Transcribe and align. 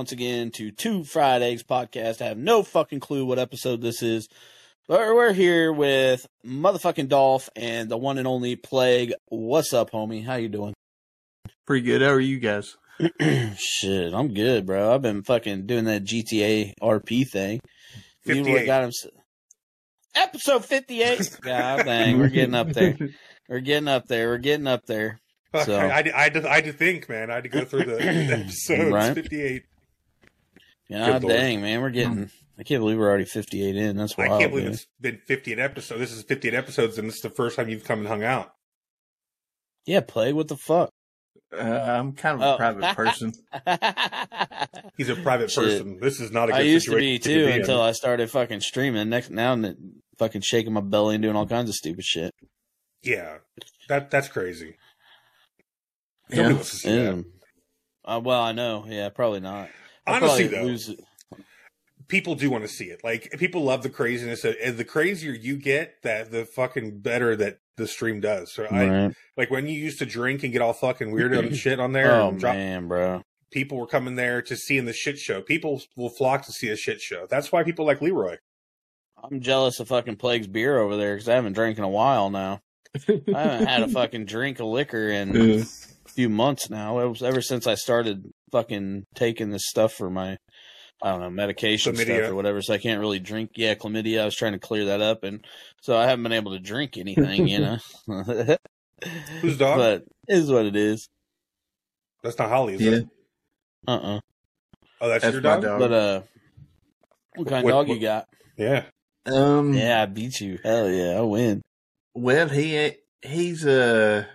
back 0.00 0.04
once 0.04 0.12
again 0.12 0.50
to 0.50 0.70
Two 0.70 1.04
Fried 1.04 1.42
Eggs 1.42 1.62
podcast. 1.62 2.22
I 2.22 2.28
have 2.28 2.38
no 2.38 2.62
fucking 2.62 3.00
clue 3.00 3.26
what 3.26 3.38
episode 3.38 3.82
this 3.82 4.02
is. 4.02 4.28
But 4.88 5.00
we're 5.14 5.34
here 5.34 5.74
with 5.74 6.26
motherfucking 6.42 7.10
Dolph 7.10 7.50
and 7.54 7.90
the 7.90 7.98
one 7.98 8.16
and 8.16 8.26
only 8.26 8.56
Plague. 8.56 9.12
What's 9.28 9.74
up, 9.74 9.90
homie? 9.90 10.24
How 10.24 10.36
you 10.36 10.48
doing? 10.48 10.72
Pretty 11.66 11.84
good. 11.84 12.00
How 12.00 12.12
are 12.12 12.18
you 12.18 12.38
guys? 12.38 12.78
Shit, 13.58 14.14
I'm 14.14 14.32
good, 14.32 14.64
bro. 14.64 14.94
I've 14.94 15.02
been 15.02 15.22
fucking 15.22 15.66
doing 15.66 15.84
that 15.84 16.04
GTA 16.04 16.72
RP 16.80 17.28
thing. 17.28 17.60
You 18.24 18.36
know 18.36 18.44
58. 18.44 18.66
got 18.66 18.84
him 18.84 18.92
Episode 20.14 20.64
58. 20.64 21.38
God 21.42 21.84
dang, 21.84 22.18
we're 22.20 22.28
getting 22.28 22.54
up 22.54 22.72
there. 22.72 22.96
We're 23.50 23.60
getting 23.60 23.88
up 23.88 24.06
there. 24.06 24.28
We're 24.28 24.38
getting 24.38 24.66
up 24.66 24.86
there. 24.86 25.20
So- 25.66 25.76
I, 25.76 25.98
I, 25.98 26.12
I, 26.14 26.22
had 26.22 26.34
to, 26.34 26.50
I 26.50 26.54
had 26.54 26.64
to 26.64 26.72
think, 26.72 27.06
man. 27.10 27.30
I 27.30 27.34
had 27.34 27.42
to 27.44 27.50
go 27.50 27.66
through 27.66 27.84
the, 27.84 27.96
the 27.96 28.02
episodes. 28.40 28.92
Right. 28.92 29.14
58. 29.14 29.64
God 30.90 31.22
dang, 31.22 31.60
man. 31.62 31.80
We're 31.80 31.90
getting, 31.90 32.30
I 32.58 32.62
can't 32.62 32.80
believe 32.80 32.98
we're 32.98 33.08
already 33.08 33.24
58 33.24 33.76
in. 33.76 33.96
That's 33.96 34.16
wild. 34.16 34.26
I 34.26 34.30
wild. 34.30 34.40
can't 34.40 34.52
believe 34.52 34.64
dude. 34.66 34.74
it's 34.74 34.86
been 35.00 35.20
58 35.26 35.58
episodes. 35.58 36.00
This 36.00 36.12
is 36.12 36.22
58 36.24 36.54
episodes, 36.54 36.98
and 36.98 37.08
this 37.08 37.16
is 37.16 37.22
the 37.22 37.30
first 37.30 37.56
time 37.56 37.68
you've 37.68 37.84
come 37.84 38.00
and 38.00 38.08
hung 38.08 38.22
out. 38.24 38.52
Yeah, 39.86 40.00
Plague, 40.00 40.34
what 40.34 40.48
the 40.48 40.56
fuck? 40.56 40.90
Uh, 41.52 41.60
I'm 41.62 42.12
kind 42.12 42.36
of 42.36 42.42
a 42.42 42.54
Oh. 42.54 42.56
private 42.56 42.94
person. 42.96 43.32
He's 44.96 45.08
a 45.08 45.16
private 45.16 45.50
Shit. 45.50 45.64
person. 45.64 45.98
This 46.00 46.20
is 46.20 46.30
not 46.30 46.48
a 46.48 46.52
good 46.52 46.60
I 46.60 46.64
used 46.64 46.88
to 46.88 46.96
be 46.96 47.18
too 47.18 47.46
in. 47.46 47.60
until 47.60 47.80
I 47.80 47.92
started 47.92 48.30
fucking 48.30 48.60
streaming. 48.60 49.08
Next 49.08 49.30
now, 49.30 49.52
I'm 49.52 50.00
fucking 50.18 50.42
shaking 50.42 50.72
my 50.72 50.80
belly 50.80 51.16
and 51.16 51.22
doing 51.22 51.34
all 51.36 51.46
kinds 51.46 51.68
of 51.68 51.74
stupid 51.74 52.04
shit. 52.04 52.32
Yeah, 53.02 53.38
that 53.88 54.10
that's 54.10 54.28
crazy. 54.28 54.76
Yeah. 56.28 56.36
Nobody 56.36 56.54
wants 56.54 56.70
to 56.70 56.76
see 56.76 56.96
that. 56.96 57.24
Uh, 58.04 58.20
well, 58.22 58.40
I 58.42 58.52
know. 58.52 58.84
Yeah, 58.86 59.08
probably 59.08 59.40
not. 59.40 59.70
I'll 60.10 60.16
Honestly, 60.16 60.48
probably 60.48 60.58
though, 60.58 60.64
lose 60.64 60.96
people 62.10 62.34
do 62.34 62.50
want 62.50 62.64
to 62.64 62.68
see 62.68 62.86
it. 62.86 63.02
Like 63.02 63.30
people 63.38 63.62
love 63.62 63.82
the 63.82 63.88
craziness. 63.88 64.44
And 64.44 64.76
the 64.76 64.84
crazier 64.84 65.32
you 65.32 65.56
get, 65.56 66.02
that 66.02 66.30
the 66.30 66.44
fucking 66.44 66.98
better 66.98 67.34
that 67.36 67.60
the 67.76 67.86
stream 67.86 68.20
does. 68.20 68.52
So 68.52 68.66
I 68.70 69.14
like 69.38 69.50
when 69.50 69.66
you 69.66 69.78
used 69.78 70.00
to 70.00 70.06
drink 70.06 70.42
and 70.42 70.52
get 70.52 70.60
all 70.60 70.74
fucking 70.74 71.10
weird 71.10 71.32
and 71.32 71.56
shit 71.56 71.80
on 71.80 71.92
there. 71.92 72.12
Oh 72.12 72.32
drop, 72.32 72.56
man, 72.56 72.88
bro. 72.88 73.22
people 73.50 73.78
were 73.78 73.86
coming 73.86 74.16
there 74.16 74.42
to 74.42 74.56
see 74.56 74.76
in 74.76 74.84
the 74.84 74.92
shit 74.92 75.18
show. 75.18 75.40
People 75.40 75.80
will 75.96 76.10
flock 76.10 76.44
to 76.44 76.52
see 76.52 76.68
a 76.68 76.76
shit 76.76 77.00
show. 77.00 77.26
That's 77.30 77.50
why 77.50 77.62
people 77.62 77.86
like 77.86 78.02
Leroy. 78.02 78.36
I'm 79.22 79.40
jealous 79.40 79.80
of 79.80 79.88
fucking 79.88 80.16
Plague's 80.16 80.46
beer 80.46 80.78
over 80.78 80.96
there 80.96 81.14
because 81.14 81.28
I 81.28 81.34
haven't 81.34 81.52
drank 81.52 81.78
in 81.78 81.84
a 81.84 81.88
while 81.88 82.30
now. 82.30 82.60
I 83.08 83.20
haven't 83.42 83.66
had 83.66 83.82
a 83.82 83.88
fucking 83.92 84.24
drink 84.24 84.60
of 84.60 84.66
liquor 84.66 85.08
in 85.08 85.36
a 85.36 85.64
few 86.08 86.28
months 86.28 86.70
now. 86.70 86.98
It 87.00 87.08
was 87.08 87.22
ever 87.22 87.42
since 87.42 87.66
I 87.66 87.74
started 87.74 88.32
fucking 88.50 89.04
taking 89.14 89.50
this 89.50 89.66
stuff 89.66 89.92
for 89.92 90.10
my, 90.10 90.36
I 91.02 91.10
don't 91.10 91.20
know, 91.20 91.30
medication 91.30 91.94
Chlamydia. 91.94 92.04
stuff 92.18 92.30
or 92.30 92.34
whatever. 92.34 92.60
So 92.62 92.74
I 92.74 92.78
can't 92.78 93.00
really 93.00 93.18
drink. 93.20 93.52
Yeah, 93.56 93.74
chlamydia. 93.74 94.22
I 94.22 94.24
was 94.24 94.36
trying 94.36 94.52
to 94.52 94.58
clear 94.58 94.86
that 94.86 95.00
up, 95.00 95.24
and 95.24 95.44
so 95.82 95.96
I 95.96 96.06
haven't 96.06 96.22
been 96.24 96.32
able 96.32 96.52
to 96.52 96.58
drink 96.60 96.96
anything. 96.96 97.48
You 97.48 97.60
know. 97.60 97.78
Whose 99.40 99.56
dog? 99.56 99.78
But 99.78 100.04
is 100.28 100.50
what 100.50 100.66
it 100.66 100.76
is. 100.76 101.08
That's 102.22 102.38
not 102.38 102.50
Holly, 102.50 102.74
is 102.74 102.80
Yeah. 102.82 102.90
it? 102.92 103.04
Uh 103.88 103.92
uh 103.96 104.20
Oh, 105.00 105.08
that's, 105.08 105.22
That's 105.24 105.32
your 105.32 105.40
dog? 105.40 105.62
dog. 105.62 105.78
But 105.80 105.92
uh, 105.92 106.22
what 107.36 107.48
kind 107.48 107.64
of 107.64 107.70
dog 107.70 107.88
what- 107.88 107.94
you 107.94 108.00
got? 108.02 108.26
Yeah. 108.58 108.84
Um. 109.24 109.72
Yeah, 109.72 110.02
I 110.02 110.06
beat 110.06 110.40
you. 110.40 110.58
Hell 110.62 110.90
yeah, 110.90 111.16
I 111.18 111.20
win. 111.22 111.62
Well, 112.14 112.48
he 112.50 112.76
ain't- 112.76 112.96
he's 113.22 113.64
uh 113.66 114.26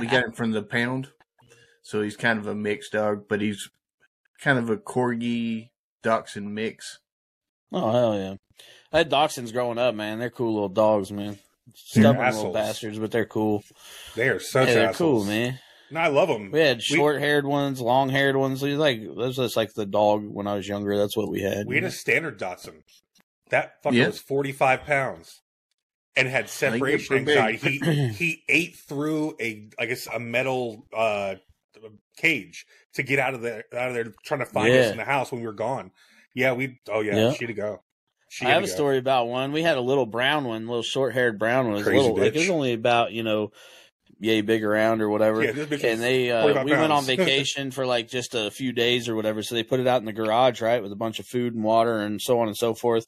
we 0.00 0.06
got 0.08 0.24
him 0.24 0.32
from 0.32 0.50
the 0.50 0.62
pound, 0.64 1.08
so 1.90 2.02
he's 2.02 2.16
kind 2.16 2.38
of 2.38 2.46
a 2.46 2.54
mixed 2.54 2.92
dog, 2.92 3.24
but 3.28 3.40
he's 3.40 3.68
kind 4.40 4.60
of 4.60 4.70
a 4.70 4.76
corgi 4.76 5.70
dachshund 6.04 6.54
mix. 6.54 7.00
Oh 7.72 7.90
hell 7.90 8.16
yeah! 8.16 8.34
I 8.92 8.98
had 8.98 9.10
dachshunds 9.10 9.52
growing 9.52 9.76
up, 9.76 9.96
man. 9.96 10.20
They're 10.20 10.30
cool 10.30 10.54
little 10.54 10.68
dogs, 10.68 11.10
man. 11.10 11.36
Stubborn 11.74 12.32
little 12.32 12.52
bastards, 12.52 13.00
but 13.00 13.10
they're 13.10 13.26
cool. 13.26 13.64
They 14.14 14.28
are 14.28 14.38
such 14.38 14.68
yeah, 14.68 14.74
they're 14.74 14.88
assholes. 14.90 15.24
cool, 15.24 15.32
man. 15.32 15.58
No, 15.90 15.98
I 15.98 16.06
love 16.06 16.28
them. 16.28 16.52
We 16.52 16.60
had 16.60 16.80
short-haired 16.80 17.44
ones, 17.44 17.80
long-haired 17.80 18.36
ones. 18.36 18.62
It 18.62 18.70
was 18.70 18.78
like 18.78 19.00
that 19.02 19.16
was 19.16 19.36
just 19.36 19.56
like 19.56 19.74
the 19.74 19.86
dog 19.86 20.22
when 20.24 20.46
I 20.46 20.54
was 20.54 20.68
younger. 20.68 20.96
That's 20.96 21.16
what 21.16 21.28
we 21.28 21.42
had. 21.42 21.66
We 21.66 21.74
had 21.74 21.84
a 21.84 21.90
standard 21.90 22.38
dachshund. 22.38 22.84
That 23.48 23.82
fucker 23.82 23.94
Yeah. 23.94 24.06
was 24.06 24.20
45 24.20 24.84
pounds 24.84 25.42
and 26.14 26.28
had 26.28 26.48
separation 26.48 27.16
anxiety. 27.16 27.78
He, 27.78 28.08
he 28.12 28.42
ate 28.48 28.76
through 28.76 29.34
a, 29.40 29.68
I 29.76 29.86
guess, 29.86 30.06
a 30.06 30.20
metal 30.20 30.86
uh, 30.96 31.34
cage 32.20 32.66
to 32.94 33.02
get 33.02 33.18
out 33.18 33.34
of 33.34 33.42
there, 33.42 33.64
out 33.74 33.88
of 33.88 33.94
there, 33.94 34.12
trying 34.24 34.40
to 34.40 34.46
find 34.46 34.74
us 34.74 34.90
in 34.90 34.96
the 34.96 35.04
house 35.04 35.30
when 35.32 35.40
we 35.40 35.46
were 35.46 35.52
gone. 35.52 35.90
Yeah, 36.34 36.52
we, 36.52 36.78
oh 36.88 37.00
yeah, 37.00 37.16
Yeah. 37.16 37.32
she 37.32 37.46
to 37.46 37.54
go. 37.54 37.82
She 38.28 38.46
I 38.46 38.50
have 38.50 38.62
a 38.62 38.66
go. 38.66 38.72
story 38.72 38.98
about 38.98 39.26
one. 39.26 39.50
We 39.52 39.62
had 39.62 39.76
a 39.76 39.80
little 39.80 40.06
brown 40.06 40.44
one, 40.44 40.66
little 40.68 40.82
short-haired 40.84 41.38
brown 41.38 41.64
one. 41.66 41.74
It 41.74 41.78
was 41.78 41.84
Crazy 41.84 41.98
little, 41.98 42.16
like 42.16 42.34
it 42.34 42.38
was 42.38 42.50
only 42.50 42.72
about 42.72 43.10
you 43.12 43.24
know, 43.24 43.50
yay 44.20 44.42
big 44.42 44.62
around 44.62 45.00
or 45.02 45.08
whatever. 45.08 45.42
Yeah, 45.42 45.50
and 45.82 46.00
they 46.00 46.30
uh, 46.30 46.42
45 46.42 46.64
we 46.64 46.70
went 46.72 46.92
on 46.92 47.04
vacation 47.16 47.70
for 47.70 47.86
like 47.86 48.08
just 48.08 48.34
a 48.34 48.50
few 48.50 48.72
days 48.72 49.08
or 49.08 49.16
whatever 49.16 49.42
so 49.42 49.54
they 49.54 49.62
put 49.62 49.80
it 49.80 49.86
out 49.86 50.00
in 50.00 50.04
the 50.06 50.12
garage 50.12 50.60
right 50.60 50.82
with 50.82 50.92
a 50.92 50.96
bunch 50.96 51.18
of 51.18 51.26
food 51.26 51.54
and 51.54 51.64
water 51.64 52.00
and 52.00 52.20
so 52.20 52.38
on 52.40 52.46
and 52.48 52.56
so 52.56 52.74
forth 52.74 53.06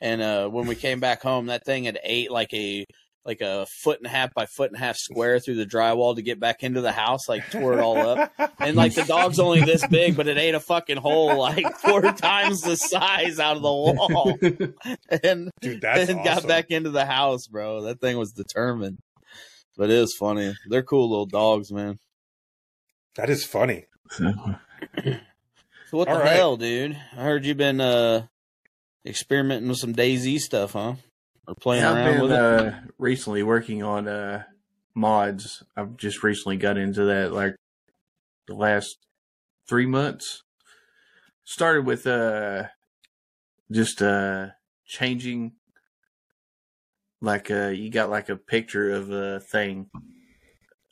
and 0.00 0.22
uh 0.22 0.48
when 0.48 0.66
we 0.66 0.76
came 0.76 1.00
back 1.00 1.20
home 1.20 1.46
that 1.46 1.64
thing 1.64 1.84
had 1.84 1.98
ate 2.04 2.30
like 2.30 2.54
a 2.54 2.86
like 3.24 3.40
a 3.40 3.66
foot 3.82 3.98
and 3.98 4.06
a 4.06 4.10
half 4.10 4.34
by 4.34 4.46
foot 4.46 4.70
and 4.70 4.76
a 4.76 4.80
half 4.80 4.96
square 4.96 5.38
through 5.38 5.54
the 5.54 5.66
drywall 5.66 6.16
to 6.16 6.22
get 6.22 6.40
back 6.40 6.62
into 6.62 6.80
the 6.80 6.92
house 6.92 7.28
like 7.28 7.48
tore 7.50 7.74
it 7.74 7.80
all 7.80 8.02
up 8.04 8.32
and 8.60 8.76
like 8.76 8.94
the 8.94 9.04
dog's 9.04 9.38
only 9.38 9.62
this 9.62 9.86
big 9.86 10.16
but 10.16 10.26
it 10.26 10.38
ate 10.38 10.54
a 10.54 10.60
fucking 10.60 10.96
hole 10.96 11.38
like 11.38 11.76
four 11.78 12.00
times 12.12 12.62
the 12.62 12.76
size 12.76 13.38
out 13.38 13.56
of 13.56 13.62
the 13.62 13.68
wall 13.68 14.38
and 15.22 15.50
Dude, 15.60 15.80
that's 15.80 16.10
and 16.10 16.24
got 16.24 16.46
back 16.46 16.70
into 16.70 16.90
the 16.90 17.06
house 17.06 17.46
bro 17.46 17.82
that 17.82 18.00
thing 18.00 18.16
was 18.18 18.32
determined 18.32 18.98
but 19.76 19.90
it 19.90 20.00
was 20.00 20.14
funny 20.18 20.52
they're 20.68 20.82
cool 20.82 21.08
little 21.08 21.26
dogs 21.26 21.70
man 21.72 21.98
That 23.16 23.30
is 23.30 23.44
funny. 23.44 23.86
So 25.92 25.98
what 25.98 26.06
the 26.08 26.14
All 26.14 26.20
right. 26.20 26.32
hell, 26.32 26.56
dude? 26.56 26.96
I 27.12 27.22
heard 27.22 27.44
you've 27.44 27.58
been 27.58 27.78
uh 27.78 28.26
experimenting 29.04 29.68
with 29.68 29.76
some 29.76 29.94
DayZ 29.94 30.38
stuff, 30.38 30.72
huh? 30.72 30.94
Or 31.48 31.54
playing 31.54 31.84
I've 31.84 31.96
around 31.96 32.12
been 32.12 32.22
with 32.22 32.32
it. 32.32 32.38
uh, 32.38 32.72
recently 32.98 33.42
working 33.42 33.82
on 33.82 34.06
uh 34.08 34.44
mods. 34.94 35.62
I've 35.76 35.96
just 35.96 36.22
recently 36.22 36.56
got 36.56 36.78
into 36.78 37.04
that, 37.06 37.32
like 37.32 37.56
the 38.46 38.54
last 38.54 38.98
three 39.68 39.86
months. 39.86 40.42
Started 41.44 41.84
with 41.84 42.06
uh 42.06 42.64
just 43.70 44.00
uh 44.02 44.48
changing 44.86 45.52
like 47.20 47.50
uh 47.50 47.68
you 47.68 47.90
got 47.90 48.10
like 48.10 48.28
a 48.28 48.36
picture 48.36 48.90
of 48.92 49.10
a 49.10 49.40
thing. 49.40 49.88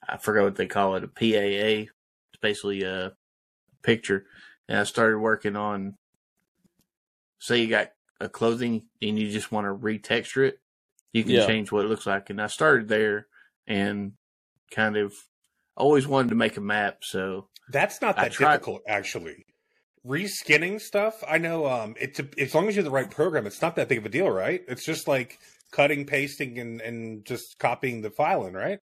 I 0.09 0.17
forgot 0.17 0.45
what 0.45 0.57
they 0.57 0.67
call 0.67 0.97
it, 0.97 1.05
a 1.05 1.09
PAA. 1.09 1.91
It's 2.33 2.41
basically 2.41 2.83
a 2.83 3.13
picture. 3.83 4.27
And 4.69 4.79
I 4.79 4.85
started 4.85 5.19
working 5.19 5.55
on 5.57 5.97
say 7.39 7.61
you 7.61 7.69
got 7.69 7.91
a 8.21 8.29
clothing 8.29 8.85
and 9.03 9.19
you 9.19 9.31
just 9.31 9.51
want 9.51 9.67
to 9.67 9.75
retexture 9.75 10.47
it, 10.47 10.59
you 11.13 11.23
can 11.23 11.33
Yeah. 11.33 11.47
change 11.47 11.73
what 11.73 11.85
it 11.85 11.89
looks 11.89 12.07
like. 12.07 12.31
And 12.31 12.41
I 12.41 12.47
started 12.47 12.89
there 12.89 13.27
and 13.67 14.13
kind 14.71 14.97
of 14.97 15.15
always 15.77 16.07
wanted 16.07 16.29
to 16.29 16.35
make 16.35 16.57
a 16.57 16.61
map, 16.61 17.03
so 17.05 17.49
That's 17.71 18.01
not 18.03 18.17
that 18.17 18.33
tried- 18.33 18.53
difficult, 18.59 18.83
actually. 18.87 19.47
Reskinning 20.07 20.81
stuff, 20.81 21.23
I 21.29 21.39
know. 21.39 21.67
Um, 21.67 21.95
it's 22.01 22.19
a, 22.21 22.29
as 22.39 22.55
long 22.55 22.69
as 22.69 22.75
you're 22.77 22.85
the 22.85 22.91
right 22.91 23.11
program, 23.11 23.47
it's 23.47 23.61
not 23.61 23.77
that 23.77 23.89
big 23.89 23.99
of 23.99 24.07
a 24.07 24.09
deal, 24.09 24.31
right? 24.31 24.63
It's 24.69 24.85
just 24.85 25.07
like 25.07 25.39
cutting, 25.73 26.07
pasting, 26.07 26.59
and 26.59 26.81
and 26.81 27.25
just 27.27 27.59
copying 27.59 28.01
the 28.01 28.11
file 28.11 28.47
in, 28.47 28.55
right? 28.55 28.79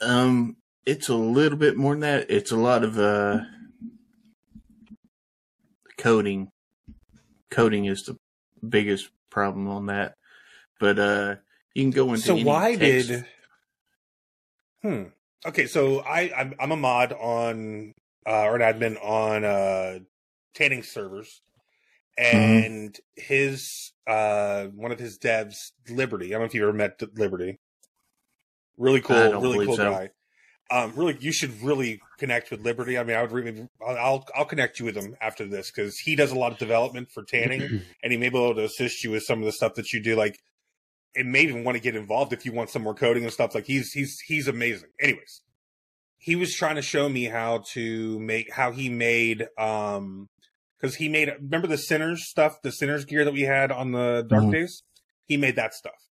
Um, 0.00 0.56
it's 0.84 1.08
a 1.08 1.14
little 1.14 1.56
bit 1.58 1.76
more 1.76 1.92
than 1.94 2.00
that. 2.00 2.30
It's 2.30 2.50
a 2.50 2.56
lot 2.56 2.82
of 2.82 2.98
uh 2.98 3.40
coding. 5.96 6.50
Coding 7.50 7.86
is 7.86 8.02
the 8.04 8.16
biggest 8.66 9.08
problem 9.30 9.68
on 9.68 9.86
that. 9.86 10.14
But 10.80 10.98
uh 10.98 11.36
you 11.74 11.82
can 11.84 11.90
go 11.90 12.08
into 12.12 12.22
So 12.22 12.36
why 12.36 12.76
text- 12.76 13.08
did? 13.08 13.24
Hmm. 14.82 15.02
Okay, 15.46 15.66
so 15.66 16.00
I 16.00 16.30
I'm, 16.36 16.54
I'm 16.58 16.72
a 16.72 16.76
mod 16.76 17.12
on 17.12 17.94
uh, 18.26 18.42
or 18.44 18.56
an 18.56 18.62
admin 18.62 19.02
on 19.02 19.44
uh, 19.44 19.98
tanning 20.54 20.82
servers, 20.82 21.40
Mm-hmm. 22.20 22.66
and 22.66 23.00
his 23.14 23.92
uh 24.06 24.64
one 24.66 24.90
of 24.92 24.98
his 24.98 25.18
devs, 25.18 25.70
Liberty. 25.88 26.26
I 26.26 26.30
don't 26.32 26.40
know 26.40 26.46
if 26.46 26.54
you 26.54 26.62
ever 26.64 26.72
met 26.72 27.00
Liberty. 27.14 27.58
Really 28.76 29.00
cool, 29.00 29.40
really 29.40 29.66
cool 29.66 29.76
so. 29.76 29.92
guy. 29.92 30.10
Um, 30.70 30.92
really, 30.94 31.16
you 31.20 31.32
should 31.32 31.62
really 31.62 32.00
connect 32.18 32.50
with 32.50 32.60
Liberty. 32.60 32.98
I 32.98 33.04
mean, 33.04 33.16
I 33.16 33.22
would 33.22 33.32
really, 33.32 33.68
I'll, 33.86 34.26
I'll, 34.34 34.44
connect 34.44 34.78
you 34.78 34.84
with 34.84 34.96
him 34.96 35.16
after 35.20 35.46
this 35.46 35.70
because 35.70 35.98
he 35.98 36.14
does 36.14 36.30
a 36.30 36.38
lot 36.38 36.52
of 36.52 36.58
development 36.58 37.10
for 37.10 37.22
tanning, 37.22 37.82
and 38.02 38.12
he 38.12 38.18
may 38.18 38.28
be 38.28 38.36
able 38.36 38.54
to 38.54 38.64
assist 38.64 39.02
you 39.02 39.12
with 39.12 39.22
some 39.22 39.38
of 39.38 39.46
the 39.46 39.52
stuff 39.52 39.74
that 39.74 39.92
you 39.92 40.00
do. 40.00 40.14
Like, 40.14 40.38
and 41.16 41.32
may 41.32 41.42
even 41.42 41.64
want 41.64 41.76
to 41.76 41.82
get 41.82 41.96
involved 41.96 42.34
if 42.34 42.44
you 42.44 42.52
want 42.52 42.68
some 42.68 42.82
more 42.82 42.94
coding 42.94 43.24
and 43.24 43.32
stuff. 43.32 43.54
Like, 43.54 43.64
he's 43.64 43.92
he's 43.92 44.20
he's 44.20 44.46
amazing. 44.46 44.90
Anyways, 45.00 45.42
he 46.18 46.36
was 46.36 46.54
trying 46.54 46.76
to 46.76 46.82
show 46.82 47.08
me 47.08 47.24
how 47.24 47.64
to 47.72 48.18
make 48.18 48.52
how 48.52 48.72
he 48.72 48.88
made 48.90 49.46
um 49.56 50.28
because 50.78 50.96
he 50.96 51.08
made 51.08 51.32
remember 51.40 51.66
the 51.66 51.78
sinners 51.78 52.24
stuff 52.24 52.60
the 52.62 52.72
sinners 52.72 53.04
gear 53.04 53.24
that 53.24 53.32
we 53.32 53.42
had 53.42 53.72
on 53.72 53.92
the 53.92 54.26
dark 54.28 54.44
Mhm. 54.44 54.52
days 54.52 54.82
he 55.24 55.36
made 55.36 55.56
that 55.56 55.72
stuff 55.72 56.07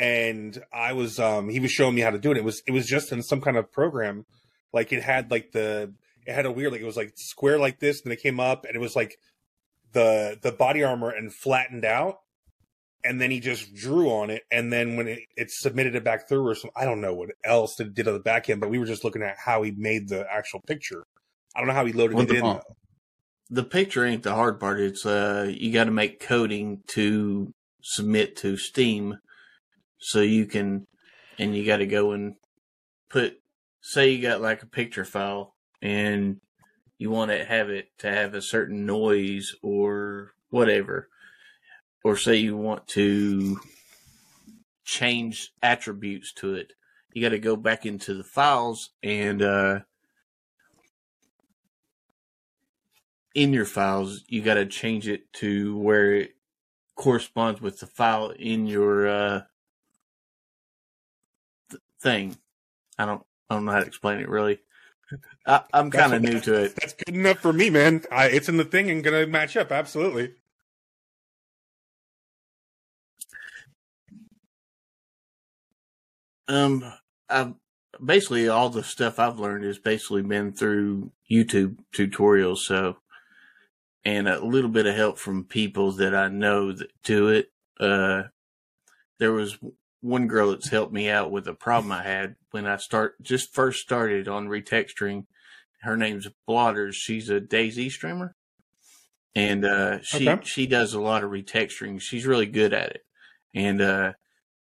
and 0.00 0.64
i 0.72 0.94
was 0.94 1.20
um 1.20 1.50
he 1.50 1.60
was 1.60 1.70
showing 1.70 1.94
me 1.94 2.00
how 2.00 2.10
to 2.10 2.18
do 2.18 2.30
it 2.30 2.38
it 2.38 2.44
was 2.44 2.62
it 2.66 2.72
was 2.72 2.86
just 2.86 3.12
in 3.12 3.22
some 3.22 3.40
kind 3.40 3.56
of 3.56 3.70
program 3.70 4.24
like 4.72 4.92
it 4.92 5.02
had 5.02 5.30
like 5.30 5.52
the 5.52 5.92
it 6.26 6.32
had 6.32 6.46
a 6.46 6.50
weird 6.50 6.72
like 6.72 6.80
it 6.80 6.86
was 6.86 6.96
like 6.96 7.12
square 7.16 7.58
like 7.58 7.78
this 7.80 8.02
and 8.02 8.12
it 8.12 8.22
came 8.22 8.40
up 8.40 8.64
and 8.64 8.74
it 8.74 8.80
was 8.80 8.96
like 8.96 9.18
the 9.92 10.38
the 10.42 10.50
body 10.50 10.82
armor 10.82 11.10
and 11.10 11.34
flattened 11.34 11.84
out 11.84 12.20
and 13.04 13.20
then 13.20 13.30
he 13.30 13.40
just 13.40 13.74
drew 13.74 14.08
on 14.10 14.30
it 14.30 14.42
and 14.50 14.72
then 14.72 14.96
when 14.96 15.06
it, 15.06 15.20
it 15.36 15.50
submitted 15.50 15.94
it 15.94 16.02
back 16.02 16.26
through 16.26 16.46
or 16.46 16.54
some 16.54 16.70
i 16.74 16.86
don't 16.86 17.02
know 17.02 17.14
what 17.14 17.30
else 17.44 17.78
it 17.78 17.94
did 17.94 18.08
on 18.08 18.14
the 18.14 18.20
back 18.20 18.48
end 18.48 18.60
but 18.60 18.70
we 18.70 18.78
were 18.78 18.86
just 18.86 19.04
looking 19.04 19.22
at 19.22 19.36
how 19.36 19.62
he 19.62 19.70
made 19.72 20.08
the 20.08 20.26
actual 20.32 20.60
picture 20.60 21.04
i 21.54 21.60
don't 21.60 21.68
know 21.68 21.74
how 21.74 21.84
he 21.84 21.92
loaded 21.92 22.18
it 22.18 22.30
in 22.30 22.42
though. 22.42 22.62
The 23.52 23.64
picture 23.64 24.06
ain't 24.06 24.22
the 24.22 24.32
hard 24.32 24.60
part. 24.60 24.78
It's 24.78 25.04
uh, 25.04 25.52
you 25.52 25.72
got 25.72 25.84
to 25.84 25.90
make 25.90 26.20
coding 26.20 26.84
to 26.94 27.52
submit 27.82 28.36
to 28.36 28.56
Steam, 28.56 29.18
so 30.00 30.20
you 30.20 30.46
can, 30.46 30.86
and 31.38 31.54
you 31.54 31.64
got 31.64 31.78
to 31.78 31.86
go 31.86 32.12
and 32.12 32.34
put. 33.08 33.40
Say 33.82 34.10
you 34.10 34.22
got 34.22 34.42
like 34.42 34.62
a 34.62 34.66
picture 34.66 35.04
file, 35.04 35.54
and 35.80 36.40
you 36.98 37.10
want 37.10 37.30
to 37.30 37.44
have 37.44 37.70
it 37.70 37.88
to 37.98 38.10
have 38.10 38.34
a 38.34 38.42
certain 38.42 38.84
noise 38.84 39.54
or 39.62 40.32
whatever, 40.50 41.08
or 42.04 42.16
say 42.16 42.36
you 42.36 42.56
want 42.56 42.86
to 42.88 43.58
change 44.84 45.52
attributes 45.62 46.32
to 46.34 46.54
it. 46.54 46.72
You 47.12 47.22
got 47.22 47.30
to 47.30 47.38
go 47.38 47.56
back 47.56 47.86
into 47.86 48.14
the 48.14 48.24
files 48.24 48.90
and 49.02 49.40
uh, 49.40 49.80
in 53.34 53.52
your 53.52 53.64
files, 53.64 54.24
you 54.28 54.42
got 54.42 54.54
to 54.54 54.66
change 54.66 55.08
it 55.08 55.32
to 55.34 55.76
where 55.78 56.12
it 56.14 56.36
corresponds 56.96 57.60
with 57.60 57.80
the 57.80 57.86
file 57.86 58.30
in 58.30 58.66
your 58.66 59.08
uh, 59.08 59.40
thing. 62.02 62.36
I 62.98 63.06
don't, 63.06 63.22
I 63.48 63.54
don't 63.54 63.64
know 63.64 63.72
how 63.72 63.80
to 63.80 63.86
explain 63.86 64.20
it 64.20 64.28
really. 64.28 64.60
I, 65.46 65.62
I'm 65.72 65.90
kind 65.90 66.14
of 66.14 66.22
new 66.22 66.38
to 66.40 66.64
it. 66.64 66.76
that's 66.76 66.92
good 66.92 67.16
enough 67.16 67.38
for 67.38 67.52
me 67.52 67.68
man 67.68 68.04
I, 68.12 68.26
it's 68.26 68.48
in 68.48 68.58
the 68.58 68.64
thing 68.64 68.88
and 68.90 69.02
gonna 69.02 69.26
match 69.26 69.56
up 69.56 69.72
absolutely 69.72 70.34
Um, 76.50 76.84
I've 77.28 77.54
basically 78.04 78.48
all 78.48 78.70
the 78.70 78.82
stuff 78.82 79.20
I've 79.20 79.38
learned 79.38 79.64
has 79.64 79.78
basically 79.78 80.22
been 80.22 80.52
through 80.52 81.12
YouTube 81.30 81.76
tutorials. 81.94 82.58
So, 82.58 82.96
and 84.04 84.28
a 84.28 84.44
little 84.44 84.70
bit 84.70 84.86
of 84.86 84.96
help 84.96 85.18
from 85.18 85.44
people 85.44 85.92
that 85.92 86.14
I 86.14 86.28
know 86.28 86.72
that 86.72 86.90
do 87.04 87.28
it. 87.28 87.52
Uh, 87.78 88.24
there 89.20 89.32
was 89.32 89.58
one 90.00 90.26
girl 90.28 90.50
that's 90.50 90.68
helped 90.70 90.92
me 90.92 91.08
out 91.10 91.30
with 91.30 91.46
a 91.46 91.54
problem 91.54 91.92
I 91.92 92.02
had 92.02 92.36
when 92.50 92.66
I 92.66 92.76
start 92.76 93.20
just 93.22 93.54
first 93.54 93.80
started 93.80 94.28
on 94.28 94.48
retexturing. 94.48 95.26
Her 95.82 95.96
name's 95.96 96.28
Blotters. 96.46 96.94
She's 96.96 97.30
a 97.30 97.40
DayZ 97.40 97.90
streamer, 97.90 98.34
and 99.34 99.64
uh, 99.64 100.00
she 100.02 100.28
Okay. 100.28 100.44
she 100.44 100.66
does 100.66 100.94
a 100.94 101.00
lot 101.00 101.24
of 101.24 101.30
retexturing. 101.30 102.00
She's 102.00 102.26
really 102.26 102.46
good 102.46 102.72
at 102.74 102.90
it, 102.90 103.02
and 103.54 103.80
uh, 103.80 104.12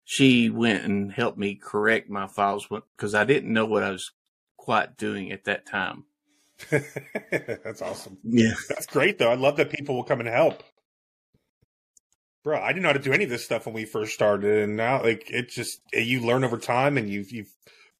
she 0.05 0.50
went 0.50 0.85
and 0.85 1.12
helped 1.12 1.38
me 1.38 1.55
correct 1.56 2.09
my 2.11 2.26
files 2.26 2.67
because 2.97 3.15
I 3.15 3.25
didn't 3.25 3.53
know 3.53 3.67
what 3.67 3.83
I 3.83 3.91
was 3.91 4.11
quite 4.56 4.97
doing 4.97 5.33
at 5.33 5.44
that 5.44 5.67
time. 5.67 6.05
that's 6.71 7.81
awesome 7.81 8.19
Yeah. 8.23 8.53
That's 8.69 8.85
great 8.87 9.19
though. 9.19 9.31
I 9.31 9.35
love 9.35 9.56
that 9.56 9.71
people 9.71 9.94
will 9.97 10.05
come 10.05 10.21
and 10.21 10.29
help. 10.29 10.62
Bro, 12.43 12.61
I 12.61 12.69
didn't 12.69 12.83
know 12.83 12.89
how 12.89 12.95
to 12.95 12.99
do 12.99 13.13
any 13.13 13.25
of 13.25 13.31
this 13.31 13.45
stuff 13.45 13.67
when 13.67 13.75
we 13.75 13.85
first 13.85 14.15
started, 14.15 14.63
and 14.63 14.77
now 14.77 15.03
like 15.03 15.31
it 15.31 15.51
just 15.51 15.83
you 15.93 16.21
learn 16.21 16.43
over 16.43 16.57
time, 16.57 16.97
and 16.97 17.09
you 17.09 17.25
you 17.29 17.45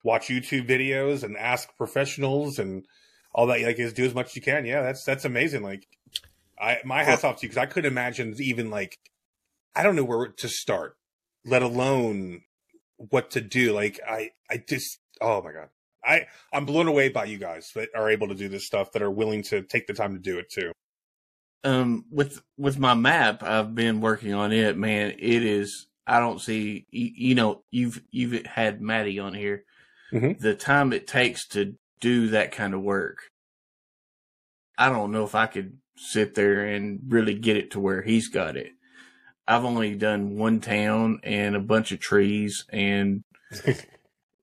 watch 0.03 0.29
YouTube 0.29 0.67
videos 0.67 1.23
and 1.23 1.37
ask 1.37 1.77
professionals 1.77 2.59
and 2.59 2.87
all 3.35 3.47
that. 3.47 3.61
Like, 3.61 3.79
is 3.79 3.93
do 3.93 4.05
as 4.05 4.15
much 4.15 4.29
as 4.29 4.37
you 4.37 4.43
can. 4.43 4.65
Yeah, 4.65 4.83
that's 4.83 5.05
that's 5.05 5.27
amazing. 5.27 5.63
Like, 5.63 5.87
I 6.59 6.79
my 6.85 7.05
hats 7.05 7.23
off 7.23 7.37
to 7.41 7.43
you 7.43 7.51
because 7.51 7.63
I 7.63 7.67
couldn't 7.67 7.91
imagine 7.93 8.35
even 8.39 8.71
like 8.71 8.99
I 9.77 9.83
don't 9.83 9.97
know 9.97 10.05
where 10.05 10.29
to 10.29 10.49
start, 10.49 10.97
let 11.45 11.63
alone 11.63 12.43
what 12.97 13.31
to 13.33 13.43
do. 13.43 13.73
Like, 13.73 14.01
I 14.09 14.31
I 14.51 14.63
just 14.67 15.01
oh 15.21 15.43
my 15.43 15.53
god, 15.53 15.69
I 16.03 16.27
I'm 16.51 16.65
blown 16.65 16.89
away 16.89 17.11
by 17.11 17.27
you 17.27 17.37
guys 17.37 17.73
that 17.75 17.91
are 17.95 18.11
able 18.11 18.29
to 18.29 18.35
do 18.35 18.49
this 18.49 18.67
stuff 18.67 18.93
that 18.93 19.03
are 19.03 19.11
willing 19.11 19.43
to 19.45 19.63
take 19.63 19.87
the 19.87 19.95
time 19.95 20.15
to 20.15 20.19
do 20.19 20.39
it 20.39 20.51
too. 20.51 20.73
Um, 21.62 22.05
with 22.11 22.41
with 22.57 22.79
my 22.79 22.95
map, 22.95 23.43
I've 23.43 23.75
been 23.75 24.01
working 24.01 24.33
on 24.33 24.53
it. 24.53 24.77
Man, 24.79 25.11
it 25.19 25.45
is. 25.45 25.87
I 26.07 26.19
don't 26.19 26.41
see. 26.41 26.87
You, 26.91 27.11
you 27.15 27.35
know, 27.35 27.62
you've 27.71 28.01
you've 28.11 28.47
had 28.47 28.81
Maddie 28.81 29.19
on 29.19 29.35
here. 29.35 29.65
Mhm. 30.12 30.39
The 30.39 30.55
time 30.55 30.93
it 30.93 31.07
takes 31.07 31.47
to 31.49 31.77
do 32.01 32.29
that 32.29 32.51
kind 32.53 32.73
of 32.75 32.81
work, 32.81 33.19
I 34.79 34.89
don't 34.89 35.12
know 35.12 35.25
if 35.25 35.35
I 35.35 35.47
could 35.47 35.77
sit 35.97 36.35
there 36.35 36.65
and 36.65 37.01
really 37.09 37.35
get 37.35 37.57
it 37.59 37.73
to 37.73 37.81
where 37.81 38.03
he's 38.03 38.29
got 38.29 38.57
it. 38.57 38.73
I've 39.47 39.65
only 39.65 39.95
done 39.97 40.37
one 40.39 40.61
town 40.61 41.21
and 41.23 41.55
a 41.55 41.61
bunch 41.61 41.93
of 41.93 42.01
trees, 42.01 42.65
and 42.71 43.23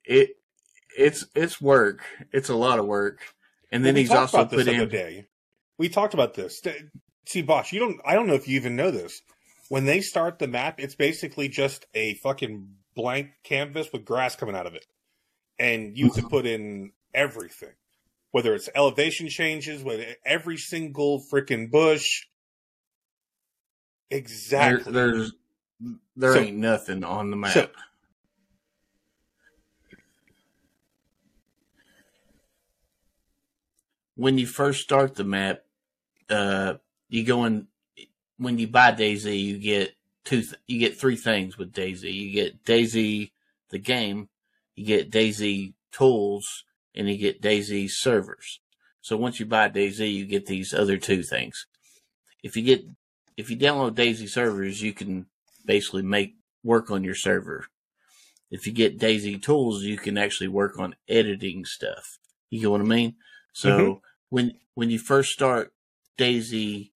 it 0.06 0.36
it's 0.98 1.26
it's 1.36 1.60
work. 1.60 2.02
It's 2.32 2.50
a 2.50 2.56
lot 2.56 2.78
of 2.80 2.86
work. 2.86 3.20
And 3.72 3.84
then 3.84 3.96
Well, 3.96 3.96
we 3.96 4.02
he's 4.02 4.12
also 4.12 4.46
put 4.46 4.66
the 4.66 4.72
in. 4.72 4.90
day. 4.90 5.26
We 5.78 5.90
talked 5.90 6.14
about 6.14 6.34
this. 6.36 6.62
See, 7.28 7.42
Bosch, 7.42 7.74
you 7.74 7.80
don't. 7.82 8.00
I 8.06 8.14
don't 8.16 8.26
know 8.28 8.36
if 8.36 8.48
you 8.48 8.56
even 8.56 8.78
know 8.78 8.90
this. 8.90 9.22
When 9.68 9.84
they 9.84 10.00
start 10.00 10.40
the 10.40 10.48
map, 10.48 10.80
it's 10.80 10.96
basically 10.96 11.50
just 11.50 11.86
a 11.94 12.14
fucking 12.24 12.70
blank 12.96 13.32
canvas 13.44 13.90
with 13.92 14.06
grass 14.06 14.38
coming 14.38 14.56
out 14.56 14.66
of 14.66 14.76
it, 14.76 14.86
and 15.60 15.98
you 15.98 16.10
can 16.10 16.30
put 16.30 16.46
in 16.46 16.94
everything, 17.14 17.74
whether 18.32 18.56
it's 18.56 18.70
elevation 18.74 19.28
changes, 19.28 19.84
whether 19.84 20.06
every 20.26 20.56
single 20.56 21.22
freaking 21.30 21.70
bush. 21.70 22.28
There, 24.10 24.20
Exactly. 24.20 24.94
there's 24.94 25.34
there 26.16 26.34
So- 26.34 26.40
ain't 26.40 26.58
nothing 26.58 27.04
on 27.04 27.30
the 27.30 27.36
map. 27.36 27.52
so- 27.52 27.70
when 34.16 34.38
you 34.38 34.48
first 34.48 34.82
start 34.82 35.16
the 35.16 35.24
map, 35.24 35.64
uh, 36.30 36.76
you 37.10 37.24
go 37.24 37.46
in. 37.46 37.68
When 38.38 38.60
you 38.60 38.68
buy 38.68 38.92
DayZ, 38.92 39.42
you 39.44 39.58
get 39.58 39.96
two. 40.24 40.42
Th- 40.42 40.56
you 40.68 40.80
get 40.80 41.00
three 41.00 41.16
things 41.16 41.58
with 41.58 41.74
DayZ. 41.74 42.12
You 42.14 42.32
get 42.32 42.64
DayZ 42.64 43.32
the 43.70 43.80
game, 43.80 44.30
you 44.76 44.86
get 44.86 45.12
DayZ 45.12 45.74
tools, 45.92 46.64
and 46.96 47.10
you 47.10 47.18
get 47.18 47.42
DayZ 47.42 47.90
servers. 47.92 48.60
So 49.02 49.18
once 49.18 49.40
you 49.40 49.46
buy 49.46 49.70
DayZ, 49.70 50.14
you 50.14 50.26
get 50.26 50.46
these 50.46 50.74
other 50.74 50.98
two 50.98 51.24
things. 51.24 51.66
If 52.44 52.56
you 52.56 52.64
get 52.64 52.86
if 53.36 53.50
you 53.50 53.58
download 53.58 53.96
DayZ 53.96 54.30
servers, 54.30 54.82
you 54.82 54.94
can 54.94 55.28
basically 55.66 56.02
make 56.04 56.36
work 56.64 56.90
on 56.92 57.04
your 57.04 57.16
server. 57.16 57.68
If 58.50 58.66
you 58.66 58.74
get 58.74 59.00
DayZ 59.00 59.42
tools, 59.42 59.84
you 59.84 59.98
can 59.98 60.18
actually 60.18 60.48
work 60.48 60.80
on 60.80 60.96
editing 61.10 61.66
stuff. 61.66 62.18
You 62.50 62.62
get 62.62 62.72
what 62.72 62.82
I 62.82 62.86
mean? 62.86 63.16
So 63.54 63.70
Mhm. 63.70 64.02
when 64.30 64.60
when 64.76 64.90
you 64.90 65.00
first 65.00 65.32
start 65.32 65.74
DayZ, 66.18 66.92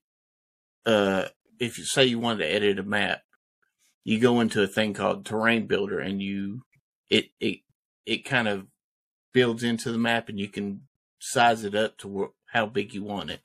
uh, 0.86 1.26
if 1.60 1.78
you 1.78 1.86
say 1.86 2.06
you 2.06 2.20
want 2.20 2.40
to 2.40 2.46
edit 2.52 2.80
a 2.80 2.84
map, 2.84 3.22
you 4.04 4.20
go 4.20 4.40
into 4.40 4.62
a 4.64 4.68
thing 4.68 4.94
called 4.94 5.26
Terrain 5.26 5.68
Builder, 5.68 6.00
and 6.00 6.22
you 6.22 6.64
it 7.10 7.26
it 7.40 7.60
it 8.06 8.26
kind 8.26 8.48
of 8.48 8.68
builds 9.34 9.64
into 9.64 9.92
the 9.92 9.98
map, 9.98 10.28
and 10.30 10.40
you 10.40 10.48
can 10.50 10.82
size 11.20 11.64
it 11.64 11.76
up 11.76 11.98
to 12.00 12.20
wh- 12.34 12.52
how 12.54 12.66
big 12.66 12.94
you 12.94 13.04
want 13.04 13.30
it. 13.30 13.42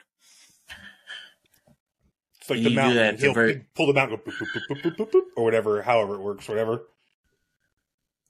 It's 2.40 2.50
like 2.50 2.58
You 2.58 2.64
the 2.64 2.70
do 2.70 2.74
mountain. 2.76 2.96
that 2.96 3.20
He'll 3.20 3.34
very- 3.34 3.66
pull 3.74 3.86
the 3.88 3.92
mountain, 3.92 4.18
go 4.24 4.30
boop, 4.30 4.36
boop, 4.38 4.82
boop, 4.82 4.96
boop, 4.96 5.10
boop, 5.10 5.22
or 5.36 5.44
whatever, 5.44 5.82
however 5.82 6.14
it 6.14 6.20
works, 6.20 6.48
whatever. 6.48 6.86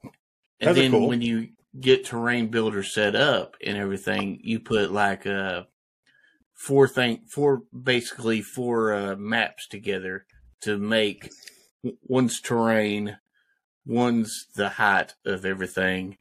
And 0.02 0.68
Those 0.70 0.76
then 0.76 0.90
cool. 0.90 1.06
when 1.08 1.20
you 1.20 1.50
get 1.78 2.06
terrain 2.06 2.48
builder 2.48 2.82
set 2.82 3.14
up 3.14 3.56
and 3.64 3.76
everything, 3.76 4.40
you 4.42 4.58
put 4.60 4.90
like 4.90 5.26
uh 5.26 5.64
four 6.56 6.88
thing 6.88 7.20
four 7.28 7.62
basically 7.72 8.40
four 8.42 8.92
uh, 8.92 9.16
maps 9.16 9.68
together 9.68 10.26
to 10.62 10.78
make 10.78 11.30
one's 12.02 12.40
terrain, 12.40 13.18
one's 13.84 14.46
the 14.56 14.70
height 14.70 15.14
of 15.24 15.44
everything, 15.44 16.16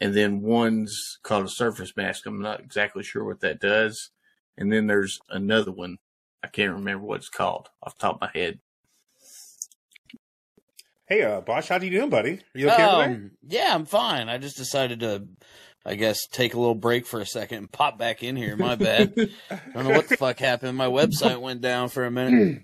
and 0.00 0.14
then 0.14 0.42
one's 0.42 1.18
called 1.22 1.46
a 1.46 1.48
surface 1.48 1.96
mask. 1.96 2.26
I'm 2.26 2.40
not 2.40 2.60
exactly 2.60 3.02
sure 3.02 3.24
what 3.24 3.40
that 3.40 3.60
does. 3.60 4.10
And 4.56 4.72
then 4.72 4.86
there's 4.86 5.20
another 5.30 5.72
one. 5.72 5.98
I 6.42 6.48
can't 6.48 6.74
remember 6.74 7.04
what 7.04 7.18
it's 7.18 7.28
called 7.28 7.68
off 7.82 7.96
the 7.96 8.02
top 8.02 8.16
of 8.16 8.20
my 8.20 8.30
head. 8.32 8.60
Hey, 11.06 11.22
uh, 11.22 11.40
Bosch, 11.40 11.68
how 11.68 11.80
you 11.80 11.90
doing, 11.90 12.10
buddy? 12.10 12.32
Are 12.32 12.58
you 12.58 12.70
okay 12.70 12.84
over 12.84 12.96
there? 12.96 13.14
Um, 13.14 13.30
yeah, 13.46 13.74
I'm 13.74 13.86
fine. 13.86 14.28
I 14.28 14.36
just 14.36 14.58
decided 14.58 15.00
to, 15.00 15.26
I 15.86 15.94
guess, 15.94 16.26
take 16.26 16.54
a 16.54 16.58
little 16.58 16.74
break 16.74 17.06
for 17.06 17.20
a 17.20 17.26
second 17.26 17.58
and 17.58 17.72
pop 17.72 17.98
back 17.98 18.22
in 18.22 18.36
here. 18.36 18.56
My 18.56 18.74
bad. 18.74 19.14
I 19.50 19.60
don't 19.74 19.88
know 19.88 19.94
what 19.94 20.08
the 20.08 20.16
fuck 20.16 20.38
happened. 20.38 20.76
My 20.76 20.88
website 20.88 21.40
went 21.40 21.60
down 21.60 21.88
for 21.88 22.04
a 22.04 22.10
minute. 22.10 22.62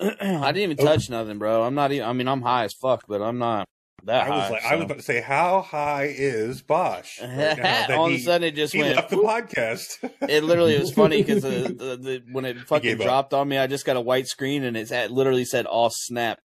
Hmm. 0.00 0.06
I 0.20 0.52
didn't 0.52 0.72
even 0.72 0.76
oh. 0.80 0.90
touch 0.90 1.08
nothing, 1.08 1.38
bro. 1.38 1.62
I'm 1.62 1.74
not 1.74 1.92
even. 1.92 2.08
I 2.08 2.12
mean, 2.12 2.26
I'm 2.26 2.42
high 2.42 2.64
as 2.64 2.74
fuck, 2.74 3.04
but 3.06 3.22
I'm 3.22 3.38
not 3.38 3.68
that 4.06 4.26
I 4.26 4.30
was 4.30 4.42
high. 4.42 4.50
like, 4.50 4.62
so. 4.62 4.68
I 4.68 4.74
was 4.76 4.84
about 4.84 4.96
to 4.98 5.02
say, 5.02 5.20
how 5.20 5.62
high 5.62 6.14
is 6.16 6.62
Bosch? 6.62 7.20
right 7.22 7.90
All 7.90 8.08
he, 8.08 8.16
of 8.16 8.20
a 8.20 8.24
sudden, 8.24 8.48
it 8.48 8.54
just 8.54 8.74
went. 8.74 8.96
left 8.96 9.10
the 9.10 9.16
podcast. 9.16 10.10
It 10.28 10.42
literally 10.42 10.78
was 10.78 10.92
funny 10.92 11.22
because 11.22 11.44
when 11.44 12.44
it 12.44 12.60
fucking 12.60 12.82
gave 12.82 13.00
up. 13.00 13.06
dropped 13.06 13.34
on 13.34 13.48
me, 13.48 13.58
I 13.58 13.66
just 13.66 13.84
got 13.84 13.96
a 13.96 14.00
white 14.00 14.26
screen 14.26 14.64
and 14.64 14.76
it 14.76 15.10
literally 15.10 15.44
said 15.44 15.66
"all 15.66 15.90
snap." 15.90 16.38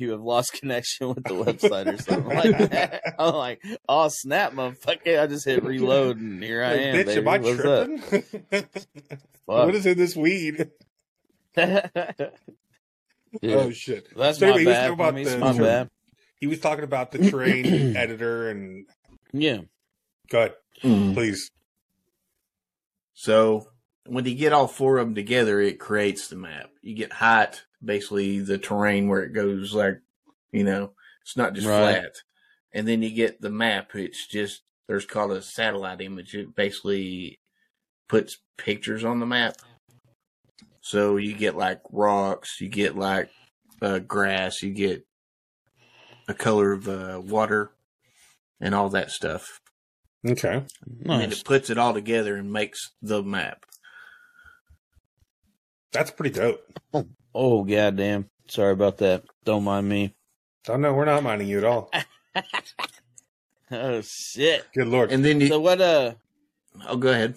You 0.00 0.12
have 0.12 0.22
lost 0.22 0.52
connection 0.60 1.08
with 1.10 1.24
the 1.24 1.34
website 1.34 1.92
or 1.92 1.98
something 1.98 2.34
like 2.58 2.70
that. 2.70 3.02
I'm 3.18 3.34
like, 3.34 3.62
"Oh 3.88 4.08
snap, 4.08 4.52
motherfucker!" 4.54 5.20
I 5.20 5.26
just 5.26 5.44
hit 5.44 5.62
reload 5.62 6.18
and 6.18 6.42
here 6.42 6.62
I 6.64 6.70
Like, 6.72 6.80
am. 6.80 6.94
bitch, 6.96 7.06
baby. 7.06 7.20
am 7.20 7.28
I 7.28 7.38
What's 7.38 7.60
tripping? 7.60 7.98
Fuck. 8.60 8.66
what 9.46 9.74
is 9.74 9.86
in 9.86 9.98
this 9.98 10.16
weed? 10.16 10.70
Yeah. 13.42 13.54
Oh 13.54 13.70
shit! 13.70 14.08
That's 14.16 14.38
So 14.40 14.46
my 14.46 14.54
anyway, 14.54 14.62
he 14.62 14.66
was 14.66 14.74
bad. 14.76 14.80
talking 14.88 14.92
about 14.94 15.24
the- 15.24 15.38
my 15.38 15.52
bad. 15.58 15.88
He 16.40 16.46
was 16.48 16.58
talking 16.58 16.82
about 16.84 17.12
the 17.12 17.30
terrain 17.30 17.96
editor, 17.96 18.48
and 18.50 18.86
Yeah. 19.32 19.58
go 20.28 20.38
ahead, 20.38 20.54
Mm. 20.82 21.14
please. 21.14 21.48
So 23.14 23.68
when 24.06 24.24
you 24.24 24.34
get 24.34 24.52
all 24.52 24.66
four 24.66 24.98
of 24.98 25.06
them 25.06 25.14
together, 25.14 25.60
it 25.60 25.78
creates 25.78 26.26
the 26.26 26.34
map. 26.36 26.70
You 26.82 26.96
get 26.96 27.12
height, 27.12 27.62
basically 27.84 28.40
the 28.40 28.58
terrain 28.58 29.08
where 29.08 29.22
it 29.22 29.32
goes 29.32 29.74
like, 29.74 30.00
you 30.52 30.64
know, 30.64 30.92
it's 31.22 31.36
not 31.36 31.54
just 31.54 31.66
Right. 31.66 31.94
flat. 32.02 32.12
And 32.72 32.86
then 32.86 33.02
you 33.02 33.10
get 33.10 33.40
the 33.40 33.50
map. 33.50 33.94
It's 33.94 34.26
just 34.26 34.62
there's 34.88 35.06
called 35.06 35.32
a 35.32 35.42
satellite 35.42 36.00
image. 36.00 36.34
It 36.34 36.54
basically 36.54 37.38
puts 38.08 38.38
pictures 38.56 39.04
on 39.04 39.20
the 39.20 39.26
map. 39.26 39.54
So 40.80 41.16
you 41.16 41.34
get 41.34 41.56
like 41.56 41.80
rocks, 41.90 42.60
you 42.60 42.68
get 42.68 42.96
like 42.96 43.30
uh, 43.82 43.98
grass, 44.00 44.62
you 44.62 44.72
get 44.72 45.04
a 46.28 46.34
color 46.34 46.72
of 46.72 46.88
uh, 46.88 47.20
water, 47.24 47.70
and 48.60 48.74
all 48.74 48.88
that 48.90 49.10
stuff. 49.10 49.60
Okay, 50.28 50.62
And 51.06 51.32
it 51.32 51.44
puts 51.44 51.70
it 51.70 51.78
all 51.78 51.94
together 51.94 52.36
and 52.36 52.52
makes 52.52 52.90
the 53.00 53.22
map. 53.22 53.64
that's 55.92 56.10
pretty 56.10 56.30
dope. 56.30 56.60
Oh 57.34 57.62
goddamn. 57.64 58.28
Sorry 58.48 58.72
about 58.72 58.98
that. 58.98 59.24
Don't 59.44 59.64
mind 59.64 59.88
me. 59.88 60.14
Oh 60.68 60.76
no, 60.76 60.92
we're 60.92 61.04
not 61.04 61.22
minding 61.22 61.48
you 61.48 61.58
at 61.58 61.64
all. 61.64 61.90
Oh 63.72 64.00
shit. 64.02 64.66
Good 64.74 64.88
lord. 64.88 65.12
And 65.12 65.24
then 65.24 65.40
you, 65.40 65.46
So 65.46 65.60
what? 65.60 65.80
Uh. 65.80 66.14
oh, 66.88 66.96
go 66.96 67.10
ahead. 67.10 67.36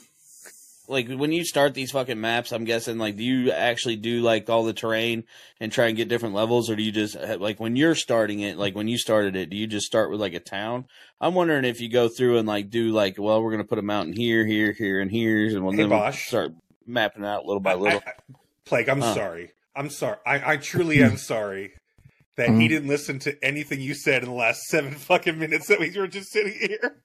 like 0.88 1.08
when 1.08 1.32
you 1.32 1.46
start 1.46 1.76
these 1.76 1.92
fucking 1.92 2.20
maps, 2.20 2.52
I'm 2.52 2.64
guessing 2.66 2.98
like 2.98 3.18
do 3.18 3.24
you 3.24 3.52
actually 3.52 3.98
do 3.98 4.22
like 4.22 4.50
all 4.50 4.64
the 4.64 4.74
terrain 4.74 5.26
and 5.60 5.72
try 5.72 5.88
and 5.90 5.96
get 5.96 6.08
different 6.10 6.34
levels, 6.34 6.72
or 6.72 6.76
do 6.76 6.82
you 6.82 6.92
just 6.92 7.16
like 7.40 7.60
when 7.60 7.76
you're 7.76 7.94
starting 7.94 8.40
it, 8.40 8.58
like 8.58 8.74
when 8.76 8.88
you 8.88 8.98
started 8.98 9.36
it, 9.36 9.52
do 9.52 9.58
you 9.58 9.68
just 9.68 9.86
start 9.86 10.10
with 10.10 10.20
like 10.20 10.34
a 10.34 10.40
town? 10.40 10.86
I'm 11.22 11.36
wondering 11.36 11.66
if 11.66 11.80
you 11.80 11.88
go 11.90 12.08
through 12.10 12.40
and 12.40 12.48
like 12.48 12.72
do 12.72 12.92
like, 12.92 13.18
well, 13.20 13.42
we're 13.44 13.52
gonna 13.52 13.64
put 13.64 13.78
a 13.78 13.84
mountain 13.84 14.14
here, 14.14 14.44
here, 14.44 14.72
here, 14.72 15.02
and 15.02 15.12
here, 15.12 15.46
and 15.46 15.52
Hey, 15.72 15.78
then 15.84 15.90
we'll 15.92 16.00
Bosch. 16.00 16.28
start 16.30 16.54
mapping 16.88 17.24
out 17.26 17.46
little 17.46 17.62
by 17.62 17.76
little. 17.76 18.02
I- 18.04 18.10
I- 18.10 18.34
Plague, 18.66 18.90
I'm 18.90 19.02
Huh. 19.02 19.14
sorry. 19.14 19.52
I'm 19.75 19.89
sorry. 19.89 20.18
I, 20.25 20.53
I 20.53 20.58
truly 20.58 21.01
am 21.03 21.18
sorry 21.18 21.74
that 22.38 22.50
he 22.50 22.65
Mhm. 22.65 22.70
didn't 22.70 22.88
listen 22.89 23.20
to 23.20 23.44
anything 23.46 23.80
you 23.82 23.94
said 23.94 24.24
in 24.24 24.30
the 24.30 24.36
last 24.36 24.63
seven 24.63 24.94
fucking 24.96 25.38
minutes 25.38 25.68
that 25.68 25.80
we 25.80 25.92
were 25.98 26.08
just 26.08 26.32
sitting 26.32 26.53
here. 26.53 27.01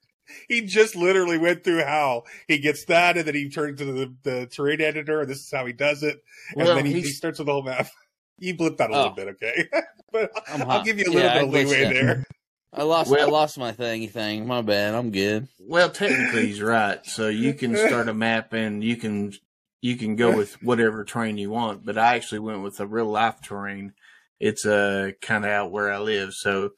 He 0.48 0.60
just 0.62 0.94
literally 0.94 1.38
went 1.38 1.64
through 1.64 1.84
how 1.84 2.24
he 2.48 2.58
gets 2.58 2.84
that, 2.86 3.16
and 3.16 3.26
then 3.26 3.34
he 3.34 3.48
turned 3.48 3.78
to 3.78 3.84
the, 3.86 4.14
the 4.24 4.46
terrain 4.46 4.80
editor, 4.82 5.22
and 5.22 5.30
this 5.30 5.38
is 5.38 5.50
how 5.52 5.64
he 5.64 5.72
does 5.72 6.02
it, 6.02 6.18
and 6.56 6.66
Well, 6.66 6.76
then 6.76 6.84
he, 6.84 7.00
he 7.00 7.08
starts 7.12 7.38
with 7.38 7.46
the 7.46 7.52
whole 7.52 7.62
map. 7.62 7.88
You 8.40 8.54
blipped 8.54 8.80
out 8.80 8.90
a 8.90 8.94
Oh. 8.94 8.98
little 8.98 9.14
bit, 9.16 9.28
okay? 9.30 9.64
but 10.12 10.30
I'm 10.48 10.62
I'll 10.62 10.84
give 10.84 10.96
you 10.98 11.06
a 11.06 11.10
little 11.10 11.22
Yeah, 11.22 11.34
bit 11.34 11.42
of 11.42 11.50
leeway 11.52 11.86
out. 11.86 11.92
there. 11.92 12.24
I 12.72 12.82
lost, 12.84 13.12
I 13.12 13.24
lost 13.24 13.58
my 13.58 13.72
thingy 13.72 14.08
thing. 14.08 14.46
My 14.46 14.62
bad. 14.62 14.94
I'm 14.94 15.10
good. 15.10 15.48
Well, 15.58 15.90
technically, 15.90 16.46
he's 16.46 16.62
right. 16.62 17.04
So 17.04 17.26
you 17.28 17.54
can 17.54 17.74
start 17.76 18.08
a 18.08 18.14
map 18.14 18.52
and 18.52 18.84
you 18.84 18.94
can 18.96 19.32
you 19.80 19.96
can 19.96 20.16
go 20.16 20.36
with 20.36 20.60
whatever 20.62 21.04
terrain 21.04 21.38
you 21.38 21.50
want. 21.50 21.84
But 21.84 21.98
I 21.98 22.16
actually 22.16 22.40
went 22.40 22.62
with 22.62 22.80
a 22.80 22.86
real 22.86 23.06
life 23.06 23.40
terrain. 23.42 23.92
It's 24.40 24.64
uh 24.66 25.12
kind 25.20 25.44
of 25.44 25.50
out 25.50 25.70
where 25.72 25.92
I 25.92 25.98
live, 25.98 26.32
so 26.32 26.70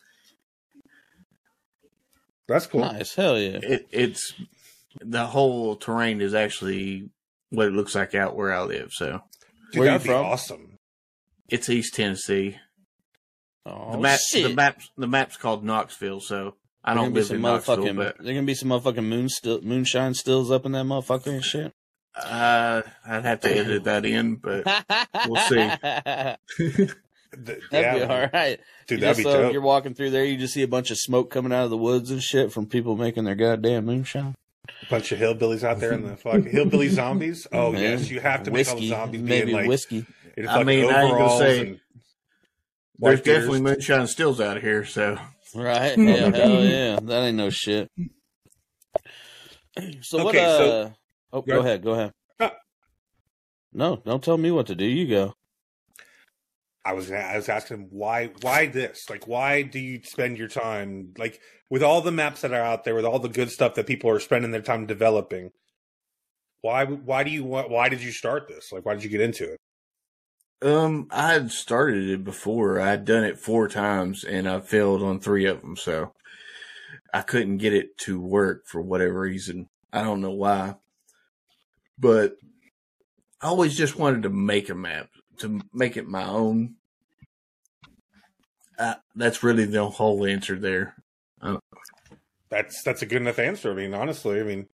That's 2.49 2.66
cool. 2.66 2.80
Nice. 2.80 3.14
Hell 3.14 3.38
yeah. 3.38 3.59
it, 3.62 3.87
it's 3.90 4.33
the 5.00 5.25
whole 5.26 5.76
terrain 5.76 6.21
is 6.21 6.35
actually 6.35 7.11
what 7.50 7.69
it 7.69 7.73
looks 7.75 7.95
like 7.95 8.14
out 8.14 8.35
where 8.37 8.52
I 8.52 8.62
live. 8.62 8.92
So 8.92 9.21
Dude, 9.73 9.80
Where 9.80 9.88
that 9.88 9.92
you 9.95 9.99
be 10.00 10.09
from? 10.14 10.25
awesome. 10.26 10.78
it's 11.49 11.69
East 11.69 11.95
Tennessee. 11.95 12.57
Oh 13.66 13.92
The 13.92 13.99
map 13.99 14.21
shit. 14.21 14.49
the 14.49 14.54
map 14.54 14.80
the 14.97 15.07
map's 15.07 15.37
called 15.37 15.64
Knoxville. 15.64 16.21
So 16.21 16.57
I 16.83 16.95
There 16.95 17.02
don't 17.04 17.04
gonna 17.04 17.14
be 17.14 17.21
live 17.21 17.26
some 17.26 17.37
in 17.37 17.42
Knoxville, 17.42 17.76
motherfucking. 17.76 17.97
but 17.97 18.16
There 18.19 18.35
gonna 18.35 18.47
be 18.47 18.54
some 18.54 18.69
motherfucking 18.71 19.04
moon 19.04 19.28
still, 19.28 19.61
moonshine 19.61 20.14
stills 20.14 20.50
up 20.50 20.64
in 20.66 20.73
that 20.73 20.87
motherfucker 20.87 21.28
and 21.28 21.45
shit. 21.45 21.73
Uh, 22.17 22.83
I'd 23.07 23.25
have 23.25 23.40
to 23.40 23.50
edit 23.57 23.85
that 23.85 24.05
in. 24.05 24.37
But 24.37 24.67
We'll 25.29 25.43
see. 25.43 25.57
That'd 27.33 27.47
Th- 27.47 27.59
be 27.71 27.76
yeah, 27.76 28.07
all 28.11 28.29
right. 28.33 28.59
dude, 28.88 28.99
You 28.99 29.07
that'd 29.07 29.17
just, 29.17 29.19
be 29.19 29.26
uh, 29.26 29.43
dope. 29.43 29.52
You're 29.52 29.62
walking 29.62 29.95
through 29.95 30.11
there, 30.11 30.25
you 30.25 30.37
just 30.37 30.52
see 30.52 30.62
a 30.62 30.69
bunch 30.69 30.90
of 30.90 30.99
smoke 30.99 31.31
coming 31.31 31.52
out 31.52 31.62
of 31.62 31.71
the 31.71 31.76
woods 31.76 32.11
and 32.11 32.21
shit 32.21 32.50
from 32.52 32.67
people 32.67 32.97
making 32.97 33.23
their 33.25 33.37
goddamn 33.37 33.87
moonshine. 33.87 34.35
A 34.69 34.90
bunch 34.90 35.12
of 35.12 35.21
hillbillies 35.21 35.62
out 35.62 35.79
there 35.79 35.93
in 35.93 36.02
the 36.05 36.17
fucking 36.17 36.47
hillbilly 36.50 36.88
zombies. 36.88 37.47
Oh 37.52 37.71
Man. 37.71 37.83
yes, 37.83 38.11
you 38.11 38.19
have 38.19 38.43
to 38.45 38.50
make 38.50 38.67
all 38.67 38.75
the 38.75 38.81
whiskey, 38.81 38.88
zombies 38.88 39.23
maybe 39.23 39.45
being 39.47 39.57
like 39.59 39.69
whiskey. 39.69 40.05
in 40.37 40.49
I 40.49 40.64
mean, 40.64 40.90
I 40.90 41.02
ain't 41.05 41.17
gonna 41.19 41.38
say- 41.38 41.62
there's 41.64 41.79
white 42.97 43.11
beaters. 43.25 43.25
definitely 43.25 43.61
moonshine 43.61 44.07
stills 44.09 44.40
out 44.40 44.61
here. 44.61 44.85
So 44.85 45.17
Right? 45.55 45.97
Yeah, 45.97 46.35
hell 46.37 46.64
yeah. 46.64 46.99
That 47.00 47.23
ain't 47.26 47.37
no 47.37 47.50
shit. 47.50 47.90
So 50.02 50.25
what? 50.25 50.35
Okay, 50.35 50.45
Uh, 50.45 50.59
so- 50.59 50.93
oh, 51.32 51.42
Go 51.42 51.54
go 51.54 51.60
ahead. 51.60 51.82
Go 51.82 51.92
ahead. 51.92 52.12
No. 52.38 52.50
No, 53.72 53.96
don't 54.04 54.22
tell 54.22 54.38
me 54.38 54.50
what 54.50 54.66
to 54.68 54.75
do. 54.75 54.84
You 54.84 55.06
go. 55.08 55.34
I 56.84 56.92
was 56.94 57.10
I 57.12 57.37
was 57.37 57.49
asking 57.49 57.88
why 57.90 58.28
why 58.40 58.66
this 58.66 59.08
like 59.10 59.26
why 59.28 59.62
do 59.62 59.78
you 59.78 60.00
spend 60.02 60.38
your 60.38 60.49
time 60.49 61.12
like 61.18 61.40
with 61.68 61.82
all 61.82 62.00
the 62.00 62.12
maps 62.12 62.40
that 62.40 62.52
are 62.52 62.62
out 62.62 62.84
there 62.84 62.94
with 62.94 63.04
all 63.04 63.18
the 63.18 63.28
good 63.28 63.50
stuff 63.50 63.75
that 63.75 63.87
people 63.87 64.10
are 64.10 64.20
spending 64.20 64.50
their 64.50 64.62
time 64.62 64.87
developing 64.87 65.50
why 66.62 66.84
why 66.84 67.22
do 67.25 67.30
you 67.30 67.44
want 67.44 67.70
why 67.70 67.88
did 67.88 68.02
you 68.02 68.12
start 68.12 68.49
this 68.49 68.72
like 68.72 68.84
why 68.87 68.94
did 68.94 69.04
you 69.04 69.10
get 69.10 69.20
into 69.20 69.44
it 69.52 69.58
Um, 70.62 71.08
I 71.10 71.32
had 71.34 71.50
started 71.50 72.08
it 72.10 72.25
before. 72.25 72.80
I'd 72.80 73.04
done 73.04 73.25
it 73.25 73.38
four 73.38 73.68
times 73.68 74.25
and 74.25 74.49
I 74.49 74.60
failed 74.60 75.02
on 75.02 75.20
three 75.20 75.46
of 75.46 75.60
them. 75.62 75.76
So 75.76 76.12
I 77.14 77.22
couldn't 77.22 77.58
get 77.58 77.72
it 77.75 77.96
to 77.99 78.20
work 78.20 78.66
for 78.66 78.80
whatever 78.82 79.20
reason. 79.20 79.68
I 79.92 80.02
don't 80.02 80.20
know 80.20 80.32
why, 80.32 80.76
but 82.00 82.37
I 83.40 83.47
always 83.49 83.76
just 83.76 83.97
wanted 83.97 84.25
to 84.25 84.30
make 84.30 84.69
a 84.71 84.75
map 84.75 85.11
to 85.38 85.61
make 85.73 85.97
it 85.97 86.09
my 86.09 86.25
own. 86.25 86.76
Uh, 88.78 88.95
that's 89.14 89.42
really 89.42 89.66
the 89.66 89.88
whole 89.88 90.25
answer 90.25 90.59
there. 90.59 90.95
that's 92.49 92.83
that's 92.83 93.02
a 93.02 93.07
good 93.07 93.23
enough 93.23 93.38
answer 93.38 93.71
I 93.71 93.75
mean 93.75 93.95
honestly 93.95 94.40
I 94.40 94.42
mean 94.42 94.66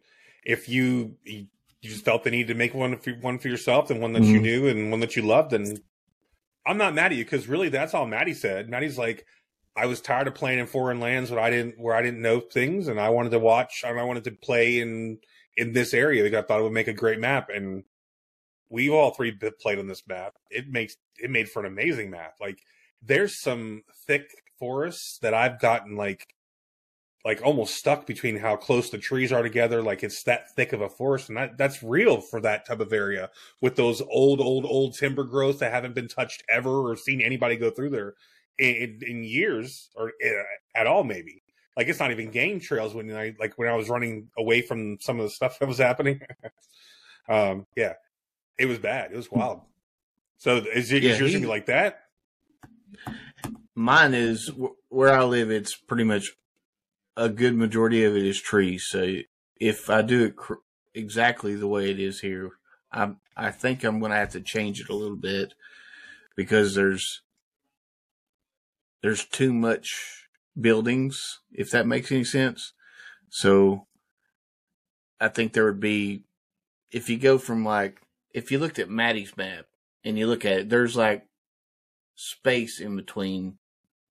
if 0.44 0.66
you 0.68 1.16
you 1.24 1.46
just 1.82 2.04
felt 2.06 2.24
the 2.24 2.30
need 2.30 2.48
to 2.48 2.54
make 2.54 2.72
one 2.72 2.96
for 2.96 3.12
one 3.12 3.38
for 3.38 3.48
yourself 3.48 3.90
and 3.90 4.00
one 4.00 4.14
that 4.14 4.22
you 4.22 4.38
Mhm. 4.38 4.42
knew 4.42 4.68
and 4.68 4.90
one 4.90 5.00
that 5.00 5.14
you 5.14 5.22
loved 5.22 5.52
and 5.52 5.78
I'm 6.64 6.78
not 6.78 6.94
mad 6.94 7.12
at 7.12 7.18
you 7.18 7.24
because 7.24 7.48
really 7.48 7.68
that's 7.68 7.92
all 7.94 8.06
Maddie 8.06 8.32
said 8.34 8.70
Maddie's 8.70 8.96
like 8.96 9.26
I 9.76 9.86
was 9.86 10.00
tired 10.00 10.26
of 10.26 10.34
playing 10.34 10.58
in 10.58 10.66
foreign 10.66 11.00
lands 11.00 11.30
where 11.30 11.40
I 11.40 11.50
didn't 11.50 11.78
where 11.78 11.94
I 11.94 12.00
didn't 12.02 12.22
know 12.22 12.40
things, 12.40 12.88
and 12.88 12.98
I 12.98 13.10
wanted 13.10 13.30
to 13.30 13.38
watch 13.38 13.84
and 13.86 14.00
I 14.00 14.04
wanted 14.04 14.24
to 14.24 14.30
play 14.32 14.80
in 14.80 15.18
in 15.56 15.72
this 15.72 15.94
area 15.94 16.22
because 16.22 16.44
I 16.44 16.46
thought 16.46 16.60
it 16.60 16.64
would 16.64 16.72
make 16.72 16.88
a 16.88 16.92
great 16.92 17.18
map. 17.18 17.48
And 17.54 17.84
we've 18.68 18.92
all 18.92 19.10
three 19.10 19.36
played 19.60 19.78
on 19.78 19.86
this 19.86 20.02
map. 20.06 20.34
It 20.50 20.68
makes 20.68 20.96
it 21.18 21.30
made 21.30 21.48
for 21.48 21.60
an 21.60 21.66
amazing 21.66 22.10
map. 22.10 22.34
Like 22.40 22.60
there's 23.02 23.40
some 23.40 23.82
thick 24.06 24.30
forests 24.58 25.18
that 25.22 25.34
I've 25.34 25.60
gotten 25.60 25.96
like 25.96 26.34
like 27.24 27.42
almost 27.42 27.74
stuck 27.74 28.06
between 28.06 28.38
how 28.38 28.54
close 28.54 28.88
the 28.88 28.98
trees 28.98 29.32
are 29.32 29.42
together. 29.42 29.82
Like 29.82 30.04
it's 30.04 30.22
that 30.22 30.54
thick 30.54 30.72
of 30.72 30.80
a 30.80 30.88
forest, 30.88 31.28
and 31.28 31.36
that 31.36 31.58
that's 31.58 31.82
real 31.82 32.20
for 32.20 32.40
that 32.42 32.66
type 32.66 32.78
of 32.78 32.92
area 32.92 33.30
with 33.60 33.74
those 33.74 34.00
old, 34.00 34.40
old, 34.40 34.64
old 34.64 34.96
timber 34.96 35.24
growths 35.24 35.58
that 35.58 35.72
haven't 35.72 35.94
been 35.94 36.06
touched 36.06 36.44
ever 36.48 36.88
or 36.88 36.96
seen 36.96 37.20
anybody 37.20 37.56
go 37.56 37.70
through 37.70 37.90
there 37.90 38.14
in, 38.58 39.00
in 39.04 39.24
years 39.24 39.90
or 39.96 40.12
uh, 40.24 40.42
at 40.76 40.86
all. 40.86 41.02
Maybe 41.02 41.42
like 41.76 41.88
it's 41.88 42.00
not 42.00 42.10
even 42.10 42.30
game 42.30 42.58
trails 42.60 42.94
when 42.94 43.14
I 43.14 43.34
like 43.38 43.54
when 43.56 43.68
I 43.68 43.74
was 43.76 43.88
running 43.88 44.28
away 44.38 44.62
from 44.62 44.98
some 45.00 45.18
of 45.18 45.24
the 45.24 45.30
stuff 45.30 45.58
that 45.60 45.68
was 45.68 45.78
happening. 45.78 46.20
um, 47.28 47.66
yeah, 47.76 47.94
it 48.58 48.66
was 48.66 48.78
bad. 48.78 49.12
It 49.12 49.16
was 49.16 49.30
wild. 49.30 49.60
So 50.38 50.56
is, 50.56 50.92
it, 50.92 51.02
Yeah, 51.02 51.12
is 51.12 51.18
yours 51.20 51.30
he- 51.30 51.36
gonna 51.38 51.46
be 51.46 51.50
like 51.50 51.66
that? 51.66 52.00
mine 53.74 54.14
is 54.14 54.48
wh- 54.48 54.74
where 54.92 55.12
I 55.12 55.24
live. 55.24 55.50
It's 55.50 55.74
pretty 55.76 56.04
much 56.04 56.32
a 57.16 57.28
good 57.28 57.54
majority 57.54 58.04
of 58.04 58.16
it 58.16 58.24
is 58.24 58.40
trees. 58.40 58.84
So 58.86 59.16
if 59.60 59.88
I 59.90 60.02
do 60.02 60.24
it 60.24 60.36
cr- 60.36 60.54
exactly 60.94 61.54
the 61.56 61.66
way 61.68 61.90
it 61.90 61.98
is 62.00 62.20
here, 62.20 62.52
I 62.92 63.12
I 63.36 63.50
think 63.50 63.84
I'm 63.84 63.98
going 64.00 64.12
to 64.12 64.16
have 64.18 64.30
to 64.32 64.40
change 64.40 64.80
it 64.80 64.88
a 64.88 64.94
little 64.94 65.16
bit 65.16 65.54
because 66.36 66.74
there's 66.74 67.22
there's 69.02 69.24
too 69.24 69.52
much 69.52 70.25
buildings. 70.60 71.40
If 71.52 71.70
that 71.70 71.86
makes 71.86 72.10
any 72.10 72.24
sense. 72.24 72.72
So 73.28 73.86
I 75.20 75.28
think 75.28 75.52
there 75.52 75.64
would 75.66 75.80
be 75.80 76.22
if 76.90 77.08
you 77.08 77.18
go 77.18 77.38
from 77.38 77.64
like 77.64 78.00
if 78.32 78.50
you 78.50 78.58
looked 78.58 78.78
at 78.78 78.90
Maddie's 78.90 79.36
map 79.36 79.66
and 80.04 80.18
you 80.18 80.26
look 80.26 80.44
at 80.44 80.52
it, 80.52 80.68
there's 80.68 80.96
like 80.96 81.26
space 82.14 82.80
in 82.80 82.96
between 82.96 83.58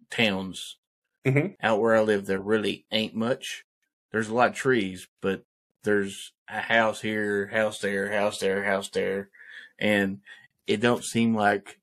towns. 0.09 0.77
Mhm. 1.25 1.55
Out 1.61 1.79
where 1.81 1.95
I 1.95 2.01
live, 2.01 2.25
there 2.25 2.39
really 2.39 2.85
ain't 2.91 3.15
much. 3.15 3.65
There's 4.11 4.29
a 4.29 4.33
lot 4.33 4.49
of 4.51 4.55
trees, 4.55 5.07
but 5.21 5.43
there's 5.83 6.31
a 6.47 6.61
house 6.61 7.01
here, 7.01 7.47
house 7.47 7.79
there, 7.79 8.11
house 8.11 8.39
there, 8.39 8.63
house 8.63 8.89
there, 8.89 9.29
and 9.79 10.21
it 10.67 10.77
don't 10.81 11.03
seem 11.03 11.35
like 11.35 11.79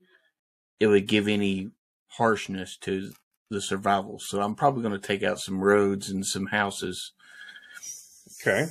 it 0.81 0.87
would 0.87 1.07
give 1.07 1.28
any 1.28 1.71
harshness 2.09 2.76
to 2.78 3.12
the 3.53 3.61
survival. 3.61 4.19
So 4.19 4.41
I'm 4.41 4.55
probably 4.55 4.83
going 4.83 4.99
to 4.99 5.07
take 5.07 5.23
out 5.23 5.39
some 5.39 5.61
roads 5.61 6.11
and 6.11 6.27
some 6.27 6.47
houses. 6.47 7.13
Okay. 8.41 8.67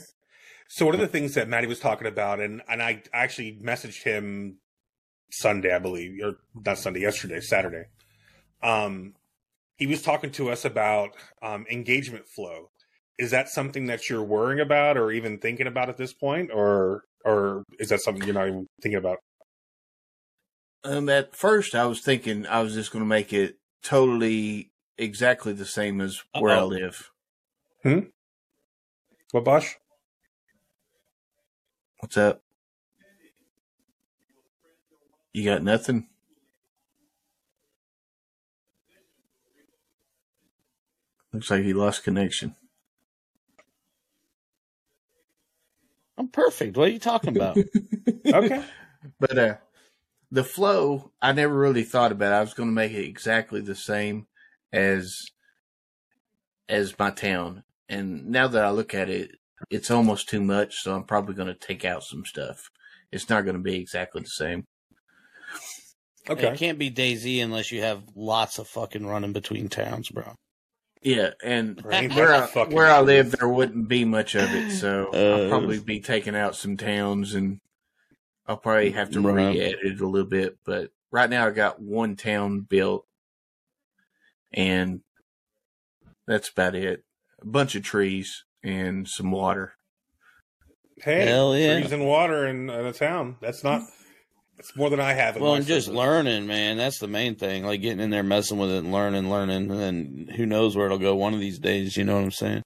So 0.67 0.85
one 0.85 0.95
of 0.95 1.01
the 1.01 1.07
things 1.07 1.33
that 1.33 1.49
Maddie 1.49 1.67
was 1.67 1.79
talking 1.79 2.07
about, 2.07 2.39
and 2.39 2.61
and 2.69 2.81
I 2.81 3.03
actually 3.13 3.59
messaged 3.61 4.03
him 4.03 4.57
Sunday, 5.31 5.73
I 5.73 5.79
believe, 5.79 6.19
or 6.23 6.37
not 6.53 6.77
Sunday, 6.77 7.01
yesterday, 7.01 7.41
Saturday. 7.41 7.85
Um, 8.63 9.15
he 9.75 9.87
was 9.87 10.01
talking 10.01 10.31
to 10.31 10.49
us 10.49 10.63
about 10.63 11.11
um, 11.41 11.65
engagement 11.69 12.27
flow. 12.27 12.69
Is 13.17 13.31
that 13.31 13.49
something 13.49 13.87
that 13.87 14.09
you're 14.09 14.23
worrying 14.23 14.61
about, 14.61 14.97
or 14.97 15.11
even 15.11 15.39
thinking 15.39 15.67
about 15.67 15.89
at 15.89 15.97
this 15.97 16.13
point, 16.13 16.51
or 16.53 17.03
or 17.25 17.63
is 17.79 17.89
that 17.89 17.99
something 17.99 18.23
you're 18.23 18.33
not 18.33 18.47
even 18.47 18.67
thinking 18.81 18.99
about? 18.99 19.17
Um, 20.83 21.09
at 21.09 21.35
first, 21.35 21.75
I 21.75 21.85
was 21.85 22.01
thinking 22.01 22.47
I 22.47 22.61
was 22.61 22.73
just 22.73 22.91
going 22.91 23.03
to 23.03 23.09
make 23.09 23.33
it 23.33 23.57
totally 23.83 24.70
exactly 25.01 25.51
the 25.53 25.65
same 25.65 25.99
as 25.99 26.23
where 26.37 26.55
I 26.55 26.59
Uh-oh. 26.59 26.67
live. 26.67 27.11
What, 29.31 29.43
Bosch? 29.43 29.75
What's 31.99 32.17
up? 32.17 32.41
You 35.33 35.45
got 35.45 35.63
nothing? 35.63 36.07
Looks 41.33 41.49
like 41.49 41.63
he 41.63 41.73
lost 41.73 42.03
connection. 42.03 42.55
I'm 46.17 46.27
perfect. 46.27 46.75
What 46.75 46.89
are 46.89 46.91
you 46.91 46.99
talking 46.99 47.35
about? 47.35 47.57
Okay. 48.25 48.63
But 49.19 49.37
uh 49.37 49.55
the 50.31 50.43
flow, 50.43 51.11
I 51.21 51.31
never 51.33 51.53
really 51.55 51.83
thought 51.83 52.11
about. 52.11 52.33
It. 52.33 52.35
I 52.35 52.41
was 52.41 52.53
going 52.53 52.69
to 52.69 52.73
make 52.73 52.93
it 52.93 53.03
exactly 53.05 53.59
the 53.61 53.75
same 53.75 54.27
as 54.73 55.21
as 56.69 56.97
my 56.97 57.11
town. 57.11 57.63
And 57.89 58.27
now 58.27 58.47
that 58.47 58.63
I 58.63 58.69
look 58.69 58.93
at 58.93 59.09
it, 59.09 59.31
it's 59.69 59.91
almost 59.91 60.29
too 60.29 60.41
much, 60.41 60.77
so 60.77 60.95
I'm 60.95 61.03
probably 61.03 61.35
going 61.35 61.47
to 61.47 61.53
take 61.67 61.83
out 61.85 62.03
some 62.03 62.23
stuff. 62.25 62.69
It's 63.11 63.29
not 63.29 63.43
going 63.43 63.57
to 63.57 63.61
be 63.61 63.75
exactly 63.75 64.21
the 64.21 64.27
same. 64.29 64.63
Okay. 66.29 66.47
It 66.47 66.57
can't 66.57 66.77
be 66.79 66.89
DayZ 66.91 67.43
unless 67.43 67.71
you 67.71 67.81
have 67.81 68.03
lots 68.15 68.59
of 68.59 68.67
fucking 68.67 69.05
running 69.05 69.33
between 69.33 69.67
towns, 69.69 70.09
bro. 70.09 70.33
Yeah, 71.01 71.31
and 71.43 71.81
where 71.81 72.33
I, 72.33 72.47
where 72.65 72.87
I 72.87 73.01
live, 73.01 73.31
there 73.31 73.49
wouldn't 73.49 73.87
be 73.87 74.05
much 74.05 74.35
of 74.35 74.53
it, 74.53 74.71
so 74.71 75.09
I'll 75.13 75.45
Uh, 75.45 75.49
probably 75.49 75.79
be 75.79 75.99
taking 75.99 76.35
out 76.35 76.55
some 76.55 76.77
towns, 76.77 77.33
and 77.33 77.59
I'll 78.45 78.57
probably 78.57 78.91
have 78.91 79.09
to 79.11 79.19
Right. 79.21 79.51
re-edit 79.51 79.79
it 79.83 79.99
a 80.01 80.07
little 80.07 80.29
bit. 80.29 80.57
But 80.63 80.91
right 81.11 81.29
now, 81.29 81.47
I 81.47 81.51
got 81.51 81.81
one 81.81 82.15
town 82.15 82.61
built, 82.61 83.07
and 84.53 85.01
that's 86.27 86.49
about 86.49 86.75
it. 86.75 87.03
A 87.41 87.45
bunch 87.45 87.75
of 87.75 87.83
trees 87.83 88.43
and 88.63 89.07
some 89.07 89.31
water. 89.31 89.73
Hey, 91.01 91.25
Hell 91.25 91.57
yeah. 91.57 91.79
trees 91.79 91.91
and 91.91 92.05
water 92.05 92.45
in, 92.45 92.69
in 92.69 92.85
a 92.85 92.93
town. 92.93 93.37
That's 93.41 93.63
not. 93.63 93.81
It's 94.59 94.75
more 94.75 94.91
than 94.91 94.99
I 94.99 95.13
have. 95.13 95.35
In 95.35 95.41
Well, 95.41 95.53
my 95.53 95.57
and 95.57 95.65
just 95.65 95.87
learning, 95.87 96.45
man. 96.45 96.77
That's 96.77 96.99
the 96.99 97.07
main 97.07 97.35
thing. 97.35 97.65
Like 97.65 97.81
getting 97.81 97.99
in 97.99 98.11
there, 98.11 98.21
messing 98.21 98.59
with 98.59 98.69
it, 98.69 98.83
and 98.83 98.91
learning, 98.91 99.27
learning, 99.29 99.71
and 99.71 100.31
who 100.31 100.45
knows 100.45 100.75
where 100.75 100.85
it'll 100.85 100.99
go 100.99 101.15
one 101.15 101.33
of 101.33 101.39
these 101.39 101.57
days. 101.57 101.97
You 101.97 102.03
know 102.03 102.15
what 102.15 102.23
I'm 102.25 102.31
saying? 102.31 102.61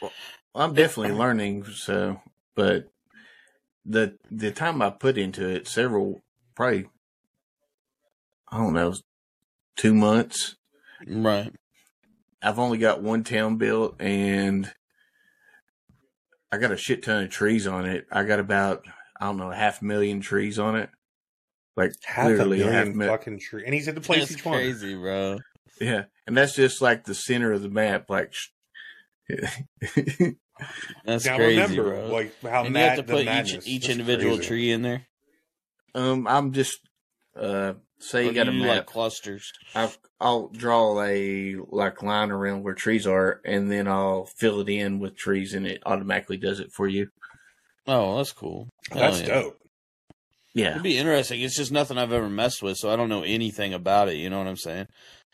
Well, 0.00 0.12
I'm 0.54 0.72
definitely 0.72 1.12
learning, 1.12 1.64
so 1.66 2.22
but 2.54 2.88
the 3.84 4.16
the 4.30 4.52
time 4.52 4.80
I 4.80 4.88
put 4.88 5.18
into 5.18 5.46
it, 5.46 5.68
several 5.68 6.22
probably 6.54 6.86
I 8.48 8.58
don't 8.58 8.72
know, 8.72 8.94
two 9.76 9.94
months. 9.94 10.56
Right. 11.06 11.52
I've 12.42 12.58
only 12.58 12.78
got 12.78 13.02
one 13.02 13.24
town 13.24 13.56
built 13.56 13.96
and 14.00 14.70
I 16.52 16.58
got 16.58 16.72
a 16.72 16.76
shit 16.76 17.02
ton 17.02 17.24
of 17.24 17.30
trees 17.30 17.66
on 17.66 17.86
it. 17.86 18.06
I 18.12 18.22
got 18.24 18.38
about 18.38 18.84
I 19.20 19.26
don't 19.26 19.36
know, 19.38 19.50
a 19.50 19.54
half 19.56 19.80
million 19.82 20.20
trees 20.20 20.58
on 20.58 20.76
it. 20.76 20.90
Like 21.76 21.92
half 22.04 22.26
literally 22.28 22.62
a 22.62 22.70
half 22.70 22.86
million 22.88 23.08
fucking 23.16 23.40
tree, 23.40 23.64
and 23.64 23.74
he's 23.74 23.88
at 23.88 23.94
the 23.96 24.00
place 24.00 24.20
That's 24.20 24.32
each 24.32 24.44
one. 24.44 24.58
crazy, 24.58 24.94
bro. 24.94 25.38
Yeah. 25.80 26.04
And 26.26 26.36
that's 26.36 26.54
just 26.54 26.80
like 26.80 27.04
the 27.04 27.14
center 27.14 27.52
of 27.52 27.62
the 27.62 27.68
map, 27.68 28.08
like 28.08 28.32
That's 31.04 31.24
Now 31.24 31.36
crazy, 31.36 31.60
remember, 31.60 31.82
bro. 31.82 32.06
like 32.12 32.32
how 32.42 32.64
and 32.64 32.72
mad 32.72 32.82
you 32.82 32.88
have 32.88 33.06
to 33.06 33.12
put 33.12 33.26
each 33.26 33.66
each 33.66 33.88
individual 33.88 34.36
crazy. 34.36 34.48
tree 34.48 34.70
in 34.70 34.82
there. 34.82 35.06
um 35.94 36.26
I'm 36.28 36.52
just 36.52 36.78
uh 37.36 37.74
say 38.04 38.26
you 38.26 38.32
got 38.32 38.44
do 38.44 38.50
a 38.50 38.52
map. 38.54 38.68
like 38.68 38.86
clusters. 38.86 39.52
I'll, 39.74 39.92
I'll 40.20 40.48
draw 40.48 41.02
a 41.02 41.56
like 41.68 42.02
line 42.02 42.30
around 42.30 42.62
where 42.62 42.74
trees 42.74 43.06
are, 43.06 43.40
and 43.44 43.70
then 43.70 43.88
I'll 43.88 44.26
fill 44.38 44.60
it 44.60 44.68
in 44.68 44.98
with 45.00 45.16
trees, 45.16 45.54
and 45.54 45.66
it 45.66 45.82
automatically 45.86 46.36
does 46.36 46.60
it 46.60 46.70
for 46.72 46.86
you. 46.86 47.08
Oh, 47.86 48.16
that's 48.16 48.32
cool. 48.32 48.68
Hell 48.90 49.00
That's 49.02 49.20
yeah. 49.20 49.26
dope. 49.26 49.58
Yeah, 50.54 50.70
It'd 50.70 50.82
be 50.84 50.96
interesting. 50.98 51.40
It's 51.40 51.56
just 51.56 51.72
nothing 51.72 51.98
I've 51.98 52.12
ever 52.12 52.28
messed 52.30 52.62
with, 52.62 52.76
so 52.76 52.88
I 52.90 52.94
don't 52.96 53.08
know 53.08 53.24
anything 53.24 53.74
about 53.74 54.08
it. 54.08 54.14
You 54.16 54.30
know 54.30 54.38
what 54.38 54.46
I'm 54.46 54.56
saying? 54.56 54.86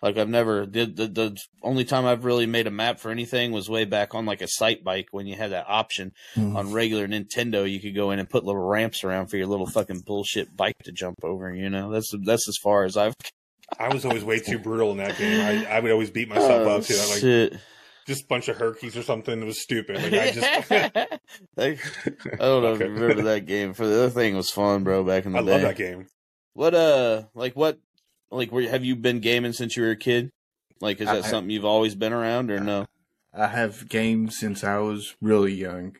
Like 0.02 0.16
I've 0.16 0.28
never 0.30 0.64
did 0.66 0.96
the 0.96 1.06
the 1.08 1.36
only 1.62 1.84
time 1.84 2.06
I've 2.06 2.24
really 2.24 2.46
made 2.46 2.66
a 2.66 2.70
map 2.70 3.00
for 3.00 3.10
anything 3.10 3.52
was 3.52 3.68
way 3.68 3.84
back 3.84 4.14
on 4.14 4.24
like 4.24 4.40
Excitebike 4.40 5.06
when 5.10 5.26
you 5.26 5.36
had 5.36 5.50
that 5.52 5.66
option 5.68 6.12
Mm. 6.36 6.56
on 6.56 6.72
regular 6.72 7.06
Nintendo. 7.06 7.70
You 7.70 7.80
could 7.80 7.94
go 7.94 8.10
in 8.10 8.18
and 8.18 8.28
put 8.28 8.44
little 8.44 8.62
ramps 8.62 9.04
around 9.04 9.26
for 9.28 9.36
your 9.36 9.46
little 9.46 9.66
fucking 9.66 10.00
bullshit 10.06 10.56
bike 10.56 10.76
to 10.84 10.92
jump 10.92 11.16
over. 11.22 11.54
You 11.54 11.68
know, 11.68 11.90
that's 11.92 12.10
that's 12.24 12.48
as 12.48 12.56
far 12.62 12.84
as 12.84 12.96
I've. 12.96 13.14
I 13.78 13.92
was 13.92 14.04
always 14.04 14.24
way 14.24 14.40
too 14.40 14.58
brutal 14.58 14.90
in 14.92 14.96
that 14.96 15.16
game. 15.18 15.40
I, 15.40 15.76
I 15.76 15.80
would 15.80 15.92
always 15.92 16.10
beat 16.10 16.28
myself 16.28 16.66
Oh, 16.66 16.76
up 16.78 16.82
too. 16.84 16.96
Like 16.96 17.20
shit. 17.20 17.56
just 18.06 18.24
a 18.24 18.26
bunch 18.26 18.48
of 18.48 18.56
herkies 18.56 18.96
or 18.96 19.02
something. 19.02 19.40
It 19.40 19.44
was 19.44 19.62
stupid. 19.62 19.96
Like 20.02 20.12
I 20.14 20.30
just. 20.32 20.70
Like, 21.56 21.78
I 22.32 22.36
don't 22.36 22.62
know 22.62 22.72
if 22.74 22.80
you 22.80 22.86
remember 22.88 23.22
that 23.24 23.46
game. 23.46 23.74
For 23.74 23.86
the 23.86 23.94
other 24.04 24.10
thing 24.10 24.34
was 24.34 24.50
fun, 24.50 24.82
bro. 24.82 25.04
Back 25.04 25.26
in 25.26 25.32
the 25.32 25.38
I 25.38 25.42
day. 25.42 25.50
love 25.52 25.60
that 25.62 25.76
game. 25.76 26.06
What 26.54 26.74
uh, 26.74 27.24
like 27.34 27.54
what, 27.54 27.78
like 28.30 28.50
were, 28.52 28.62
have 28.62 28.84
you 28.84 28.96
been 28.96 29.20
gaming 29.20 29.52
since 29.52 29.76
you 29.76 29.82
were 29.82 29.90
a 29.90 29.96
kid? 29.96 30.30
Like, 30.80 31.00
is 31.00 31.08
that 31.08 31.24
I- 31.24 31.28
something 31.30 31.50
you've 31.50 31.64
always 31.64 31.94
been 31.94 32.12
around, 32.12 32.50
or 32.50 32.60
no? 32.60 32.86
I 33.34 33.46
have 33.46 33.88
gamed 33.88 34.32
since 34.32 34.64
I 34.64 34.78
was 34.78 35.14
really 35.20 35.52
young. 35.54 35.96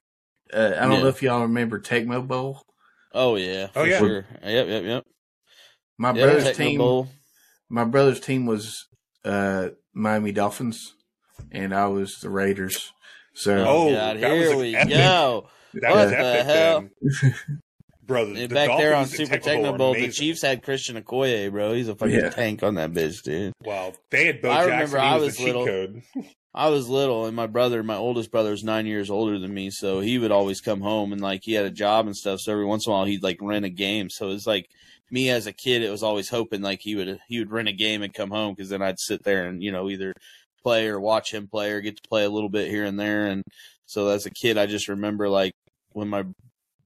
Uh, 0.53 0.73
I 0.77 0.81
don't 0.83 0.93
Yeah. 0.93 1.01
know 1.03 1.09
if 1.09 1.23
y'all 1.23 1.43
remember 1.43 1.79
Tecmo 1.79 2.27
Bowl. 2.27 2.62
Oh 3.12 3.37
yeah, 3.37 3.69
Oh, 3.77 3.83
for 3.83 3.87
yeah. 3.87 3.99
sure. 3.99 4.27
Yep, 4.43 4.66
yep, 4.69 4.83
yep. 4.85 5.05
My 5.99 6.12
Yeah, 6.12 6.25
brother's 6.25 6.45
Tecmo 6.45 6.57
team. 6.57 6.79
Bowl. 6.79 7.09
My 7.69 7.85
brother's 7.85 8.21
team 8.21 8.47
was 8.47 8.87
uh, 9.25 9.69
Miami 9.95 10.33
Dolphins, 10.33 10.95
and 11.53 11.73
I 11.75 11.87
was 11.87 12.19
the 12.21 12.31
Raiders. 12.31 12.93
So 13.35 13.64
Oh, 13.69 13.93
God, 13.93 14.19
that 14.21 14.33
was 14.33 14.49
here 14.49 14.57
we 14.57 14.75
epic- 14.75 14.88
go. 14.88 15.49
That 15.75 15.90
What 15.90 15.97
was 15.99 16.11
the 16.11 16.19
epic, 16.19 16.47
hell? 16.47 16.88
then. 17.12 17.35
bro. 18.11 18.27
The, 18.27 18.42
And 18.42 18.51
the 18.51 18.55
back 18.55 18.77
there 18.79 18.94
on 18.94 19.07
Super 19.07 19.38
Bowl 19.38 19.49
Tecmo 19.49 19.73
are 19.75 19.79
Bowl, 19.79 19.94
the. 19.94 20.09
Chiefs 20.11 20.42
had 20.42 20.62
Christian 20.62 21.01
Okoye, 21.03 21.51
bro. 21.51 21.73
He's 21.73 21.88
a 21.88 21.94
fucking 21.94 22.14
Yeah. 22.14 22.31
tank 22.31 22.62
on 22.62 22.75
that 22.75 22.92
bitch, 22.92 23.23
dude. 23.23 23.53
Wow, 23.64 23.92
they 24.11 24.27
had 24.27 24.42
Bo 24.42 24.51
I 24.51 24.55
Jackson. 24.66 24.73
remember 24.73 24.99
I 24.99 25.14
was, 25.14 25.25
was 25.25 25.37
the 25.37 25.44
cheat 25.44 25.46
little. 25.55 25.66
code. 25.66 26.03
I 26.53 26.68
was 26.68 26.88
little, 26.88 27.27
and 27.27 27.37
my 27.37 27.46
brother, 27.46 27.83
my 27.85 27.94
oldest 27.96 28.31
brother, 28.33 28.53
is 28.53 28.64
nine 28.64 28.85
years 28.85 29.09
older 29.09 29.38
than 29.38 29.55
me, 29.55 29.70
so 29.70 30.01
he 30.01 30.18
would 30.18 30.33
always 30.33 30.61
come 30.61 30.81
home 30.81 31.12
and 31.12 31.20
like 31.20 31.42
he 31.44 31.53
had 31.53 31.64
a 31.64 31.70
job 31.70 32.07
and 32.07 32.16
stuff. 32.16 32.40
So 32.40 32.51
every 32.53 32.64
once 32.64 32.87
in 32.87 32.92
a 32.92 32.96
while, 32.96 33.05
he'd 33.05 33.23
like 33.23 33.38
rent 33.40 33.64
a 33.64 33.68
game. 33.70 34.11
So 34.11 34.29
it 34.29 34.33
was 34.33 34.46
like 34.49 34.68
me 35.12 35.31
as 35.31 35.46
a 35.46 35.53
kid, 35.53 35.83
it 35.83 35.90
was 35.90 36.03
always 36.03 36.29
hoping 36.29 36.61
like 36.61 36.81
he 36.83 36.96
would 36.96 37.20
he 37.29 37.38
would 37.38 37.53
rent 37.53 37.68
a 37.68 37.73
game 37.73 38.03
and 38.03 38.12
come 38.12 38.31
home 38.31 38.55
because 38.55 38.68
then 38.68 38.83
I'd 38.83 38.99
sit 38.99 39.23
there 39.23 39.46
and 39.46 39.62
you 39.62 39.70
know 39.70 39.88
either 39.88 40.12
play 40.62 40.88
or 40.88 40.99
watch 41.01 41.33
him 41.33 41.46
play 41.46 41.70
or 41.70 41.81
get 41.81 41.96
to 42.03 42.09
play 42.09 42.25
a 42.25 42.31
little 42.31 42.49
bit 42.51 42.68
here 42.68 42.85
and 42.85 42.99
there. 42.99 43.27
And 43.27 43.44
so 43.87 44.09
as 44.09 44.27
a 44.27 44.31
kid, 44.31 44.59
I 44.59 44.66
just 44.66 44.88
remember 44.88 45.29
like 45.29 45.53
when 45.92 46.09
my 46.09 46.25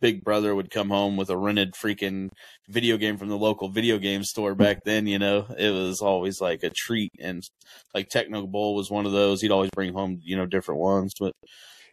big 0.00 0.22
brother 0.24 0.54
would 0.54 0.70
come 0.70 0.90
home 0.90 1.16
with 1.16 1.30
a 1.30 1.37
rented 1.37 1.74
freaking 1.74 2.30
video 2.68 2.96
game 2.96 3.16
from 3.16 3.28
the 3.28 3.38
local 3.38 3.68
video 3.68 3.98
game 3.98 4.24
store 4.24 4.54
back 4.54 4.85
then. 4.85 5.07
You 5.07 5.18
know, 5.18 5.46
it 5.59 5.70
was 5.70 6.00
always 6.00 6.40
like 6.40 6.62
a 6.62 6.70
treat, 6.70 7.12
and 7.20 7.42
like 7.94 8.09
Tecmo 8.09 8.50
Bowl 8.50 8.74
was 8.74 8.90
one 8.90 9.07
of 9.07 9.12
those. 9.12 9.40
He'd 9.40 9.50
always 9.50 9.70
bring 9.74 9.92
home 9.92 10.20
you 10.22 10.37
know 10.37 10.46
different 10.46 10.80
ones, 10.80 11.12
but 11.18 11.33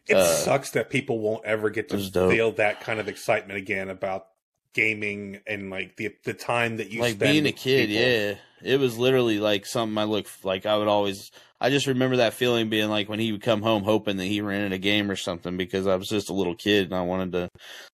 It 0.08 0.16
Uh, 0.16 0.24
sucks 0.24 0.70
that 0.70 0.90
people 0.90 1.20
won't 1.20 1.44
ever 1.44 1.70
get 1.70 1.88
to 1.90 1.96
feel 2.30 2.50
that 2.52 2.80
kind 2.80 2.98
of 2.98 3.06
excitement 3.08 3.56
again 3.56 3.88
about 3.88 4.26
gaming 4.74 5.40
and 5.46 5.70
like 5.70 5.96
the 5.96 6.14
the 6.24 6.34
time 6.34 6.76
that 6.78 6.90
you 6.90 7.00
like 7.00 7.18
being 7.18 7.46
a 7.46 7.52
kid, 7.52 7.88
people. 7.88 8.02
yeah, 8.02 8.34
it 8.62 8.80
was 8.80 8.98
literally 8.98 9.38
like 9.38 9.66
something 9.66 9.98
I 9.98 10.04
look 10.04 10.26
like. 10.44 10.66
I 10.66 10.76
would 10.76 10.88
always, 10.88 11.30
I 11.60 11.70
just 11.70 11.86
remember 11.86 12.16
that 12.16 12.34
feeling 12.34 12.68
being 12.68 12.88
like 12.88 13.08
when 13.08 13.20
he 13.20 13.32
would 13.32 13.42
come 13.42 13.62
home 13.62 13.84
hoping 13.84 14.16
that 14.16 14.24
he 14.24 14.40
rented 14.40 14.72
a 14.72 14.78
game 14.78 15.10
or 15.10 15.16
something 15.16 15.56
because 15.56 15.86
I 15.86 15.96
was 15.96 16.08
just 16.08 16.30
a 16.30 16.34
little 16.34 16.54
kid 16.54 16.86
and 16.86 16.94
I 16.94 17.02
wanted 17.02 17.32
to 17.32 17.48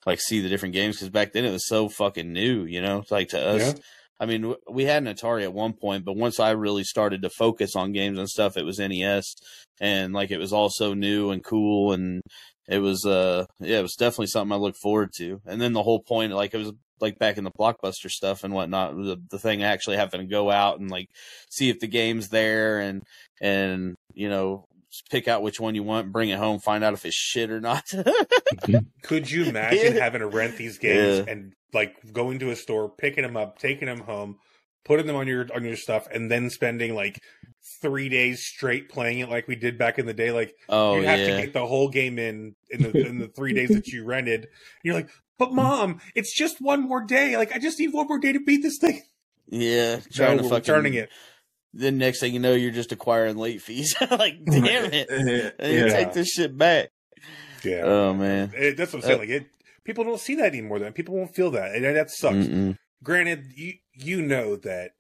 like 0.07 0.21
see 0.21 0.41
the 0.41 0.49
different 0.49 0.75
games 0.75 0.97
because 0.97 1.11
back 1.11 1.33
then 1.33 1.45
it 1.45 1.53
was 1.53 1.69
so 1.69 1.89
fucking 1.89 2.33
new, 2.33 2.65
you 2.65 2.83
know, 2.83 3.05
like 3.11 3.29
to 3.29 3.41
us. 3.41 3.75
Yeah. 3.75 3.81
I 4.21 4.27
mean, 4.27 4.55
we 4.69 4.85
had 4.85 5.07
an 5.07 5.15
Atari 5.15 5.45
at 5.45 5.53
one 5.53 5.75
point, 5.75 6.05
but 6.05 6.17
once 6.17 6.41
I 6.41 6.51
really 6.51 6.83
started 6.83 7.23
to 7.23 7.31
focus 7.31 7.77
on 7.77 7.93
games 7.93 8.19
and 8.19 8.29
stuff, 8.29 8.57
it 8.57 8.65
was 8.65 8.81
NES, 8.81 9.35
and 9.81 10.13
like 10.13 10.33
it 10.33 10.39
was 10.39 10.53
all 10.53 10.71
so 10.71 10.93
new 10.93 11.31
and 11.31 11.45
cool, 11.45 11.93
and 11.93 12.21
it 12.69 12.79
was, 12.79 13.05
uh, 13.07 13.47
yeah, 13.61 13.79
it 13.79 13.83
was 13.83 13.95
definitely 13.97 14.27
something 14.27 14.53
I 14.53 14.57
look 14.57 14.77
forward 14.77 15.11
to. 15.17 15.41
And 15.47 15.61
then 15.61 15.73
the 15.73 15.83
whole 15.83 16.01
point, 16.01 16.33
like 16.33 16.53
it 16.55 16.59
was 16.59 16.73
like 17.01 17.19
back 17.19 17.39
in 17.39 17.45
the 17.45 17.51
blockbuster 17.51 18.11
stuff 18.11 18.45
and 18.45 18.53
whatnot, 18.53 18.95
the 18.97 19.17
the 19.31 19.39
thing 19.39 19.63
actually 19.63 19.97
having 19.97 20.21
to 20.21 20.27
go 20.27 20.51
out 20.51 20.79
and 20.81 20.91
like 20.91 21.09
see 21.49 21.71
if 21.71 21.81
the 21.81 21.87
game's 21.87 22.29
there 22.29 22.81
and 22.81 23.03
and 23.41 23.97
you 24.15 24.29
know 24.29 24.67
pick 25.11 25.29
out 25.29 25.43
which 25.43 25.61
one 25.61 25.75
you 25.75 25.83
want, 25.83 26.13
bring 26.13 26.29
it 26.31 26.39
home, 26.39 26.59
find 26.59 26.83
out 26.83 26.95
if 26.95 27.05
it's 27.05 27.15
shit 27.15 27.51
or 27.51 27.61
not. 27.61 27.85
Could 29.03 29.31
you 29.31 29.45
imagine 29.45 29.97
having 29.97 30.21
to 30.21 30.27
rent 30.27 30.57
these 30.57 30.79
games 30.79 31.19
Yeah. 31.19 31.33
and 31.33 31.53
like 31.73 31.95
going 32.13 32.39
to 32.41 32.51
a 32.51 32.57
store, 32.57 32.89
picking 32.91 33.23
them 33.23 33.37
up, 33.37 33.59
taking 33.59 33.87
them 33.87 34.01
home, 34.01 34.37
putting 34.85 35.07
them 35.07 35.17
on 35.17 35.27
your 35.29 35.47
on 35.55 35.65
your 35.65 35.77
stuff, 35.77 36.09
and 36.13 36.31
then 36.31 36.51
spending 36.51 36.95
like 36.95 37.19
three 37.81 38.09
days 38.09 38.45
straight 38.45 38.89
playing 38.89 39.19
it 39.21 39.29
like 39.29 39.47
we 39.49 39.57
did 39.57 39.79
back 39.79 39.99
in 39.99 40.07
the 40.07 40.15
day? 40.15 40.31
Like 40.33 40.55
oh 40.69 40.97
you'd 40.97 41.05
have 41.05 41.19
yeah, 41.21 41.37
to 41.37 41.43
get 41.43 41.53
the 41.53 41.67
whole 41.67 41.89
game 41.89 42.19
in 42.19 42.55
in 42.71 42.83
the 42.83 43.07
in 43.07 43.19
the 43.19 43.29
three 43.37 43.53
days 43.53 43.69
that 43.71 43.87
you 43.89 44.05
rented. 44.05 44.43
And 44.43 44.51
you're 44.83 44.95
like, 44.95 45.11
but 45.39 45.53
mom, 45.53 46.01
it's 46.15 46.37
just 46.37 46.61
one 46.61 46.83
more 46.83 47.03
day. 47.05 47.37
Like 47.37 47.53
I 47.55 47.59
just 47.59 47.79
need 47.79 47.93
one 47.93 48.07
more 48.09 48.19
day 48.19 48.33
to 48.33 48.41
beat 48.41 48.63
this 48.63 48.79
thing. 48.81 49.03
yeah, 49.49 49.97
No, 49.97 50.03
trying 50.13 50.37
we're 50.37 50.43
to 50.45 50.49
fucking 50.49 50.55
returning 50.75 50.95
it. 50.95 51.11
Then 51.75 51.99
next 51.99 52.21
thing 52.21 52.33
you 52.33 52.41
know, 52.41 52.55
you're 52.55 52.71
just 52.71 52.93
acquiring 52.93 53.37
late 53.37 53.61
fees. 53.63 53.95
like, 54.11 54.43
damn 54.45 54.91
it, 54.93 55.11
and 55.59 55.73
you 55.73 55.91
take 55.91 56.13
this 56.13 56.29
shit 56.29 56.57
back. 56.57 56.89
Yeah. 57.63 57.83
Oh 57.85 58.15
man, 58.15 58.53
It- 58.55 58.77
that's 58.77 58.93
what 58.93 59.03
I'm 59.03 59.07
saying. 59.09 59.17
Uh, 59.19 59.23
like 59.23 59.29
it, 59.29 59.47
people 59.85 60.05
don't 60.05 60.21
see 60.21 60.37
that 60.37 60.47
anymore. 60.47 60.79
Then 60.79 60.93
people 60.93 61.15
won't 61.15 61.35
feel 61.35 61.51
that, 61.53 61.75
and 61.75 61.85
that 61.85 62.11
sucks. 62.11 62.37
Mm-mm. 62.37 62.79
Granted, 63.03 63.53
you 63.55 63.75
you 63.95 64.23
know 64.23 64.57
that 64.57 64.93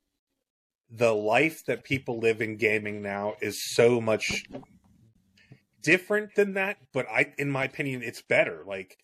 the 0.90 1.12
life 1.12 1.64
that 1.66 1.84
people 1.84 2.18
live 2.18 2.40
in 2.40 2.56
gaming 2.56 3.02
now 3.02 3.34
is 3.40 3.62
so 3.62 4.00
much 4.00 4.44
different 5.82 6.34
than 6.34 6.54
that. 6.54 6.78
But 6.92 7.06
I, 7.08 7.32
in 7.38 7.50
my 7.50 7.64
opinion, 7.64 8.02
it's 8.02 8.22
better. 8.22 8.62
Like 8.66 8.96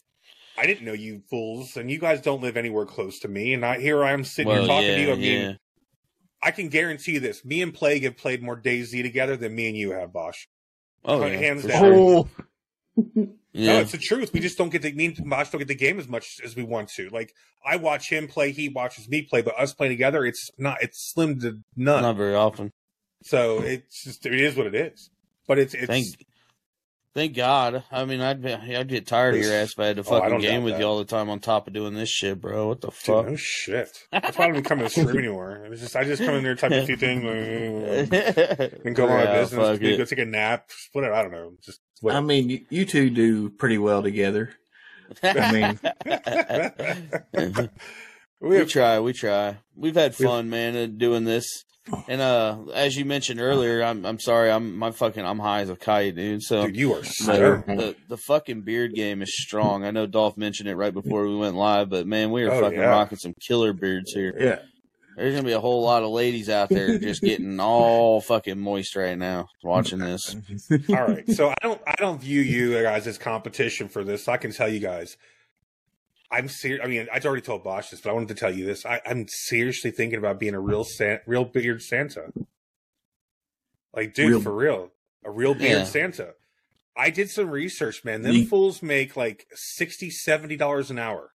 I 0.57 0.67
didn't 0.67 0.85
know 0.85 0.93
you 0.93 1.23
fools, 1.29 1.77
and 1.77 1.91
you 1.91 1.99
guys 1.99 2.21
don't 2.21 2.43
live 2.43 2.57
anywhere 2.57 2.87
close 2.87 3.19
to 3.21 3.29
me, 3.29 3.55
and 3.55 3.65
I 3.65 3.81
here 3.81 4.05
I 4.05 4.13
am 4.13 4.25
sitting 4.25 4.49
well, 4.49 4.61
here 4.61 4.69
talking 4.69 4.89
yeah, 4.89 4.97
to 4.97 5.03
you. 5.03 5.13
I 5.13 5.17
mean, 5.17 5.41
yeah. 5.41 5.53
I 6.43 6.51
can 6.51 6.69
guarantee 6.69 7.13
you 7.13 7.21
this: 7.21 7.45
me 7.45 7.63
and 7.63 7.75
Plague 7.75 8.05
have 8.05 8.17
played 8.17 8.43
more 8.43 8.57
DayZ 8.57 9.03
together 9.03 9.37
than 9.37 9.55
me 9.55 9.69
and 9.69 9.77
you 9.77 9.93
have, 9.93 10.13
Bosch. 10.13 10.47
Oh, 11.05 11.25
yeah, 11.25 11.37
hands 11.37 11.65
down. 11.65 11.83
sure. 11.83 12.29
Oh. 12.97 13.29
Oh, 13.57 13.61
No, 13.61 13.73
Yeah, 13.75 13.81
it's 13.81 13.93
the 13.93 13.99
truth. 13.99 14.33
We 14.33 14.41
just 14.41 14.59
don't 14.59 14.71
get 14.71 14.83
the 14.83 14.93
me 14.93 15.07
and 15.07 15.17
don't 15.17 15.59
get 15.59 15.69
the 15.69 15.75
game 15.75 15.99
as 15.99 16.09
much 16.09 16.41
as 16.45 16.57
we 16.57 16.63
want 16.65 16.89
to. 16.97 17.09
Like 17.11 17.33
I 17.65 17.77
watch 17.77 18.11
him 18.11 18.27
play, 18.29 18.53
he 18.53 18.69
watches 18.69 19.09
me 19.09 19.23
play, 19.23 19.43
but 19.43 19.59
us 19.59 19.73
playing 19.75 19.93
together, 19.93 20.25
it's 20.25 20.51
not. 20.59 20.79
It's 20.83 21.13
slim 21.13 21.41
to 21.41 21.61
none. 21.77 22.03
not 22.03 22.17
very 22.17 22.35
often. 22.35 22.73
So 23.23 23.61
it's 23.63 24.05
just 24.05 24.27
it 24.27 24.35
is 24.35 24.57
what 24.57 24.67
it 24.67 24.75
is. 24.75 25.11
But 25.47 25.59
it's 25.59 25.73
it's 25.75 25.87
Thank, 25.87 26.07
thank 27.15 27.35
God. 27.37 27.85
I 27.93 28.05
mean, 28.05 28.21
I'd 28.21 28.43
be, 28.43 28.53
I'd 28.53 28.89
get 28.89 29.07
tired 29.07 29.35
of 29.35 29.41
your 29.43 29.53
ass 29.55 29.73
if 29.73 29.79
I 29.79 29.87
had 29.87 29.97
to 29.97 30.03
Oh, 30.03 30.05
fucking 30.05 30.31
don't 30.31 30.41
game 30.41 30.65
with 30.65 30.75
that. 30.75 30.81
you 30.81 30.87
all 30.87 30.99
the 30.99 31.05
time 31.05 31.31
on 31.31 31.39
top 31.41 31.67
of 31.67 31.73
doing 31.73 31.95
this 31.95 32.09
shit, 32.09 32.41
bro. 32.41 32.69
What 32.69 32.81
the 32.81 32.89
dude, 32.89 32.95
fuck? 32.97 33.27
no 33.29 33.37
shit. 33.37 33.97
That's 34.11 34.37
why 34.37 34.45
I 34.45 34.49
don't 34.49 34.57
even 34.57 34.65
come 34.65 34.79
to 34.79 34.85
the 34.85 34.91
stream 34.91 35.11
anymore. 35.17 35.67
It's 35.71 35.81
just 35.83 35.97
I 35.97 36.05
just 36.05 36.23
come 36.25 36.35
in 36.35 36.43
there, 36.45 36.55
type 36.57 36.73
a 36.73 36.85
few 36.85 36.97
things, 36.97 37.23
and 38.85 38.97
go 38.97 39.05
on 39.09 39.25
my 39.25 39.33
business. 39.33 39.79
go 39.79 40.05
take 40.05 40.19
a 40.19 40.25
nap. 40.25 40.71
Whatever. 40.93 41.15
I 41.15 41.23
don't 41.23 41.33
know. 41.33 41.53
Just 41.63 41.81
I 42.09 42.21
mean, 42.21 42.51
you, 42.51 42.67
you 42.71 42.85
two 42.85 43.11
do 43.11 43.51
pretty 43.51 43.79
well 43.79 44.03
together. 44.03 44.51
I 45.23 45.53
mean, 45.53 45.81
we 48.41 48.59
we 48.59 48.65
try, 48.67 49.01
we 49.01 49.13
try. 49.13 49.57
We've 49.77 49.95
had 49.95 50.15
fun, 50.15 50.51
man, 50.51 50.77
uh, 50.77 50.87
doing 50.87 51.25
this. 51.25 51.65
And 52.09 52.23
uh 52.23 52.61
as 52.73 52.97
you 52.97 53.05
mentioned 53.05 53.41
earlier, 53.43 53.83
I'm 53.83 54.07
I'm 54.07 54.19
sorry, 54.19 54.51
I'm 54.51 54.75
my 54.75 54.91
fucking 54.91 55.23
I'm 55.25 55.39
high 55.39 55.61
as 55.61 55.69
a 55.69 55.77
kite, 55.77 56.17
dude. 56.17 56.43
So 56.43 56.65
dude. 56.67 56.77
You 56.77 56.95
are 56.95 57.01
the, 57.03 57.07
so. 57.07 57.63
the 57.67 57.95
the 58.09 58.17
fucking 58.17 58.63
beard 58.63 58.95
game 58.95 59.21
is 59.21 59.37
strong. 59.37 59.85
I 59.85 59.91
know 59.91 60.07
Dolph 60.07 60.39
mentioned 60.39 60.71
it 60.71 60.77
right 60.77 60.95
before 60.95 61.27
we 61.29 61.37
went 61.37 61.57
live, 61.57 61.91
but 61.91 62.07
man, 62.07 62.31
we 62.31 62.43
are 62.45 62.51
Oh, 62.53 62.61
fucking 62.63 62.79
yeah. 62.79 62.87
rocking 62.89 63.19
some 63.19 63.35
killer 63.47 63.75
beards 63.75 64.13
here. 64.13 64.35
yeah. 64.39 64.59
There's 65.17 65.35
gonna 65.35 65.47
be 65.47 65.53
a 65.53 65.61
whole 65.61 65.83
lot 65.83 66.03
of 66.03 66.11
ladies 66.11 66.49
out 66.49 66.69
there 66.69 66.99
just 66.99 67.21
getting 67.23 67.61
all 67.61 68.21
fucking 68.21 68.59
moist 68.59 68.97
right 68.97 69.17
now 69.17 69.49
watching 69.63 69.99
this. 70.01 70.35
All 70.89 70.95
right. 71.07 71.29
So 71.31 71.51
I 71.51 71.55
don't 71.63 71.81
I 71.87 71.95
don't 71.99 72.21
view 72.21 72.41
you 72.41 72.83
guys 72.83 73.07
as 73.07 73.17
competition 73.19 73.89
for 73.89 74.03
this. 74.03 74.27
I 74.29 74.37
can 74.39 74.53
tell 74.53 74.69
you 74.69 74.81
guys. 74.81 75.17
I'm 76.33 76.49
serious. 76.49 76.81
I 76.85 76.89
mean, 76.89 77.07
I 77.13 77.21
already 77.25 77.43
told 77.43 77.63
Bosch 77.63 77.91
this, 77.91 78.01
but 78.01 78.11
I 78.11 78.13
wanted 78.13 78.29
to 78.29 78.35
tell 78.35 78.53
you 78.53 78.65
this. 78.67 78.85
I, 78.85 79.01
I'm 79.07 79.27
seriously 79.29 79.93
thinking 79.93 80.19
about 80.19 80.41
being 80.41 80.55
a 80.55 80.61
real 80.61 80.83
San, 80.83 81.21
real 81.27 81.45
beard 81.45 81.81
Santa. 81.81 82.33
Like, 83.95 84.15
dude, 84.15 84.31
Real- 84.31 84.41
for 84.41 84.53
real, 84.53 84.91
a 85.25 85.31
real 85.31 85.55
beard 85.55 85.79
Yeah. 85.79 85.85
Santa. 85.85 86.31
I 86.97 87.11
did 87.11 87.31
some 87.31 87.51
research, 87.51 88.05
man. 88.05 88.23
Them 88.23 88.35
You- 88.35 88.47
fools 88.47 88.83
make 88.83 89.17
like 89.17 89.47
60 89.55 90.11
70 90.11 90.57
dollars 90.57 90.91
an 90.91 90.99
hour. 90.99 91.31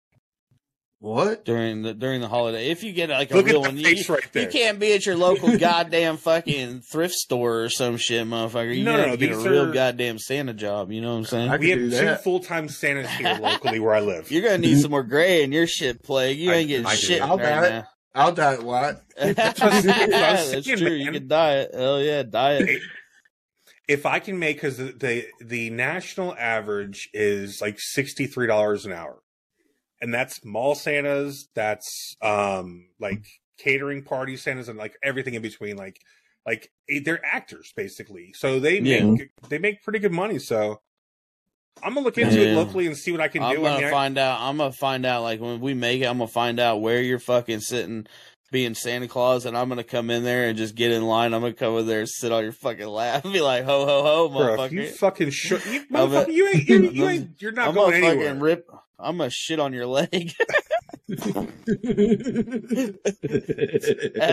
What? 1.02 1.46
during 1.46 1.82
the 1.84 1.94
during 1.94 2.20
the 2.20 2.28
holiday. 2.28 2.70
If 2.72 2.84
you 2.84 2.92
get 2.92 3.10
like 3.10 3.32
a 3.32 3.36
Look 3.38 3.46
real 3.46 3.62
one, 3.62 3.78
you, 3.78 3.86
right 4.10 4.36
you 4.36 4.48
can't 4.48 4.80
be 4.80 4.92
at 4.94 5.06
your 5.06 5.16
local 5.16 5.58
goddamn 5.58 6.18
fucking 6.18 6.82
thrift 6.82 7.14
store 7.14 7.62
or 7.64 7.70
some 7.70 7.96
shit, 7.96 8.28
motherfucker. 8.28 8.76
You 8.76 8.84
No, 8.84 8.98
gotta 8.98 9.08
no, 9.12 9.16
get 9.18 9.32
a 9.32 9.36
these 9.38 9.46
real 9.48 9.70
are- 9.70 9.74
goddamn 9.74 10.20
Santa 10.20 10.54
job. 10.54 10.92
You 10.92 11.00
know 11.00 11.12
what 11.14 11.20
I'm 11.20 11.26
saying? 11.26 11.50
I 11.52 11.56
we 11.58 11.70
have 11.70 11.80
two 11.90 12.16
full 12.24 12.42
time 12.42 12.68
Santas 12.68 13.10
here 13.12 13.34
locally 13.42 13.80
where 13.80 13.96
I 13.96 14.02
live. 14.02 14.30
You're 14.30 14.42
gonna 14.44 14.58
need 14.58 14.82
some 14.82 14.92
more 14.92 15.04
gray 15.04 15.42
in 15.44 15.54
your 15.54 15.68
shit 15.68 16.04
plague. 16.04 16.38
You 16.38 16.52
I- 16.52 16.56
ain't 16.56 16.68
getting 16.68 16.86
I 16.86 16.92
do. 16.96 16.98
shit 16.98 17.22
I'll 17.22 17.38
right 17.38 17.44
buy 17.62 17.68
it. 17.78 17.86
I'll 18.14 18.32
dye 18.34 18.54
it 18.56 18.64
white. 18.64 18.96
That's 19.18 19.62
what 19.62 19.72
I 19.72 19.76
was 19.76 19.86
That's 19.86 20.50
saying, 20.66 20.78
true. 20.80 20.92
You 20.92 21.06
man. 21.06 21.14
can 21.14 21.28
diet. 21.30 21.70
Hell 21.74 22.02
yeah, 22.02 22.24
diet. 22.24 22.82
if 23.88 24.06
I 24.06 24.20
can 24.20 24.38
make 24.38 24.58
because 24.58 24.76
the, 24.78 24.92
the 24.92 25.26
the 25.46 25.70
national 25.70 26.36
average 26.36 27.10
is 27.14 27.62
like 27.62 27.80
sixty 27.80 28.26
three 28.28 28.48
dollars 28.48 28.86
an 28.86 28.92
hour, 28.92 29.20
and 30.02 30.14
that's 30.14 30.44
mall 30.46 30.76
Santas, 30.76 31.48
that's 31.56 32.16
um 32.22 32.88
like 33.00 33.24
catering 33.58 34.04
party 34.04 34.38
Santas, 34.38 34.68
and 34.68 34.78
like 34.78 34.96
everything 35.04 35.34
in 35.34 35.42
between. 35.42 35.76
Like 35.78 35.98
like 36.46 36.72
eh, 36.90 37.00
they're 37.04 37.24
actors 37.26 37.72
basically, 37.76 38.32
so 38.34 38.60
they 38.60 38.80
Yeah. 38.80 39.04
make 39.04 39.30
they 39.50 39.58
make 39.58 39.84
pretty 39.84 40.00
good 40.00 40.14
money. 40.14 40.40
So 40.40 40.80
I'm 41.82 41.94
gonna 41.94 42.06
look 42.06 42.18
into 42.18 42.42
it 42.42 42.56
locally 42.56 42.88
and 42.88 42.98
see 42.98 43.12
what 43.12 43.22
I 43.22 43.28
can 43.30 43.42
I'm 43.44 43.56
do. 43.56 43.66
I 43.66 43.76
gonna 43.76 43.88
I- 43.88 43.92
find 43.92 44.18
out. 44.18 44.42
I'm 44.42 44.58
gonna 44.58 44.72
find 44.74 45.06
out. 45.06 45.24
Like 45.24 45.40
when 45.40 45.60
we 45.62 45.74
make 45.74 46.02
it, 46.02 46.06
I'm 46.06 46.18
gonna 46.18 46.28
find 46.28 46.60
out 46.60 46.82
where 46.82 47.02
you're 47.02 47.20
fucking 47.20 47.62
sitting, 47.62 48.06
being 48.52 48.74
Santa 48.74 49.08
Claus, 49.08 49.46
and 49.46 49.56
I'm 49.58 49.70
gonna 49.70 49.84
come 49.86 50.10
in 50.10 50.24
there 50.24 50.50
and 50.50 50.58
just 50.58 50.76
get 50.76 50.92
in 50.92 51.04
line. 51.06 51.34
I'm 51.34 51.40
gonna 51.42 51.54
come 51.54 51.74
over 51.74 51.84
there 51.84 52.00
and 52.00 52.10
sit 52.10 52.32
on 52.34 52.44
your 52.44 52.52
fucking 52.52 52.88
lap, 52.88 53.24
and 53.24 53.32
be 53.32 53.40
like, 53.42 53.64
"Ho 53.64 53.86
ho 53.86 54.04
ho, 54.04 54.28
Bro, 54.30 54.64
if 54.66 54.72
you 54.74 54.88
fucking 54.88 55.30
shook, 55.30 55.66
you, 55.68 55.86
motherfucker, 55.92 56.34
you 56.34 56.48
ain't, 56.50 56.68
you, 56.68 56.90
you 56.90 57.08
ain't, 57.10 57.42
you're 57.42 57.52
not 57.54 57.70
I'm 57.70 57.76
going 57.76 57.94
anywhere. 57.94 58.26
fucking 58.28 58.40
rip. 58.42 58.70
I'm 59.00 59.18
gonna 59.18 59.30
shit 59.30 59.60
on 59.60 59.74
your 59.74 59.88
leg. 59.88 60.34
Have 61.10 61.48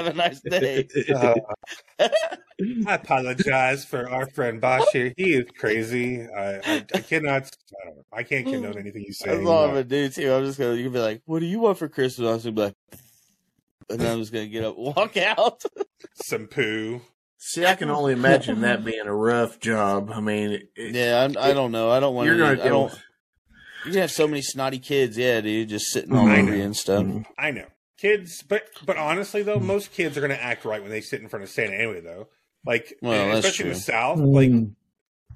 a 0.06 0.12
nice 0.14 0.40
day. 0.40 0.88
Uh, 1.14 1.34
I 2.86 2.94
apologize 2.94 3.84
for 3.84 4.08
our 4.10 4.28
friend 4.30 4.60
Bosch 4.60 4.84
here. 4.92 5.12
He 5.16 5.34
is 5.34 5.46
crazy. 5.58 6.22
I, 6.22 6.60
I, 6.64 6.84
I 6.94 6.98
cannot. 7.00 7.42
I, 7.44 7.84
don't. 7.84 8.06
I 8.12 8.22
can't 8.22 8.46
condone 8.46 8.78
anything 8.78 9.04
you 9.06 9.12
say. 9.12 9.30
That's 9.30 9.46
all 9.46 9.64
I'm 9.64 9.70
gonna 9.70 9.84
do 9.84 10.08
too. 10.08 10.32
I'm 10.32 10.44
just 10.44 10.58
gonna. 10.58 10.74
You 10.74 10.84
can 10.84 10.92
be 10.92 10.98
like, 11.00 11.22
"What 11.26 11.40
do 11.40 11.46
you 11.46 11.60
want 11.60 11.78
for 11.78 11.88
Christmas?" 11.88 12.44
I'm 12.44 12.54
gonna 12.54 12.56
be 12.56 12.62
like, 12.62 12.74
and 13.90 14.00
then 14.00 14.12
I'm 14.12 14.18
just 14.20 14.32
gonna 14.32 14.46
get 14.48 14.64
up, 14.64 14.76
walk 14.76 15.16
out. 15.16 15.62
Some 16.14 16.46
poo. 16.46 17.00
See, 17.38 17.64
I 17.64 17.74
can 17.74 17.90
only 17.90 18.12
imagine 18.12 18.62
that 18.62 18.84
being 18.84 19.06
a 19.06 19.14
rough 19.14 19.60
job. 19.60 20.10
I 20.12 20.20
mean, 20.20 20.62
it, 20.74 20.94
Yeah, 20.94 21.28
I, 21.38 21.50
I 21.50 21.52
don't 21.52 21.70
know. 21.70 21.90
I 21.90 22.00
don't 22.00 22.14
want 22.14 22.26
you're 22.26 22.36
to. 22.36 22.42
gonna 22.56 22.64
I 22.64 22.68
don't. 22.68 23.02
You 23.86 23.92
can 23.92 24.00
have 24.00 24.10
so 24.10 24.26
many 24.26 24.42
snotty 24.42 24.78
kids, 24.78 25.16
yeah, 25.16 25.40
dude, 25.40 25.68
just 25.68 25.86
sitting 25.86 26.10
mm-hmm. 26.10 26.18
all 26.18 26.28
I 26.28 26.40
over 26.40 26.50
know. 26.50 26.56
you 26.56 26.62
and 26.64 26.76
stuff. 26.76 27.04
Mm-hmm. 27.04 27.22
I 27.38 27.50
know 27.52 27.66
kids, 27.98 28.42
but 28.42 28.64
but 28.84 28.96
honestly 28.96 29.42
though, 29.42 29.56
mm-hmm. 29.56 29.66
most 29.66 29.92
kids 29.92 30.16
are 30.16 30.20
going 30.20 30.30
to 30.30 30.42
act 30.42 30.64
right 30.64 30.82
when 30.82 30.90
they 30.90 31.00
sit 31.00 31.20
in 31.22 31.28
front 31.28 31.42
of 31.44 31.48
Santa 31.48 31.74
anyway. 31.76 32.00
Though, 32.00 32.28
like 32.64 32.94
Well, 33.00 33.36
especially 33.36 33.66
in 33.66 33.72
the. 33.74 33.78
South, 33.80 34.18
like 34.18 34.50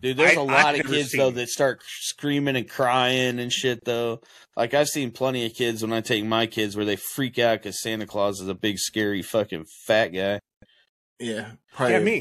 Dude, 0.02 0.16
there's 0.16 0.36
I- 0.36 0.40
a 0.40 0.44
I've 0.44 0.48
lot 0.48 0.74
of 0.74 0.82
never 0.84 0.88
kids 0.94 1.12
though 1.12 1.30
that 1.30 1.48
start 1.48 1.82
screaming 1.86 2.56
and 2.56 2.68
crying 2.68 3.38
and 3.38 3.52
shit 3.52 3.84
though. 3.84 4.20
Like 4.56 4.74
I've 4.74 4.88
seen 4.88 5.10
plenty 5.10 5.46
of 5.46 5.54
kids 5.54 5.82
when 5.82 5.92
I 5.92 6.00
take 6.00 6.24
my 6.24 6.46
kids 6.46 6.74
where 6.76 6.86
they 6.86 6.96
freak 6.96 7.38
out 7.38 7.58
because 7.60 7.80
Santa 7.80 8.06
Claus 8.06 8.40
is 8.40 8.48
a 8.48 8.54
big 8.54 8.78
scary 8.78 9.22
fucking 9.22 9.66
fat 9.86 10.08
guy. 10.08 10.40
Yeah, 11.18 11.52
probably 11.74 11.94
Yeah, 11.94 12.00
me. 12.00 12.20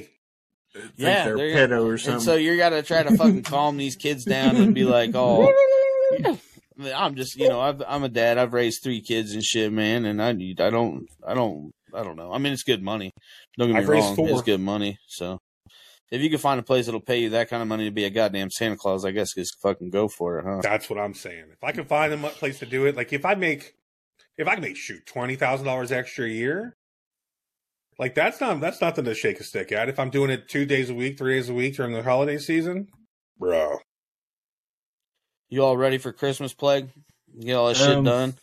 think 0.74 0.92
Yeah, 0.98 1.26
they're 1.26 1.38
they're- 1.38 1.68
pedo 1.70 1.86
or 1.86 1.92
And 1.94 2.02
something. 2.02 2.20
so 2.22 2.36
you 2.36 2.58
got 2.58 2.70
to 2.70 2.84
try 2.84 3.02
to 3.04 3.16
fucking 3.16 3.44
calm 3.44 3.78
these 3.78 3.96
kids 3.96 4.26
down 4.26 4.58
and 4.58 4.76
be 4.76 4.84
like, 4.84 5.12
oh, 5.16 5.48
I'm 6.82 7.16
just, 7.16 7.36
you 7.36 7.50
know, 7.50 7.60
I've, 7.60 7.82
I'm 7.88 8.04
a 8.04 8.10
dad. 8.10 8.38
I've 8.38 8.54
raised 8.54 8.84
three 8.84 9.02
kids 9.02 9.34
and 9.34 9.44
shit, 9.44 9.72
man, 9.72 10.06
and 10.06 10.22
I 10.22 10.30
I 10.30 10.70
don't, 10.70 11.08
I 11.26 11.34
don't, 11.34 11.72
I 11.94 12.04
don't 12.04 12.16
know. 12.16 12.32
I 12.32 12.38
mean, 12.38 12.54
it's 12.54 12.64
good 12.64 12.82
money. 12.82 13.12
Don't 13.58 13.68
get 13.68 13.74
me 13.74 13.80
I've 13.82 13.90
wrong, 13.90 14.16
four. 14.16 14.30
it's 14.30 14.42
good 14.42 14.62
money. 14.62 14.98
So 15.08 15.40
if 16.12 16.22
you 16.22 16.30
can 16.30 16.40
find 16.40 16.60
a 16.60 16.64
place 16.64 16.86
that'll 16.86 17.02
pay 17.02 17.20
you 17.20 17.30
that 17.32 17.50
kind 17.50 17.62
of 17.62 17.68
money 17.68 17.86
to 17.86 17.92
be 17.92 18.06
a 18.06 18.10
goddamn 18.10 18.50
Santa 18.50 18.78
Claus, 18.78 19.06
I 19.06 19.12
guess 19.12 19.34
just 19.34 19.60
fucking 19.62 19.90
go 19.90 20.08
for 20.08 20.40
it, 20.40 20.46
huh? 20.46 20.60
That's 20.62 20.90
what 20.90 21.00
I'm 21.00 21.14
saying. 21.14 21.46
If 21.52 21.64
I 21.64 21.72
can 21.72 21.86
find 21.86 22.14
a 22.14 22.18
place 22.30 22.60
to 22.60 22.66
do 22.66 22.86
it, 22.86 22.96
like 22.96 23.14
if 23.14 23.26
I 23.26 23.36
make, 23.36 23.76
if 24.38 24.48
I 24.48 24.54
can 24.54 24.64
make 24.64 24.78
shoot 24.78 25.06
twenty 25.06 25.36
thousand 25.36 25.66
dollars 25.66 25.92
extra 25.92 26.26
a 26.26 26.30
year, 26.30 26.78
like 27.98 28.16
that's 28.16 28.40
not 28.40 28.60
that's 28.60 28.82
nothing 28.82 29.06
to 29.06 29.14
shake 29.14 29.40
a 29.40 29.44
stick 29.44 29.72
at. 29.72 29.90
If 29.90 30.00
I'm 30.00 30.10
doing 30.10 30.32
it 30.32 30.48
two 30.48 30.66
days 30.66 30.90
a 30.90 30.94
week, 30.94 31.18
three 31.18 31.36
days 31.36 31.50
a 31.50 31.54
week 31.54 31.76
during 31.76 31.94
the 31.94 32.04
holiday 32.04 32.38
season, 32.38 32.88
bro. 33.38 33.80
You 35.50 35.64
all 35.64 35.78
ready 35.78 35.98
for 35.98 36.12
Christmas 36.12 36.54
plague? 36.54 36.90
Get 37.40 37.54
all 37.56 37.68
that 37.70 37.76
shit 37.78 37.98
Um, 37.98 38.04
done. 38.04 38.34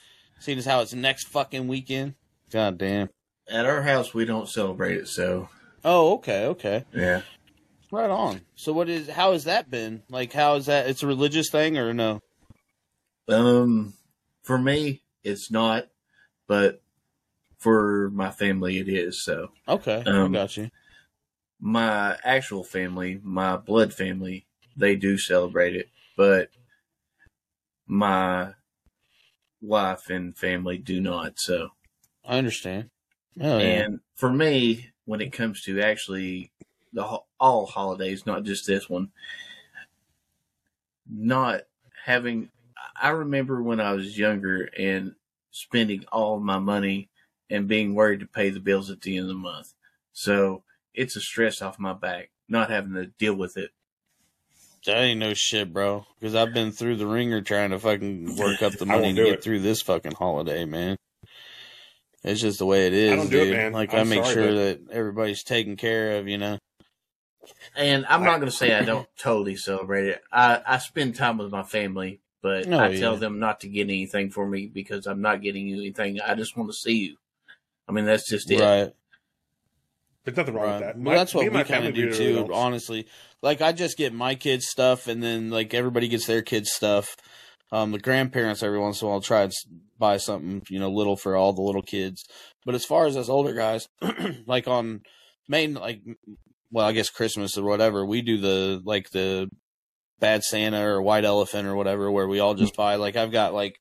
Seeing 0.40 0.59
as 0.59 0.64
how 0.66 0.81
it's 0.81 0.92
next 0.92 1.29
fucking 1.29 1.69
weekend. 1.69 2.14
God 2.51 2.79
damn. 2.79 3.11
At 3.49 3.64
our 3.64 3.83
house, 3.83 4.12
we 4.12 4.25
don't 4.25 4.49
celebrate 4.49 4.97
it, 4.97 5.09
so 5.09 5.49
Oh, 5.85 6.14
okay, 6.14 6.47
okay. 6.47 6.85
yeah. 6.92 7.23
Right 7.92 8.11
on. 8.11 8.40
So 8.57 8.73
what 8.73 8.88
is 8.88 9.09
how 9.09 9.33
has 9.33 9.45
that 9.45 9.71
been? 9.71 10.03
Like 10.11 10.33
how 10.33 10.57
is 10.57 10.66
that 10.66 10.88
it's 10.88 11.05
a 11.05 11.07
religious 11.07 11.49
thing 11.51 11.79
or 11.79 11.95
no? 11.95 12.21
Um, 13.29 13.95
for 14.42 14.59
me, 14.59 15.03
it's 15.23 15.51
not, 15.51 15.87
but 16.49 16.83
for 17.59 18.11
my 18.11 18.31
family, 18.33 18.79
it 18.79 18.88
is. 18.88 19.23
So 19.25 19.51
Okay, 19.69 20.03
Um, 20.07 20.35
I 20.35 20.38
got 20.38 20.57
you. 20.57 20.71
my 21.61 22.19
actual 22.25 22.64
family, 22.64 23.21
my 23.23 23.57
blood 23.57 23.95
family, 23.95 24.47
they 24.77 24.97
do 24.97 25.16
celebrate 25.16 25.77
it, 25.77 25.88
but 26.16 26.51
my 27.87 28.55
wife 29.61 30.11
and 30.11 30.37
family 30.37 30.79
do 30.79 31.01
not. 31.01 31.38
So, 31.38 31.70
I 32.25 32.38
understand. 32.38 32.90
Oh 33.40 33.59
yeah. 33.59 33.64
and 33.64 34.01
for 34.14 34.33
me, 34.33 34.90
when 35.05 35.20
it 35.20 35.33
comes 35.33 35.62
to 35.62 35.81
actually 35.81 36.53
the 36.92 37.05
ho- 37.05 37.27
all 37.38 37.66
holidays, 37.66 38.27
not 38.27 38.44
just 38.44 38.66
this 38.66 38.88
one, 38.88 39.12
not 41.09 41.62
having. 42.05 42.51
I 43.01 43.11
remember 43.11 43.62
when 43.62 43.81
I 43.81 43.92
was 43.92 44.18
younger 44.18 44.68
and 44.79 45.14
spending 45.51 46.05
all 46.12 46.40
my 46.40 46.59
money 46.59 47.11
and 47.51 47.68
being 47.68 47.94
worried 47.94 48.20
to 48.20 48.27
pay 48.27 48.51
the 48.51 48.61
bills 48.61 48.90
at 48.90 49.01
the 49.01 49.16
end 49.16 49.25
of 49.25 49.29
the 49.29 49.35
month. 49.35 49.75
So 50.12 50.62
it's 50.94 51.16
a 51.16 51.20
stress 51.20 51.61
off 51.62 51.79
my 51.79 51.92
back 51.92 52.31
not 52.49 52.70
having 52.70 52.94
to 52.94 53.07
deal 53.07 53.35
with 53.35 53.57
it. 53.57 53.70
That 54.87 54.99
ain't 54.99 55.20
no 55.20 55.35
shit, 55.35 55.72
bro. 55.72 56.07
Because 56.18 56.35
I've 56.35 56.55
been 56.55 56.72
through 56.72 56.96
the 56.96 57.07
wringer 57.07 57.42
trying 57.42 57.70
to 57.70 57.79
fucking 57.79 58.37
work 58.37 58.62
up 58.62 58.72
the 58.79 58.87
money 58.87 59.12
to 59.14 59.25
get 59.25 59.33
it. 59.35 59.42
through 59.44 59.61
this 59.61 59.83
fucking 59.83 60.12
holiday, 60.12 60.64
man. 60.64 60.96
It's 62.25 62.40
just 62.40 62.59
the 62.59 62.66
way 62.66 62.87
it 62.87 62.92
is, 62.92 63.16
don't 63.16 63.31
do 63.31 63.38
it, 63.40 63.44
dude. 63.46 63.57
man. 63.57 63.72
Like 63.72 63.94
i 63.94 63.99
I'm 63.99 64.09
make 64.09 64.22
sorry, 64.25 64.35
sure 64.35 64.46
but- 64.49 64.55
that 64.55 64.81
everybody's 64.92 65.42
taken 65.44 65.77
care 65.77 66.18
of, 66.18 66.29
you 66.29 66.38
know. 66.38 66.59
And 67.77 68.05
I'm 68.07 68.25
not 68.25 68.40
going 68.40 68.51
to 68.51 68.57
say 68.57 68.75
I 68.75 68.83
don't 68.85 69.09
totally 69.18 69.55
celebrate 69.57 70.09
it. 70.09 70.22
I, 70.33 70.61
I 70.66 70.79
spend 70.79 71.14
time 71.14 71.38
with 71.38 71.53
my 71.53 71.62
family, 71.62 72.20
but 72.42 72.66
Oh, 72.66 72.79
I 72.79 72.96
tell 72.96 73.14
yeah. 73.14 73.18
them 73.20 73.38
not 73.38 73.61
to 73.61 73.68
get 73.68 73.85
anything 73.85 74.31
for 74.31 74.46
me 74.46 74.66
because 74.66 75.07
I'm 75.07 75.20
not 75.20 75.42
getting 75.42 75.68
you 75.68 75.77
anything. 75.77 76.20
I 76.20 76.35
just 76.35 76.57
want 76.57 76.70
to 76.70 76.77
see 76.77 76.96
you. 76.96 77.16
I 77.88 77.92
mean, 77.92 78.05
that's 78.05 78.29
just 78.29 78.51
it. 78.51 78.61
Right. 78.61 78.92
There's 80.26 80.36
nothing 80.36 80.54
wrong 80.54 80.64
Right. 80.64 80.72
with 80.74 80.80
that. 80.82 80.94
Well, 80.96 81.04
My- 81.04 81.14
that's 81.14 81.34
what 81.34 81.50
we 81.50 81.64
kind 81.64 81.86
of 81.86 81.94
do 81.94 82.12
too. 82.12 82.34
helps. 82.34 82.50
Honestly, 82.52 83.06
like 83.42 83.62
I 83.62 83.72
just 83.72 83.96
get 83.96 84.12
my 84.12 84.34
kids 84.34 84.66
stuff, 84.66 85.06
and 85.06 85.22
then 85.22 85.48
like 85.50 85.72
everybody 85.72 86.08
gets 86.08 86.26
their 86.26 86.42
kids 86.42 86.70
stuff. 86.72 87.16
Um, 87.72 87.92
the 87.92 87.98
grandparents 87.98 88.62
every 88.62 88.78
once 88.78 89.00
in 89.00 89.06
a 89.08 89.10
while 89.10 89.20
try 89.20 89.40
to 89.40 89.46
s- 89.46 89.64
buy 89.98 90.18
something, 90.18 90.62
you 90.68 90.78
know, 90.78 90.90
little 90.90 91.16
for 91.16 91.34
all 91.36 91.52
the 91.52 91.62
little 91.62 91.82
kids. 91.82 92.24
But 92.64 92.74
as 92.74 92.84
far 92.84 93.06
as 93.06 93.16
us 93.16 93.28
older 93.28 93.54
guys, 93.54 93.88
like 94.46 94.68
on 94.68 95.00
main, 95.48 95.74
like, 95.74 96.00
well, 96.70 96.86
I 96.86 96.92
guess 96.92 97.08
Christmas 97.10 97.56
or 97.56 97.64
whatever, 97.64 98.04
we 98.04 98.20
do 98.22 98.38
the 98.38 98.82
like 98.84 99.10
the 99.10 99.48
bad 100.18 100.42
Santa 100.44 100.80
or 100.84 101.00
white 101.02 101.24
elephant 101.24 101.68
or 101.68 101.76
whatever, 101.76 102.10
where 102.10 102.26
we 102.28 102.40
all 102.40 102.54
just 102.54 102.74
buy. 102.76 102.96
Like 102.96 103.14
I've 103.16 103.32
got 103.32 103.54
like 103.54 103.76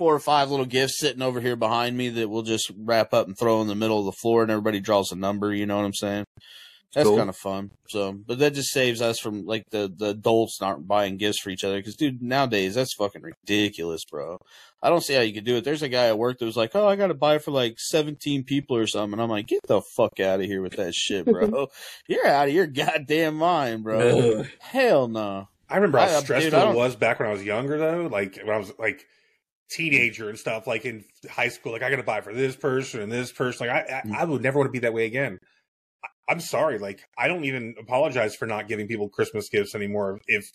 four 0.00 0.14
or 0.14 0.18
five 0.18 0.50
little 0.50 0.64
gifts 0.64 0.98
sitting 0.98 1.20
over 1.20 1.42
here 1.42 1.56
behind 1.56 1.94
me 1.94 2.08
that 2.08 2.30
we'll 2.30 2.40
just 2.42 2.72
wrap 2.74 3.12
up 3.12 3.26
and 3.26 3.36
throw 3.38 3.60
in 3.60 3.68
the 3.68 3.74
middle 3.74 3.98
of 3.98 4.06
the 4.06 4.12
floor, 4.22 4.40
and 4.40 4.50
everybody 4.50 4.80
draws 4.80 5.12
a 5.12 5.16
number. 5.16 5.52
You 5.52 5.66
know 5.66 5.76
what 5.76 5.84
I'm 5.84 5.92
saying? 5.94 6.24
That's 6.94 7.06
Cool. 7.06 7.18
kind 7.18 7.28
of 7.28 7.36
fun. 7.36 7.70
So, 7.88 8.12
but 8.12 8.38
that 8.40 8.54
just 8.54 8.72
saves 8.72 9.00
us 9.02 9.18
from 9.20 9.44
like 9.44 9.64
the 9.70 9.92
the 9.94 10.06
adults 10.08 10.58
not 10.60 10.88
buying 10.88 11.18
gifts 11.18 11.38
for 11.38 11.50
each 11.50 11.62
other. 11.64 11.76
Because, 11.76 11.94
dude, 11.96 12.22
nowadays 12.22 12.74
that's 12.74 12.94
fucking 12.94 13.22
ridiculous, 13.22 14.04
bro. 14.04 14.38
I 14.82 14.88
don't 14.88 15.02
see 15.04 15.12
how 15.14 15.20
you 15.20 15.34
could 15.34 15.44
do 15.44 15.56
it. 15.56 15.64
There's 15.64 15.82
a 15.82 15.88
guy 15.90 16.06
at 16.06 16.18
work 16.18 16.38
that 16.38 16.46
was 16.46 16.56
like, 16.56 16.70
"Oh, 16.74 16.88
I 16.88 16.96
got 16.96 17.08
to 17.08 17.14
buy 17.14 17.36
for 17.38 17.50
like 17.50 17.74
17 17.78 18.42
people 18.44 18.76
or 18.76 18.86
something," 18.86 19.12
and 19.12 19.22
I'm 19.22 19.28
like, 19.28 19.46
"Get 19.46 19.60
the 19.68 19.82
fuck 19.82 20.18
out 20.18 20.40
of 20.40 20.46
here 20.46 20.62
with 20.62 20.76
that 20.78 20.94
shit, 20.94 21.26
bro. 21.26 21.68
You're 22.08 22.26
out 22.26 22.48
of 22.48 22.54
your 22.54 22.66
goddamn 22.66 23.36
mind, 23.36 23.84
bro. 23.84 24.38
Ugh. 24.40 24.46
Hell 24.60 25.06
no." 25.06 25.46
I 25.68 25.76
remember 25.76 25.98
I- 25.98 26.08
how 26.08 26.16
dude, 26.16 26.24
stressful 26.24 26.58
I 26.58 26.70
it 26.70 26.74
was 26.76 26.96
back 26.96 27.20
when 27.20 27.28
I 27.28 27.32
was 27.32 27.44
younger, 27.44 27.78
though. 27.78 28.08
Like 28.10 28.36
when 28.42 28.50
I 28.56 28.58
was 28.58 28.72
like 28.80 29.06
teenager 29.70 30.28
and 30.28 30.38
stuff, 30.38 30.66
like 30.66 30.84
in 30.84 31.04
high 31.30 31.48
school. 31.48 31.72
Like 31.72 31.82
I 31.82 31.90
got 31.90 31.96
to 31.96 32.02
buy 32.02 32.20
for 32.20 32.34
this 32.34 32.56
person 32.56 33.00
and 33.00 33.10
this 33.12 33.32
person. 33.32 33.66
Like 33.66 33.88
I, 33.90 34.02
Mm. 34.02 34.14
I, 34.14 34.20
I 34.22 34.24
would 34.24 34.42
never 34.42 34.58
want 34.58 34.68
to 34.68 34.72
be 34.72 34.80
that 34.80 34.92
way 34.94 35.06
again. 35.06 35.38
I, 36.04 36.08
I'm 36.32 36.40
sorry. 36.40 36.78
Like 36.78 37.00
I 37.18 37.28
don't 37.28 37.44
even 37.44 37.74
apologize 37.80 38.34
for 38.36 38.46
not 38.46 38.68
giving 38.68 38.86
people 38.88 39.08
Christmas 39.08 39.48
gifts 39.48 39.74
anymore. 39.74 40.20
If 40.26 40.50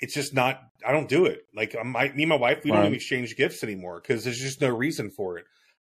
it's 0.00 0.14
just 0.14 0.34
not, 0.34 0.60
I 0.86 0.90
don't 0.92 1.08
do 1.08 1.26
it. 1.26 1.42
Like 1.54 1.76
um, 1.80 1.88
my, 1.92 2.08
me 2.12 2.24
and 2.24 2.28
my 2.30 2.36
wife, 2.36 2.64
we 2.64 2.70
don't 2.72 2.80
even 2.80 2.94
exchange 2.94 3.36
gifts 3.36 3.62
anymore 3.62 4.00
because 4.00 4.24
there's 4.24 4.38
just 4.40 4.60
no 4.60 4.68
reason 4.70 5.10
for 5.10 5.38
it. 5.38 5.44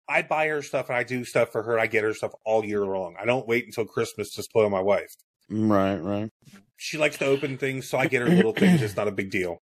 I 0.08 0.22
buy 0.22 0.46
her 0.48 0.62
stuff 0.62 0.88
and 0.88 0.96
I 0.96 1.02
do 1.02 1.24
stuff 1.24 1.50
for 1.50 1.62
her. 1.64 1.78
I 1.78 1.86
get 1.88 2.04
her 2.04 2.14
stuff 2.14 2.32
all 2.44 2.64
year 2.64 2.86
long. 2.86 3.16
I 3.20 3.24
don't 3.26 3.46
wait 3.46 3.66
until 3.66 3.84
Christmas 3.84 4.32
to 4.34 4.42
spoil 4.42 4.70
my 4.70 4.80
wife 4.80 5.12
Right, 5.50 5.96
right. 5.96 6.30
she 6.76 6.96
likes 6.96 7.18
to 7.18 7.26
open 7.26 7.58
things, 7.58 7.88
so 7.88 7.98
I 7.98 8.06
get 8.06 8.22
her 8.22 8.28
little 8.28 8.52
things. 8.52 8.80
It's 8.82 8.96
not 8.96 9.08
a 9.08 9.12
big 9.12 9.30
deal. 9.30 9.58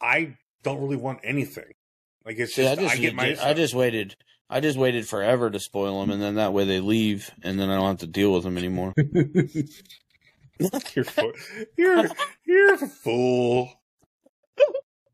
I 0.00 0.36
don't 0.62 0.80
really 0.80 0.96
want 0.96 1.20
anything. 1.24 1.72
Like 2.24 2.38
it's 2.38 2.54
See, 2.54 2.62
just 2.62 2.78
I 2.78 2.82
just, 2.82 2.94
I 2.94 2.98
get 2.98 3.14
my. 3.14 3.36
I 3.42 3.54
just 3.54 3.74
waited. 3.74 4.16
I 4.48 4.60
just 4.60 4.76
waited 4.76 5.08
forever 5.08 5.50
to 5.50 5.60
spoil 5.60 6.00
them, 6.00 6.10
and 6.10 6.20
then 6.20 6.34
that 6.34 6.52
way 6.52 6.64
they 6.64 6.80
leave, 6.80 7.30
and 7.42 7.58
then 7.58 7.70
I 7.70 7.76
don't 7.76 7.86
have 7.86 7.98
to 7.98 8.06
deal 8.06 8.32
with 8.32 8.42
them 8.42 8.58
anymore. 8.58 8.92
you're, 8.96 11.04
fu- 11.04 11.32
you're 11.78 12.08
you're 12.44 12.74
a 12.74 12.78
fool. 12.78 13.70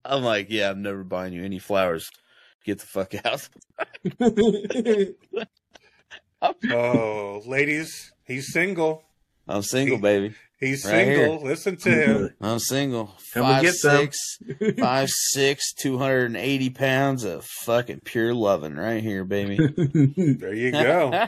I'm 0.04 0.22
like, 0.22 0.46
yeah, 0.50 0.70
I'm 0.70 0.82
never 0.82 1.04
buying 1.04 1.32
you 1.32 1.44
any 1.44 1.58
flowers. 1.58 2.10
Get 2.64 2.80
the 2.80 2.86
fuck 2.86 3.14
out. 3.24 3.48
Oh, 6.70 7.42
ladies, 7.46 8.12
he's 8.24 8.52
single. 8.52 9.02
I'm 9.48 9.62
single, 9.62 9.98
baby. 9.98 10.34
He's 10.58 10.86
Right 10.86 11.04
single. 11.06 11.42
Listen 11.42 11.76
to 11.76 11.88
mm-hmm. 11.90 12.24
him. 12.24 12.30
I'm 12.40 12.58
single. 12.58 13.14
Come 13.34 13.44
and 13.44 13.54
Five 13.54 13.62
get 13.62 13.74
some. 13.74 13.96
six, 13.96 14.38
five 14.78 15.10
six, 15.10 15.74
two 15.74 15.98
hundred 15.98 16.26
and 16.26 16.36
eighty 16.36 16.70
pounds 16.70 17.24
of 17.24 17.44
fucking 17.44 18.00
pure 18.04 18.32
loving 18.32 18.76
right 18.76 19.02
here, 19.02 19.24
baby. 19.24 19.56
There 20.36 20.54
you 20.54 20.72
go. 20.72 21.10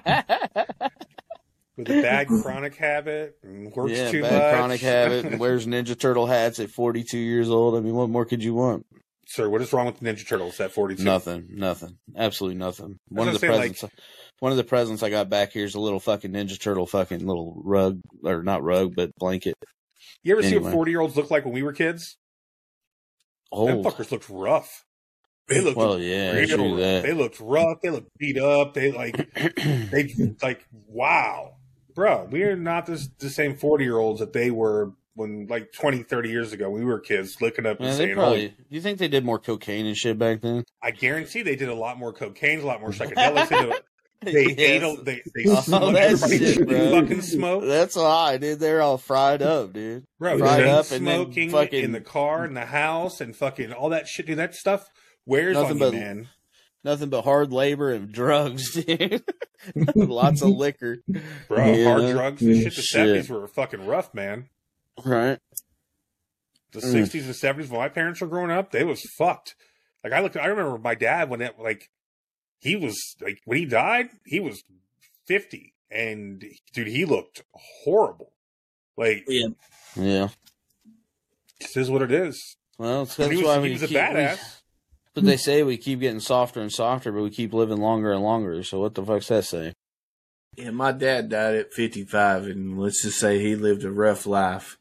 With 1.77 1.91
a 1.91 2.03
bad 2.03 2.27
chronic 2.27 2.75
habit 2.75 3.39
and 3.45 3.73
works 3.73 3.93
yeah, 3.93 4.11
too 4.11 4.23
bad 4.23 4.33
much. 4.33 4.55
chronic 4.55 4.81
habit 4.81 5.25
and 5.27 5.39
wears 5.39 5.65
Ninja 5.65 5.97
Turtle 5.97 6.27
hats 6.27 6.59
at 6.59 6.71
42 6.71 7.17
years 7.17 7.51
old. 7.51 7.77
I 7.77 7.81
mean, 7.81 7.95
what 7.95 8.09
more 8.09 8.25
could 8.25 8.43
you 8.43 8.55
want? 8.55 8.85
Sir, 9.29 9.49
what 9.49 9.61
is 9.61 9.73
wrong 9.73 9.87
with 9.87 10.01
the 10.01 10.07
Ninja 10.11 10.27
Turtles 10.27 10.59
at 10.59 10.73
42? 10.73 11.05
Nothing, 11.05 11.47
nothing, 11.51 11.99
absolutely 12.17 12.59
nothing. 12.59 12.99
One 13.09 13.29
of 13.29 13.35
the 13.35 13.47
gonna 13.47 13.59
like- 13.59 13.79
presents, 13.79 13.95
one 14.41 14.53
of 14.53 14.59
the 14.59 14.65
presents 14.65 15.03
I 15.03 15.11
got 15.11 15.29
back 15.29 15.53
here 15.53 15.65
is 15.65 15.75
a 15.75 15.81
little 15.81 16.01
fucking 16.01 16.33
Ninja 16.33 16.61
Turtle 16.61 16.87
fucking 16.87 17.27
little 17.27 17.61
rug 17.65 18.01
or 18.25 18.43
not 18.43 18.63
rug 18.63 18.95
but 18.95 19.15
blanket. 19.17 19.55
You 20.23 20.33
ever 20.33 20.43
see 20.43 20.59
what 20.59 20.73
40 20.73 20.91
year 20.91 21.01
olds 21.01 21.17
look 21.17 21.31
like 21.31 21.45
when 21.45 21.55
we 21.55 21.63
were 21.63 21.73
kids? 21.73 22.17
Them 23.51 23.61
Oh, 23.79 23.83
fuckers 23.83 24.11
looked 24.11 24.29
rough. 24.29 24.85
They 25.49 25.63
looked 25.63 25.79
well, 25.79 25.99
yeah, 25.99 26.33
real 26.33 26.49
true 26.49 26.71
rough. 26.73 26.81
that. 26.81 27.03
They 27.05 27.15
looked 27.15 27.41
rough. 27.41 27.81
They 27.83 27.89
looked 27.89 28.11
beat 28.19 28.39
up. 28.39 28.75
They 28.75 28.93
like 28.93 29.17
they 29.35 30.15
like 30.43 30.67
wow, 30.87 31.57
bro. 31.95 32.29
We 32.31 32.43
are 32.43 32.57
not 32.57 32.85
this, 32.85 33.09
the 33.19 33.31
same 33.31 33.57
40 33.57 33.85
year 33.85 33.97
olds 33.97 34.21
that 34.21 34.35
they 34.35 34.51
were 34.51 34.93
when 35.15 35.47
like 35.49 35.73
20, 35.73 36.03
30 36.03 36.29
years 36.29 36.53
ago. 36.53 36.69
We 36.69 36.85
were 36.85 37.01
kids 37.01 37.41
looking 37.41 37.65
up 37.65 37.81
and 37.81 37.95
saying, 37.95 38.15
probably. 38.15 38.49
Do 38.49 38.65
you 38.69 38.83
think 38.83 38.99
they 38.99 39.09
did 39.09 39.25
more 39.25 39.39
cocaine 39.39 39.87
and 39.87 39.97
shit 39.97 40.19
back 40.19 40.43
then? 40.43 40.65
I 40.83 40.91
guarantee 40.91 41.41
they 41.43 41.57
did 41.57 41.71
a 41.71 41.75
lot 41.75 41.99
more 41.99 42.13
cocaine, 42.13 42.61
a 42.61 42.67
lot 42.67 42.81
more 42.83 42.91
psychedelics. 42.91 43.49
they, 43.49 43.63
did 43.63 43.75
They 44.23 44.33
Yes. 44.59 44.59
ate 44.59 44.83
a, 44.83 45.03
they 45.03 45.23
they 45.35 45.45
Oh, 45.49 46.17
shit, 46.29 46.69
fucking 46.69 47.23
smoke. 47.23 47.65
That's 47.65 47.95
why, 47.97 48.37
dude. 48.39 48.59
They're 48.61 48.83
all 48.83 48.99
fried 48.99 49.43
up, 49.43 49.73
dude. 49.73 50.05
Bro, 50.19 50.39
fried 50.39 50.65
up 50.65 50.91
and 50.91 51.07
then 51.07 51.33
fucking- 51.51 51.85
in 51.85 51.93
the 51.93 52.01
car, 52.01 52.45
in 52.45 52.55
the 52.55 52.67
house, 52.67 53.21
and 53.21 53.35
fucking 53.37 53.73
all 53.73 53.91
that 53.91 54.09
shit. 54.09 54.27
Dude, 54.27 54.39
that 54.39 54.55
stuff 54.55 54.89
wears 55.25 55.55
Nothing 55.57 55.83
on 55.83 55.93
you, 55.93 55.99
man. 56.01 56.29
Nothing 56.85 57.09
but 57.11 57.23
hard 57.23 57.53
labor 57.53 57.93
and 57.93 58.11
drugs, 58.11 58.73
dude. 58.73 59.23
Lots 59.95 60.43
of 60.43 60.51
liquor. 60.51 60.99
Bro, 61.49 61.73
Yeah. 61.73 61.85
hard 61.85 62.13
drugs 62.13 62.43
and 62.43 62.57
shit. 62.63 62.75
The 62.77 62.83
seventies 62.83 63.29
were 63.29 63.47
fucking 63.49 63.85
rough, 63.87 64.15
man. 64.15 64.49
Right. 65.05 65.39
The 66.73 66.81
Mm. 66.81 66.93
sixties 66.93 67.27
and 67.27 67.35
seventies, 67.37 67.71
when 67.71 67.81
my 67.81 67.89
parents 67.89 68.21
were 68.21 68.27
growing 68.27 68.51
up, 68.51 68.71
they 68.73 68.85
was 68.85 69.03
fucked. 69.17 69.55
Like 70.05 70.13
I 70.13 70.21
looked, 70.21 70.37
I 70.37 70.47
remember 70.47 70.79
my 70.79 70.95
dad 70.95 71.31
when 71.31 71.41
it 71.41 71.59
like 71.59 71.89
he 72.61 72.77
was 72.77 73.17
like 73.21 73.41
when 73.45 73.59
he 73.59 73.65
died, 73.67 74.09
he 74.25 74.41
was 74.41 74.63
fifty, 75.27 75.75
and 75.91 76.45
dude, 76.73 76.89
he 76.89 77.05
looked 77.05 77.43
horrible. 77.85 78.33
Like 78.97 79.25
Yeah. 79.29 79.49
yeah. 79.97 80.29
this 81.61 81.77
is 81.77 81.91
what 81.91 82.03
it 82.03 82.11
is. 82.13 82.57
Well, 82.79 83.03
it's, 83.03 83.17
He 83.17 83.23
that's 83.25 83.35
was- 83.37 83.45
why 83.45 83.55
he 83.57 83.61
we 83.63 83.73
was 83.73 83.83
a 83.83 83.89
badass. 83.89 84.37
We, 84.37 84.43
but 85.15 85.25
they 85.25 85.37
say 85.37 85.63
we 85.65 85.77
keep 85.77 86.01
getting 86.01 86.21
softer 86.21 86.61
and 86.61 86.73
softer, 86.73 87.11
but 87.11 87.23
we 87.23 87.31
keep 87.31 87.53
living 87.53 87.79
longer 87.79 88.13
and 88.13 88.23
longer. 88.23 88.63
So 88.63 88.81
what 88.81 88.95
the 88.95 89.05
fuck's 89.05 89.29
that 89.29 89.45
say? 89.45 89.73
Yeah, 90.57 90.71
my 90.71 90.93
dad 90.93 91.29
died 91.29 91.55
at 91.57 91.73
55, 91.73 92.45
and 92.47 92.79
let's 92.79 93.03
just 93.03 93.19
say 93.19 93.39
he 93.41 93.55
lived 93.57 93.85
a 93.85 93.91
rough 93.91 94.27
life. 94.27 94.77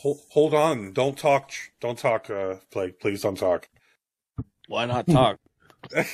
Hold, 0.00 0.20
hold 0.30 0.54
on, 0.54 0.92
don't 0.92 1.16
talk, 1.18 1.50
don't 1.80 1.98
talk. 1.98 2.30
Uh, 2.30 2.56
like 2.74 3.00
please 3.00 3.22
don't 3.22 3.36
talk. 3.36 3.68
Why 4.68 4.84
not 4.86 5.06
talk? 5.06 5.38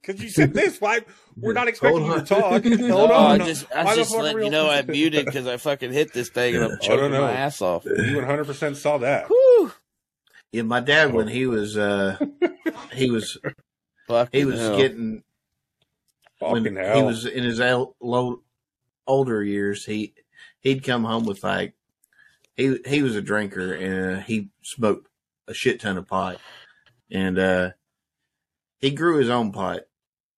Because 0.00 0.22
you 0.22 0.30
said 0.30 0.54
this. 0.54 0.80
Why 0.80 1.00
we're 1.36 1.52
not 1.52 1.68
expecting 1.68 2.06
you 2.06 2.14
to 2.14 2.22
talk? 2.22 2.64
no, 2.64 2.96
Hold 2.96 3.10
I 3.10 3.32
on. 3.34 3.40
just, 3.40 3.66
I 3.74 3.94
the 3.94 4.00
just 4.00 4.10
fuck 4.12 4.20
are 4.20 4.22
let 4.32 4.44
you 4.44 4.50
know 4.50 4.70
I 4.70 4.80
muted 4.82 5.26
because 5.26 5.46
I 5.46 5.58
fucking 5.58 5.92
hit 5.92 6.14
this 6.14 6.30
thing 6.30 6.54
and 6.56 6.64
I'm 6.64 6.78
choking 6.80 7.10
my 7.10 7.32
ass 7.32 7.60
off. 7.60 7.84
You 7.84 8.16
100 8.16 8.46
percent 8.46 8.76
saw 8.78 8.96
that. 8.98 9.26
Whew. 9.28 9.72
Yeah, 10.52 10.62
my 10.62 10.80
dad 10.80 11.12
when 11.12 11.28
he 11.28 11.46
was 11.46 11.76
uh 11.76 12.16
he 12.92 13.10
was 13.10 13.36
Fucking 14.08 14.40
he 14.40 14.44
was 14.46 14.58
hell. 14.58 14.76
getting 14.78 15.22
when 16.40 16.76
hell. 16.76 16.96
he 16.96 17.02
was 17.02 17.26
in 17.26 17.44
his 17.44 17.60
old, 17.60 17.94
low, 18.00 18.40
older 19.06 19.44
years, 19.44 19.84
he 19.84 20.14
he'd 20.60 20.82
come 20.82 21.04
home 21.04 21.26
with 21.26 21.44
like 21.44 21.74
he 22.60 22.78
he 22.86 23.02
was 23.02 23.16
a 23.16 23.22
drinker 23.22 23.72
and 23.74 24.18
uh, 24.18 24.20
he 24.22 24.48
smoked 24.62 25.08
a 25.48 25.54
shit 25.54 25.80
ton 25.80 25.96
of 25.98 26.06
pot, 26.06 26.38
and 27.10 27.38
uh 27.38 27.70
he 28.78 28.90
grew 28.90 29.18
his 29.18 29.28
own 29.30 29.52
pot 29.52 29.80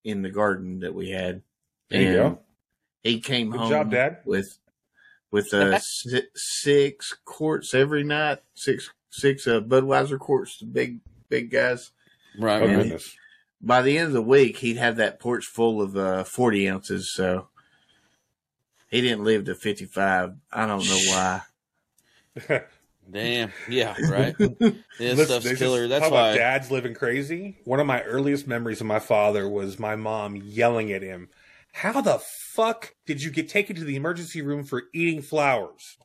in 0.05 0.23
the 0.23 0.31
garden 0.31 0.81
that 0.81 0.95
we 0.95 1.11
had. 1.11 1.43
There 1.91 2.03
you 2.03 2.13
go. 2.13 2.39
He 3.03 3.21
came 3.21 3.51
Good 3.51 3.61
home 3.61 3.71
job, 3.71 3.91
Dad. 3.91 4.19
with 4.25 4.59
with 5.31 5.53
uh 5.53 5.79
si- 5.83 6.29
six 6.35 7.15
quarts 7.25 7.75
every 7.75 8.05
night, 8.05 8.39
six 8.55 8.91
six 9.11 9.47
uh, 9.47 9.61
Budweiser 9.61 10.19
quarts, 10.19 10.59
the 10.59 10.67
big 10.67 11.01
big 11.29 11.51
guys 11.51 11.91
right, 12.39 12.63
Oh 12.63 12.67
goodness. 12.67 13.15
by 13.61 13.83
the 13.83 13.99
end 13.99 14.09
of 14.09 14.13
the 14.15 14.23
week, 14.23 14.59
he'd 14.59 14.77
have 14.77 14.97
that 14.97 15.21
porch 15.21 15.45
full 15.47 15.83
of 15.83 15.97
uh, 15.97 16.25
40 16.25 16.69
ounces. 16.69 17.13
So 17.15 17.49
he 18.89 19.01
didn't 19.01 19.25
live 19.25 19.45
to 19.47 19.55
55. 19.55 20.35
I 20.53 20.67
don't 20.67 20.85
know 20.87 20.99
why. 21.09 21.43
Damn. 23.11 23.53
Yeah, 23.69 23.97
right. 24.11 24.35
This 24.99 25.25
stuff's 25.27 25.59
killer. 25.59 25.89
That's 25.89 26.09
why. 26.11 26.37
dad's 26.37 26.71
living 26.71 26.95
crazy. 26.95 27.59
One 27.65 27.81
of 27.81 27.87
my 27.87 28.03
earliest 28.03 28.47
memories 28.47 28.81
of 28.81 28.87
my 28.87 29.01
father 29.01 29.49
was 29.49 29.79
my 29.79 29.97
mom 29.97 30.37
yelling 30.37 30.93
at 30.93 31.03
him, 31.03 31.29
"How 31.73 32.01
the 32.01 32.21
fuck 32.21 32.95
did 33.07 33.23
you 33.23 33.31
get 33.31 33.49
taken 33.49 33.75
to 33.77 33.85
the 33.85 33.97
emergency 33.97 34.41
room 34.41 34.65
for 34.65 34.85
eating 34.95 35.21
flowers?" 35.21 35.99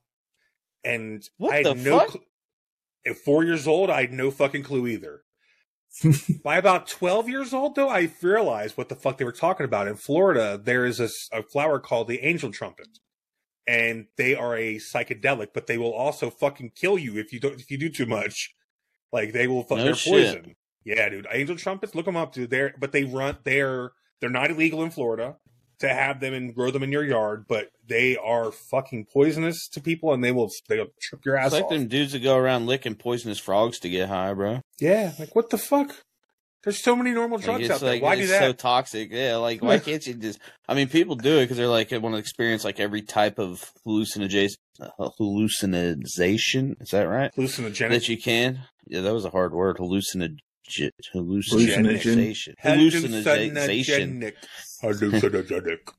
And 0.83 1.23
What 1.37 1.53
I 1.53 1.57
had 1.57 1.65
the 1.65 1.75
no. 1.75 1.99
fuck? 1.99 2.11
Cl- 2.11 2.23
at 3.05 3.15
four 3.17 3.43
years 3.43 3.67
old, 3.67 3.89
I 3.89 4.01
had 4.01 4.11
no 4.13 4.31
fucking 4.31 4.63
clue 4.63 4.87
either. 4.87 5.21
By 6.43 6.57
about 6.57 6.87
twelve 6.87 7.29
years 7.29 7.53
old, 7.53 7.75
though, 7.75 7.89
I 7.89 8.11
realized 8.21 8.75
what 8.77 8.89
the 8.89 8.95
fuck 8.95 9.17
they 9.17 9.25
were 9.25 9.31
talking 9.31 9.65
about. 9.65 9.87
In 9.87 9.95
Florida, 9.95 10.59
there 10.61 10.85
is 10.85 10.99
a 10.99 11.43
flower 11.43 11.79
called 11.79 12.07
the 12.07 12.19
angel 12.25 12.51
trumpet, 12.51 12.99
and 13.67 14.05
they 14.17 14.33
are 14.35 14.55
a 14.55 14.75
psychedelic, 14.75 15.47
but 15.53 15.67
they 15.67 15.77
will 15.77 15.93
also 15.93 16.29
fucking 16.29 16.71
kill 16.75 16.97
you 16.97 17.17
if 17.17 17.33
you 17.33 17.39
don't 17.39 17.59
if 17.59 17.69
you 17.71 17.77
do 17.77 17.89
too 17.89 18.05
much. 18.05 18.53
Like 19.11 19.33
they 19.33 19.47
will, 19.47 19.63
fuck 19.63 19.77
No 19.79 19.93
shit. 19.93 20.11
poison. 20.35 20.55
Yeah, 20.83 21.09
dude. 21.09 21.27
Angel 21.31 21.55
trumpets, 21.57 21.95
look 21.95 22.05
them 22.05 22.15
up, 22.17 22.33
dude. 22.33 22.49
They're 22.49 22.73
but 22.79 22.91
they 22.91 23.03
run. 23.03 23.37
They're 23.43 23.91
they're 24.19 24.29
not 24.29 24.51
illegal 24.51 24.83
in 24.83 24.89
Florida 24.89 25.35
to 25.79 25.89
have 25.89 26.19
them 26.21 26.33
and 26.33 26.55
grow 26.55 26.71
them 26.71 26.81
in 26.81 26.91
your 26.91 27.03
yard, 27.05 27.45
but 27.47 27.69
they 27.87 28.17
are 28.17 28.51
fucking 28.51 29.05
poisonous 29.13 29.67
to 29.69 29.79
people, 29.79 30.11
and 30.13 30.23
they 30.23 30.31
will 30.31 30.49
they'll 30.67 30.87
trip 31.01 31.23
your 31.25 31.37
ass 31.37 31.47
It's 31.47 31.53
like 31.55 31.63
off. 31.65 31.69
them 31.69 31.87
dudes 31.87 32.13
that 32.13 32.23
go 32.23 32.35
around 32.35 32.65
licking 32.65 32.95
poisonous 32.95 33.37
frogs 33.37 33.77
to 33.79 33.89
get 33.89 34.07
high, 34.09 34.33
bro. 34.33 34.61
Yeah, 34.79 35.13
like 35.19 35.35
what 35.35 35.49
the 35.51 35.57
fuck? 35.57 35.95
There's 36.67 36.83
so 36.83 36.97
many 36.97 37.11
normal 37.11 37.37
drugs 37.37 37.61
it's 37.63 37.71
out 37.71 37.79
there. 37.79 37.91
like 37.93 38.01
Why 38.01 38.15
do 38.17 38.23
it's 38.23 38.31
that? 38.31 38.41
so 38.41 38.51
toxic. 38.51 39.09
Yeah, 39.09 39.37
like 39.37 39.63
why 39.63 39.79
can't 39.79 40.05
you 40.05 40.15
just? 40.15 40.37
I 40.67 40.73
mean, 40.73 40.89
people 40.89 41.15
do 41.15 41.37
it 41.37 41.43
because 41.45 41.55
they're 41.55 41.69
like 41.69 41.87
they 41.87 41.97
want 41.97 42.15
to 42.15 42.19
experience 42.19 42.65
like 42.65 42.77
every 42.81 43.03
type 43.03 43.39
of 43.39 43.71
hallucination. 43.85 44.57
Hallucinization 44.99 46.81
is 46.81 46.89
that 46.89 47.03
right? 47.03 47.31
Hallucinogenic. 47.37 47.89
That 47.91 48.09
you 48.09 48.17
can. 48.17 48.59
Yeah, 48.85 48.99
that 48.99 49.13
was 49.13 49.23
a 49.23 49.29
hard 49.29 49.53
word. 49.53 49.77
Hallucination. 49.77 50.39
Hallucinization. 51.15 52.55
Hallucinogenic. 52.61 54.33
Hallucinogenic. 54.83 55.79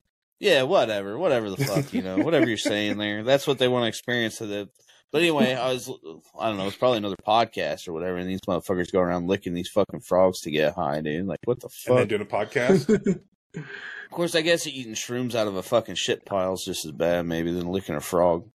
Yeah, 0.40 0.64
whatever, 0.64 1.18
whatever 1.18 1.50
the 1.50 1.56
fuck, 1.56 1.92
you 1.92 2.00
know, 2.02 2.18
whatever 2.18 2.46
you're 2.46 2.58
saying 2.58 2.96
there. 2.98 3.24
That's 3.24 3.44
what 3.46 3.58
they 3.58 3.66
want 3.66 3.84
to 3.84 3.88
experience. 3.88 4.36
So 4.36 4.46
that, 4.46 4.68
but 5.12 5.22
anyway, 5.22 5.54
I 5.54 5.72
was, 5.72 5.90
I 6.38 6.48
don't 6.48 6.58
know, 6.58 6.66
it's 6.66 6.76
probably 6.76 6.98
another 6.98 7.16
podcast 7.26 7.88
or 7.88 7.92
whatever, 7.92 8.16
and 8.16 8.28
these 8.28 8.40
motherfuckers 8.48 8.92
go 8.92 9.00
around 9.00 9.28
licking 9.28 9.54
these 9.54 9.68
fucking 9.68 10.00
frogs 10.00 10.40
to 10.42 10.50
get 10.50 10.74
high, 10.74 11.00
dude. 11.00 11.26
Like, 11.26 11.38
what 11.44 11.60
the 11.60 11.68
and 11.86 11.96
then 11.96 12.02
fuck? 12.02 12.08
doing 12.08 12.22
a 12.22 12.24
podcast. 12.24 13.20
Of 14.08 14.12
course, 14.12 14.34
I 14.34 14.40
guess 14.40 14.66
eating 14.66 14.94
shrooms 14.94 15.34
out 15.34 15.48
of 15.48 15.56
a 15.56 15.62
fucking 15.62 15.96
shit 15.96 16.24
pile 16.24 16.54
is 16.54 16.64
just 16.64 16.86
as 16.86 16.92
bad, 16.92 17.26
maybe, 17.26 17.52
than 17.52 17.68
licking 17.68 17.94
a 17.94 18.00
frog. 18.00 18.48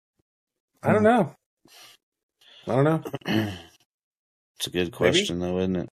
I 0.82 0.92
don't 0.92 1.04
know. 1.04 1.32
I 2.66 2.74
don't 2.74 2.84
know. 2.84 3.02
it's 4.56 4.66
a 4.66 4.70
good 4.70 4.90
question, 4.90 5.38
though, 5.38 5.58
isn't 5.58 5.76
it? 5.76 5.88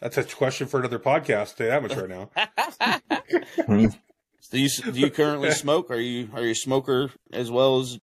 That's 0.00 0.16
a 0.16 0.22
question 0.22 0.68
for 0.68 0.78
another 0.78 1.00
podcast. 1.00 1.38
I'll 1.38 1.46
tell 1.46 1.66
you 1.66 1.72
that 1.72 1.82
much 1.82 1.96
right 1.96 3.00
now. 3.68 3.90
do 4.50 4.60
you 4.60 4.68
do 4.68 5.00
you 5.00 5.10
currently 5.10 5.50
smoke? 5.50 5.90
Are 5.90 5.96
you 5.96 6.28
are 6.32 6.42
you 6.42 6.50
a 6.50 6.54
smoker 6.54 7.10
as 7.32 7.50
well 7.50 7.80
as 7.80 7.98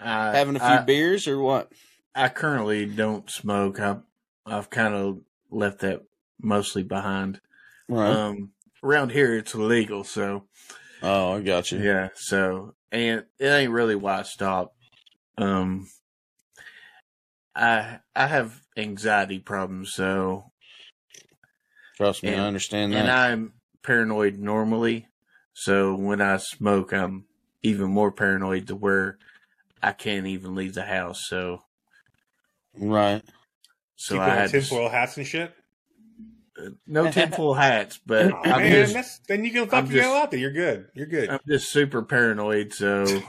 I, 0.00 0.36
having 0.36 0.56
a 0.56 0.60
few 0.60 0.68
I, 0.68 0.82
beers 0.82 1.28
or 1.28 1.38
what? 1.40 1.72
I 2.14 2.28
currently 2.28 2.86
don't 2.86 3.30
smoke. 3.30 3.80
I, 3.80 3.96
I've 4.46 4.70
kind 4.70 4.94
of 4.94 5.20
left 5.50 5.80
that 5.80 6.02
mostly 6.40 6.82
behind. 6.82 7.40
Right. 7.88 8.10
Um, 8.10 8.52
around 8.82 9.12
here, 9.12 9.36
it's 9.36 9.54
illegal. 9.54 10.04
So, 10.04 10.46
oh, 11.02 11.32
I 11.34 11.40
got 11.40 11.70
you. 11.70 11.80
yeah. 11.80 12.08
So, 12.14 12.74
and 12.90 13.24
it 13.38 13.46
ain't 13.46 13.72
really 13.72 13.96
why 13.96 14.20
I 14.20 14.22
stopped. 14.22 14.74
Um, 15.38 15.88
I 17.54 17.98
I 18.14 18.26
have 18.26 18.60
anxiety 18.76 19.38
problems, 19.38 19.92
so 19.92 20.50
Trust 22.00 22.22
me, 22.22 22.30
And- 22.30 22.40
I 22.40 22.46
understand 22.46 22.92
that. 22.94 22.98
and 22.98 23.10
I'm 23.10 23.52
paranoid 23.82 24.38
normally. 24.38 25.08
So 25.52 25.94
when 25.94 26.22
I 26.22 26.38
smoke, 26.38 26.94
I'm 26.94 27.26
even 27.62 27.90
more 27.90 28.10
paranoid 28.10 28.68
to 28.68 28.74
where 28.74 29.18
I 29.82 29.92
can't 29.92 30.26
even 30.26 30.54
leave 30.54 30.74
the 30.74 30.84
house. 30.84 31.26
So 31.26 31.62
right. 32.74 33.22
so 33.96 34.14
Keep 34.14 34.22
I 34.22 34.26
wearing 34.26 34.40
had 34.42 34.50
tinfoil 34.50 34.88
hats 34.88 35.16
and 35.16 35.26
shit. 35.26 35.52
Uh, 36.58 36.70
no 36.86 37.10
tinfoil 37.10 37.54
hats, 37.54 37.98
but 38.04 38.32
Oh, 38.32 38.40
I'm 38.44 38.62
man, 38.62 38.72
just 38.72 38.94
that's, 38.94 39.18
then 39.28 39.44
you 39.44 39.52
can 39.52 39.62
I'm 39.62 39.68
fucking 39.68 39.92
go 39.92 40.16
out 40.16 40.30
there. 40.30 40.40
You're 40.40 40.52
good. 40.52 40.88
You're 40.94 41.06
good. 41.06 41.30
I'm 41.30 41.40
just 41.48 41.70
super 41.70 42.02
paranoid. 42.02 42.72
So 42.72 43.04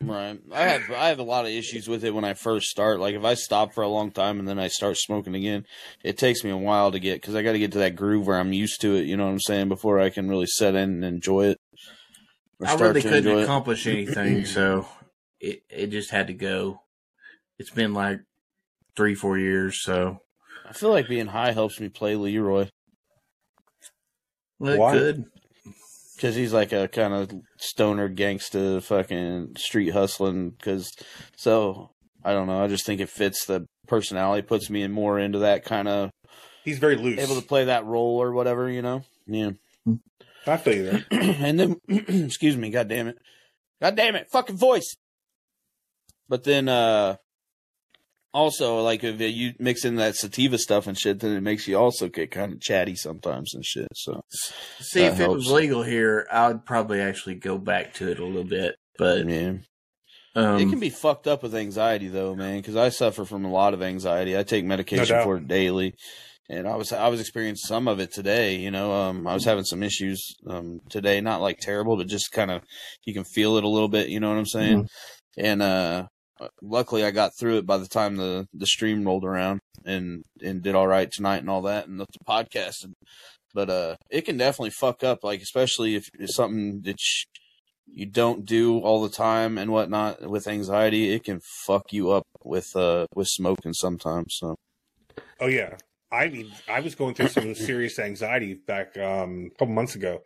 Right. 0.00 0.38
I 0.52 0.62
have 0.62 0.90
I 0.90 1.08
have 1.08 1.18
a 1.20 1.24
lot 1.24 1.46
of 1.46 1.50
issues 1.50 1.88
with 1.88 2.04
it 2.04 2.14
when 2.14 2.24
I 2.24 2.34
first 2.34 2.68
start. 2.68 3.00
Like 3.00 3.14
if 3.14 3.24
I 3.24 3.34
stop 3.34 3.72
for 3.72 3.82
a 3.82 3.88
long 3.88 4.10
time 4.10 4.38
and 4.38 4.46
then 4.46 4.58
I 4.58 4.68
start 4.68 4.98
smoking 4.98 5.34
again, 5.34 5.64
it 6.04 6.18
takes 6.18 6.44
me 6.44 6.50
a 6.50 6.56
while 6.56 6.92
to 6.92 6.98
get 6.98 7.20
because 7.20 7.34
I 7.34 7.42
got 7.42 7.52
to 7.52 7.58
get 7.58 7.72
to 7.72 7.78
that 7.78 7.96
groove 7.96 8.26
where 8.26 8.38
I'm 8.38 8.52
used 8.52 8.80
to 8.82 8.94
it. 8.94 9.06
You 9.06 9.16
know 9.16 9.24
what 9.24 9.32
I'm 9.32 9.40
saying? 9.40 9.68
Before 9.68 9.98
I 9.98 10.10
can 10.10 10.28
really 10.28 10.46
set 10.46 10.74
in 10.74 10.90
and 10.90 11.04
enjoy 11.04 11.46
it. 11.46 11.58
Or 12.60 12.66
I 12.66 12.74
really 12.74 13.02
couldn't 13.02 13.18
enjoy 13.18 13.40
it. 13.40 13.44
accomplish 13.44 13.86
anything. 13.86 14.44
So 14.46 14.86
it 15.40 15.62
it 15.68 15.86
just 15.88 16.10
had 16.10 16.28
to 16.28 16.32
go. 16.34 16.80
It's 17.58 17.70
been 17.70 17.94
like 17.94 18.20
three 18.96 19.14
four 19.14 19.38
years. 19.38 19.82
So 19.82 20.20
I 20.68 20.72
feel 20.72 20.90
like 20.90 21.08
being 21.08 21.26
high 21.26 21.52
helps 21.52 21.78
me 21.80 21.88
play 21.88 22.16
Leroy 22.16 22.68
well, 24.58 24.72
it 24.72 24.78
Why? 24.78 24.92
could. 24.92 25.24
because 26.16 26.34
he's 26.34 26.52
like 26.52 26.72
a 26.72 26.88
kind 26.88 27.12
of 27.12 27.30
stoner 27.58 28.08
gangsta 28.08 28.82
fucking 28.82 29.56
street 29.56 29.90
hustling. 29.90 30.50
Because 30.50 30.90
so 31.36 31.90
I 32.24 32.32
don't 32.32 32.46
know. 32.46 32.62
I 32.62 32.68
just 32.68 32.86
think 32.86 33.00
it 33.00 33.10
fits 33.10 33.44
the 33.46 33.66
personality, 33.86 34.42
puts 34.42 34.70
me 34.70 34.82
in 34.82 34.92
more 34.92 35.18
into 35.18 35.40
that 35.40 35.64
kind 35.64 35.88
of 35.88 36.10
He's 36.64 36.78
very 36.78 36.96
loose. 36.96 37.20
able 37.20 37.40
to 37.40 37.46
play 37.46 37.66
that 37.66 37.84
role 37.84 38.20
or 38.20 38.32
whatever, 38.32 38.68
you 38.68 38.82
know. 38.82 39.02
Yeah. 39.26 39.50
Hmm. 39.84 39.94
I 40.46 40.56
feel 40.56 40.74
you 40.74 40.84
there. 40.84 41.04
and 41.10 41.58
then, 41.58 41.80
excuse 41.88 42.56
me, 42.56 42.70
god 42.70 42.88
damn 42.88 43.08
it, 43.08 43.18
god 43.80 43.96
damn 43.96 44.16
it, 44.16 44.28
fucking 44.30 44.56
voice. 44.56 44.96
But 46.28 46.44
then, 46.44 46.68
uh, 46.68 47.16
also 48.36 48.82
like 48.82 49.02
if 49.02 49.18
you 49.20 49.54
mix 49.58 49.84
in 49.84 49.96
that 49.96 50.14
sativa 50.14 50.58
stuff 50.58 50.86
and 50.86 50.98
shit, 50.98 51.20
then 51.20 51.34
it 51.34 51.40
makes 51.40 51.66
you 51.66 51.78
also 51.78 52.08
get 52.08 52.30
kind 52.30 52.52
of 52.52 52.60
chatty 52.60 52.94
sometimes 52.94 53.54
and 53.54 53.64
shit. 53.64 53.88
So 53.94 54.20
See, 54.78 55.00
That 55.00 55.14
if 55.14 55.20
it 55.20 55.30
was 55.30 55.50
legal 55.50 55.82
here, 55.82 56.26
I 56.30 56.48
would 56.48 56.66
probably 56.66 57.00
actually 57.00 57.36
go 57.36 57.56
back 57.56 57.94
to 57.94 58.10
it 58.10 58.18
a 58.18 58.24
little 58.24 58.44
bit. 58.44 58.76
But 58.98 59.26
yeah, 59.26 59.54
um, 60.34 60.60
it 60.60 60.68
can 60.68 60.78
be 60.78 60.90
fucked 60.90 61.26
up 61.26 61.42
with 61.42 61.54
anxiety 61.54 62.08
though, 62.08 62.34
man. 62.34 62.58
Because 62.58 62.76
I 62.76 62.90
suffer 62.90 63.24
from 63.24 63.46
a 63.46 63.50
lot 63.50 63.72
of 63.72 63.82
anxiety. 63.82 64.36
I 64.36 64.42
take 64.42 64.66
medication 64.66 65.16
doubt. 65.16 65.24
for 65.24 65.38
it 65.38 65.48
daily, 65.48 65.94
and 66.48 66.68
I 66.68 66.76
was 66.76 66.92
I 66.92 67.08
was 67.08 67.20
experiencing 67.20 67.66
some 67.66 67.88
of 67.88 68.00
it 68.00 68.12
today. 68.12 68.56
You 68.56 68.70
know, 68.70 68.92
um, 68.92 69.26
I 69.26 69.34
was 69.34 69.44
having 69.44 69.64
some 69.64 69.82
issues 69.82 70.36
um 70.46 70.80
today, 70.88 71.20
not 71.20 71.40
like 71.40 71.58
terrible, 71.58 71.96
but 71.96 72.06
just 72.06 72.32
kind 72.32 72.50
of 72.50 72.62
you 73.04 73.14
can 73.14 73.24
feel 73.24 73.56
it 73.56 73.64
a 73.64 73.68
little 73.68 73.88
bit. 73.88 74.08
You 74.08 74.20
know 74.20 74.28
what 74.28 74.38
I'm 74.38 74.46
saying? 74.46 74.88
And 75.36 75.62
uh, 75.62 76.06
luckily 76.62 77.04
I 77.04 77.10
got 77.10 77.36
through 77.38 77.58
it 77.58 77.66
by 77.66 77.78
the 77.78 77.88
time 77.88 78.16
the 78.16 78.46
the 78.54 78.66
stream 78.66 79.04
rolled 79.04 79.24
around, 79.24 79.60
and 79.84 80.22
and 80.42 80.62
did 80.62 80.74
all 80.74 80.86
right 80.86 81.10
tonight 81.10 81.38
and 81.38 81.50
all 81.50 81.62
that, 81.62 81.88
and 81.88 81.98
the 82.00 82.06
podcast. 82.28 82.84
And, 82.84 82.94
but 83.54 83.70
uh, 83.70 83.96
it 84.10 84.22
can 84.22 84.36
definitely 84.36 84.70
fuck 84.70 85.02
up, 85.02 85.24
like 85.24 85.40
especially 85.40 85.96
if 85.96 86.08
it's 86.18 86.34
something 86.34 86.82
that. 86.82 87.00
Sh- 87.00 87.26
you 87.88 88.04
don't 88.04 88.44
do 88.44 88.80
all 88.80 89.00
the 89.00 89.08
time 89.08 89.56
and 89.56 89.70
whatnot 89.70 90.28
with 90.28 90.48
anxiety, 90.48 91.14
it 91.14 91.22
can 91.22 91.40
fuck 91.40 91.92
you 91.92 92.10
up 92.10 92.24
with 92.42 92.74
uh 92.74 93.06
with 93.14 93.28
smoking 93.28 93.72
sometimes. 93.72 94.36
So 94.40 94.56
Oh 95.40 95.46
yeah, 95.46 95.76
I 96.10 96.28
mean, 96.28 96.52
I 96.68 96.80
was 96.80 96.94
going 96.94 97.14
through 97.14 97.28
some 97.28 97.54
serious 97.54 97.98
anxiety 97.98 98.54
back 98.54 98.96
um, 98.96 99.50
a 99.54 99.58
couple 99.58 99.74
months 99.74 99.94
ago, 99.96 100.20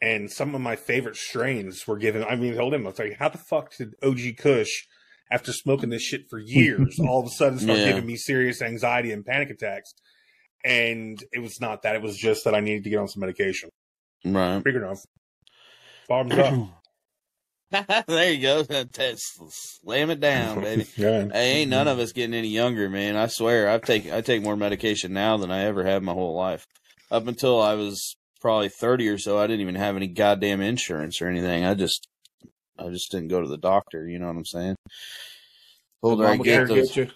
and 0.00 0.30
some 0.30 0.54
of 0.54 0.60
my 0.60 0.76
favorite 0.76 1.16
strains 1.16 1.86
were 1.86 1.98
given. 1.98 2.24
I 2.24 2.34
mean, 2.36 2.56
hold 2.56 2.74
him. 2.74 2.86
I 2.86 2.90
was 2.90 2.98
like, 2.98 3.16
how 3.18 3.28
the 3.28 3.38
fuck 3.38 3.76
did 3.76 3.94
OG 4.02 4.36
Kush, 4.38 4.86
after 5.30 5.52
smoking 5.52 5.90
this 5.90 6.02
shit 6.02 6.22
for 6.28 6.38
years, 6.38 6.98
all 7.00 7.20
of 7.20 7.26
a 7.26 7.30
sudden 7.30 7.58
start 7.58 7.78
Yeah. 7.78 7.86
giving 7.86 8.06
me 8.06 8.16
serious 8.16 8.60
anxiety 8.60 9.12
and 9.12 9.24
panic 9.24 9.50
attacks? 9.50 9.94
And 10.64 11.22
it 11.32 11.38
was 11.40 11.60
not 11.60 11.82
that; 11.82 11.94
it 11.96 12.02
was 12.02 12.16
just 12.16 12.44
that 12.44 12.54
I 12.54 12.60
needed 12.60 12.84
to 12.84 12.90
get 12.90 12.98
on 12.98 13.08
some 13.08 13.20
medication. 13.20 13.70
right. 14.24 14.62
Big 14.62 14.74
enough. 14.76 14.98
Bottoms 16.08 16.38
up. 16.38 16.68
there 18.06 18.32
you 18.32 18.42
go. 18.42 18.64
Slam 19.16 20.10
it 20.10 20.20
down, 20.20 20.60
baby. 20.62 20.86
Hey, 20.96 21.30
ain't 21.32 21.70
none 21.70 21.88
of 21.88 21.98
us 21.98 22.12
getting 22.12 22.34
any 22.34 22.48
younger, 22.48 22.88
man. 22.88 23.16
I 23.16 23.26
swear, 23.26 23.68
I've 23.68 23.82
taken 23.82 24.12
I 24.12 24.20
take 24.20 24.42
more 24.42 24.56
medication 24.56 25.12
now 25.12 25.36
than 25.36 25.50
I 25.50 25.64
ever 25.64 25.84
have 25.84 26.02
my 26.02 26.12
whole 26.12 26.34
life. 26.34 26.66
Up 27.10 27.26
until 27.26 27.60
I 27.60 27.74
was 27.74 28.16
probably 28.40 28.68
thirty 28.68 29.08
or 29.08 29.18
so, 29.18 29.38
I 29.38 29.46
didn't 29.46 29.62
even 29.62 29.74
have 29.76 29.96
any 29.96 30.08
goddamn 30.08 30.60
insurance 30.60 31.22
or 31.22 31.28
anything. 31.28 31.64
I 31.64 31.74
just 31.74 32.08
I 32.78 32.88
just 32.88 33.10
didn't 33.10 33.28
go 33.28 33.40
to 33.40 33.48
the 33.48 33.58
doctor. 33.58 34.06
You 34.06 34.18
know 34.18 34.26
what 34.26 34.36
I'm 34.36 34.44
saying? 34.44 34.76
Older 36.02 36.26
I 36.26 36.36
get 36.36 36.64
Obamacare 36.64 36.68
those. 36.68 36.88
get 36.88 36.96
you. 36.96 37.10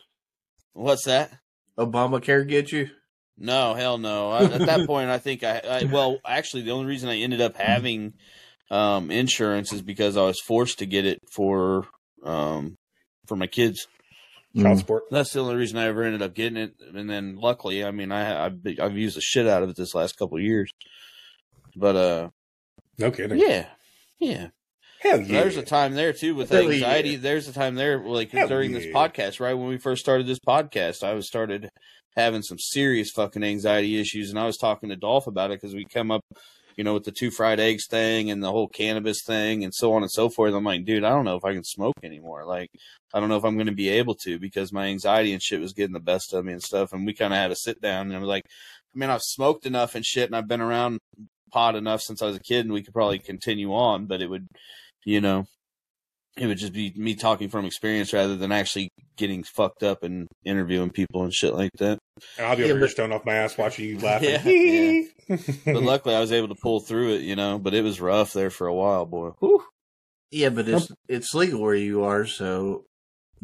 What's 0.73 1.05
that? 1.05 1.33
Obamacare 1.79 2.49
get 2.49 2.73
you. 2.73 2.91
No, 3.39 3.75
hell 3.75 3.99
no. 3.99 4.31
I, 4.31 4.45
at 4.45 4.61
that 4.61 4.87
point, 4.87 5.11
I 5.11 5.19
think 5.19 5.45
I, 5.45 5.59
I 5.59 5.85
well, 5.85 6.19
actually, 6.27 6.63
the 6.63 6.71
only 6.71 6.87
reason 6.87 7.11
I 7.11 7.19
ended 7.19 7.43
up 7.43 7.57
having 7.57 8.15
um, 8.71 9.11
insurance 9.11 9.73
is 9.73 9.83
because 9.83 10.17
I 10.17 10.23
was 10.23 10.41
forced 10.41 10.79
to 10.81 10.87
get 10.87 11.05
it 11.07 11.21
for 11.33 11.87
um, 12.25 12.77
for 13.27 13.37
my 13.37 13.47
kids. 13.47 13.87
Child 14.57 14.79
support. 14.79 15.03
That's 15.11 15.33
the 15.35 15.41
only 15.41 15.57
reason 15.57 15.77
I 15.77 15.87
ever 15.87 16.03
ended 16.03 16.23
up 16.23 16.35
getting 16.35 16.57
it. 16.57 16.73
And 16.95 17.11
then, 17.11 17.37
luckily, 17.37 17.85
I 17.85 17.91
mean, 17.91 18.11
I 18.11 18.47
I've, 18.47 18.59
I've 18.81 18.97
used 18.97 19.17
the 19.17 19.21
shit 19.21 19.47
out 19.47 19.63
of 19.63 19.69
it 19.69 19.77
this 19.77 19.95
last 19.95 20.17
couple 20.17 20.39
of 20.39 20.43
years. 20.45 20.71
But 21.77 21.97
uh, 21.97 22.29
No 22.99 23.11
kidding. 23.11 23.39
yeah, 23.39 23.67
yeah. 24.19 24.49
Hell 25.01 25.21
yeah. 25.21 25.43
There's 25.43 25.59
a 25.59 25.63
time 25.63 25.93
there 25.93 26.15
too 26.15 26.35
with 26.35 26.49
Hell 26.49 26.71
anxiety. 26.73 27.11
yeah. 27.11 27.19
There's 27.19 27.49
a 27.49 27.53
time 27.53 27.75
there, 27.75 27.99
like 27.99 28.31
Hell 28.31 28.49
during 28.49 28.73
this 28.73 28.87
podcast, 28.87 29.41
right 29.41 29.53
when 29.53 29.69
we 29.69 29.77
first 29.77 30.01
started 30.01 30.27
this 30.27 30.39
podcast, 30.41 31.03
I 31.03 31.13
was 31.13 31.27
started 31.27 31.69
having 32.17 32.41
some 32.41 32.59
serious 32.59 33.11
fucking 33.11 33.45
anxiety 33.45 34.01
issues, 34.01 34.31
and 34.31 34.39
I 34.39 34.47
was 34.47 34.57
talking 34.57 34.89
to 34.89 34.97
Dolph 34.97 35.27
about 35.27 35.51
it 35.51 35.61
because 35.61 35.75
we 35.75 35.85
come 35.85 36.11
up, 36.11 36.23
you 36.77 36.85
know, 36.85 36.95
with 36.95 37.05
the 37.05 37.13
two 37.13 37.31
fried 37.31 37.59
eggs 37.59 37.87
thing 37.87 38.31
and 38.31 38.43
the 38.43 38.51
whole 38.51 38.69
cannabis 38.69 39.23
thing 39.25 39.65
and 39.65 39.75
so 39.75 39.95
on 39.95 40.03
and 40.03 40.11
so 40.11 40.29
forth. 40.29 40.55
I'm 40.55 40.65
like, 40.65 40.85
dude, 40.85 41.05
I 41.05 41.11
don't 41.11 41.25
know 41.25 41.37
if 41.37 41.45
I 41.45 41.55
can 41.55 41.65
smoke 41.65 41.95
anymore. 42.03 42.45
Like, 42.45 42.71
I 43.15 43.21
don't 43.21 43.29
know 43.29 43.37
if 43.37 43.45
I'm 43.45 43.57
going 43.57 43.67
to 43.67 43.73
be 43.73 43.89
able 43.89 44.15
to 44.17 44.39
because 44.39 44.73
my 44.73 44.87
anxiety 44.87 45.33
and 45.33 45.43
shit 45.43 45.61
was 45.61 45.73
getting 45.73 45.95
the 45.95 46.01
best 46.01 46.35
of 46.35 46.45
me 46.45 46.53
and 46.53 46.63
stuff. 46.63 46.93
And 46.93 47.07
we 47.07 47.15
kind 47.15 47.33
of 47.33 47.39
had 47.39 47.51
a 47.51 47.57
sit 47.57 47.81
down, 47.81 48.09
and 48.09 48.17
I 48.17 48.19
was 48.19 48.29
like, 48.29 48.45
I 48.95 48.99
mean, 48.99 49.11
I've 49.11 49.23
smoked 49.23 49.67
enough 49.67 49.95
and 49.95 50.05
shit, 50.05 50.27
and 50.27 50.37
I've 50.37 50.49
been 50.49 50.61
around 50.61 50.99
pot 51.53 51.77
enough 51.77 52.03
since 52.03 52.21
I 52.23 52.27
was 52.27 52.37
a 52.37 52.41
kid, 52.41 52.67
and 52.67 52.73
we 52.73 52.83
could 52.83 52.95
probably 52.95 53.19
continue 53.19 53.73
on, 53.73 54.07
but 54.07 54.21
it 54.21 54.29
would, 54.29 54.47
you 55.05 55.21
know, 55.21 55.47
it 56.37 56.47
would 56.47 56.59
just 56.59 56.75
be 56.75 56.93
me 56.97 57.15
talking 57.15 57.49
from 57.49 57.65
experience 57.65 58.13
rather 58.13 58.37
than 58.37 58.53
actually 58.53 58.91
getting 59.17 59.43
fucked 59.43 59.83
up 59.83 60.03
and 60.03 60.29
interviewing 60.45 60.91
people 60.91 61.25
and 61.25 61.33
shit 61.33 61.55
like 61.55 61.73
that. 61.79 61.99
And 62.39 62.47
I'll 62.47 62.57
be 62.57 62.63
Yeah, 62.63 62.69
over 62.71 62.79
here 62.79 62.87
but- 62.87 62.91
stoned 62.91 63.13
off 63.13 63.25
my 63.27 63.35
ass 63.35 63.59
watching 63.59 63.85
you 63.87 63.99
laughing. 63.99 64.31
Yeah, 64.31 64.43
yeah. 65.29 65.37
But 65.65 65.83
luckily, 65.83 66.15
I 66.15 66.21
was 66.21 66.33
able 66.33 66.49
to 66.49 66.55
pull 66.55 66.81
through 66.81 67.15
it, 67.15 67.23
you 67.23 67.35
know. 67.37 67.59
But 67.59 67.75
it 67.75 67.83
was 67.83 68.01
rough 68.01 68.33
there 68.33 68.51
for 68.51 68.67
a 68.69 68.75
while, 68.75 69.05
boy. 69.07 69.31
Whew. 69.41 69.63
Yeah, 70.31 70.51
but 70.51 70.69
it's 70.69 70.91
it's 71.09 71.35
legal 71.35 71.61
where 71.61 71.75
you 71.75 72.05
are, 72.05 72.27
so 72.27 72.85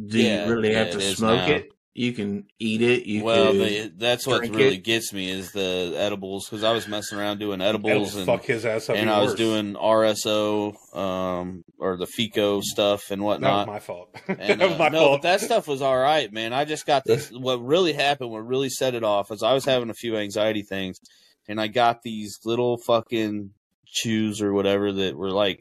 do 0.05 0.19
Yeah, 0.21 0.47
you 0.47 0.53
really 0.55 0.75
have 0.75 0.91
to 0.93 1.01
smoke 1.01 1.49
it? 1.49 1.72
You 1.95 2.15
can 2.15 2.47
eat 2.59 2.81
it. 2.81 3.05
You 3.05 3.23
well, 3.23 3.51
can. 3.53 3.59
the, 3.59 3.93
that's 3.99 4.27
what 4.27 4.41
really 4.49 4.77
it. 4.77 4.85
gets 4.85 5.13
me 5.13 5.29
is 5.31 5.53
the 5.53 5.93
edibles 5.95 6.47
because 6.49 6.65
I 6.65 6.73
was 6.73 6.89
messing 6.89 7.19
around 7.19 7.39
doing 7.39 7.61
edibles 7.61 7.91
Edibles 7.91 8.17
and 8.17 8.25
fuck 8.27 8.45
his 8.45 8.65
ass 8.65 8.89
up. 8.89 8.97
and 8.97 9.09
even 9.09 9.15
I 9.15 9.21
was 9.21 9.35
doing 9.35 9.75
RSO 9.75 10.97
um 10.97 11.63
or 11.79 11.99
the 11.99 12.07
FECO 12.07 12.63
stuff 12.63 13.11
and 13.11 13.21
That 13.21 13.25
was 13.27 13.35
whatnot. 13.35 13.67
my 13.67 13.79
fault. 13.79 14.09
And, 14.27 14.59
that 14.61 14.71
was 14.71 14.73
uh, 14.77 14.79
my 14.79 14.89
no, 14.89 15.01
fault. 15.01 15.23
but 15.23 15.29
that 15.29 15.41
stuff 15.43 15.69
was 15.69 15.83
all 15.83 15.99
right, 15.99 16.33
man. 16.33 16.55
I 16.55 16.65
just 16.65 16.87
got 16.87 17.05
this. 17.05 17.31
What 17.31 17.57
really 17.63 17.93
happened, 17.93 18.31
what 18.31 18.47
really 18.47 18.71
set 18.71 18.95
it 18.95 19.05
off, 19.05 19.31
is 19.31 19.43
I 19.43 19.53
was 19.53 19.67
having 19.67 19.91
a 19.91 19.95
few 19.95 20.17
anxiety 20.17 20.63
things, 20.63 20.99
and 21.47 21.61
I 21.61 21.67
got 21.67 22.03
these 22.03 22.39
little 22.47 22.79
fucking 22.79 23.51
chews 23.87 24.41
or 24.41 24.55
whatever 24.55 24.93
that 24.93 25.15
were 25.15 25.31
like 25.31 25.61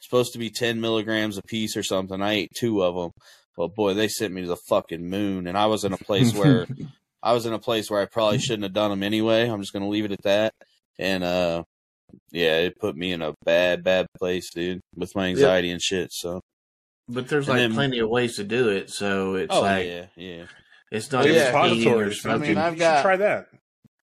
supposed 0.00 0.32
to 0.32 0.38
be 0.38 0.48
ten 0.48 0.80
milligrams 0.80 1.36
a 1.36 1.42
piece 1.42 1.76
or 1.76 1.82
something. 1.82 2.22
I 2.22 2.32
ate 2.32 2.52
two 2.56 2.82
of 2.82 2.94
them. 2.94 3.10
Well, 3.56 3.68
boy, 3.68 3.94
they 3.94 4.08
sent 4.08 4.32
me 4.32 4.42
to 4.42 4.48
the 4.48 4.56
fucking 4.56 5.08
moon, 5.08 5.46
and 5.46 5.56
I 5.58 5.66
was 5.66 5.84
in 5.84 5.92
a 5.92 5.98
place 5.98 6.34
where 6.34 6.66
I 7.22 7.32
was 7.32 7.44
in 7.46 7.52
a 7.52 7.58
place 7.58 7.90
where 7.90 8.00
I 8.00 8.06
probably 8.06 8.38
shouldn't 8.38 8.62
have 8.62 8.72
done 8.72 8.90
them 8.90 9.02
anyway. 9.02 9.48
I'm 9.48 9.60
just 9.60 9.72
gonna 9.72 9.88
leave 9.88 10.04
it 10.06 10.12
at 10.12 10.22
that. 10.22 10.54
And 10.98 11.22
uh, 11.24 11.64
yeah, 12.30 12.58
it 12.58 12.78
put 12.78 12.96
me 12.96 13.12
in 13.12 13.22
a 13.22 13.34
bad, 13.44 13.82
bad 13.84 14.06
place, 14.18 14.50
dude, 14.50 14.80
with 14.94 15.14
my 15.14 15.26
anxiety 15.28 15.70
and 15.70 15.80
shit. 15.82 16.12
So. 16.12 16.40
but 17.08 17.28
there's 17.28 17.48
and 17.48 17.58
like 17.58 17.62
then- 17.68 17.74
plenty 17.74 17.98
of 17.98 18.08
ways 18.08 18.36
to 18.36 18.44
do 18.44 18.68
it, 18.70 18.90
so 18.90 19.34
it's 19.34 19.54
Oh 19.54 19.60
like 19.62 19.86
yeah, 19.86 20.06
yeah. 20.16 20.44
it's 20.90 21.10
not 21.12 21.24
Oh, 21.24 21.28
just 21.28 21.52
yeah. 21.52 21.66
eating 21.66 21.92
or 21.92 22.10
I 22.26 22.36
mean, 22.38 22.56
I've 22.56 22.78
got- 22.78 22.98
should 22.98 23.02
try 23.02 23.16
that. 23.16 23.46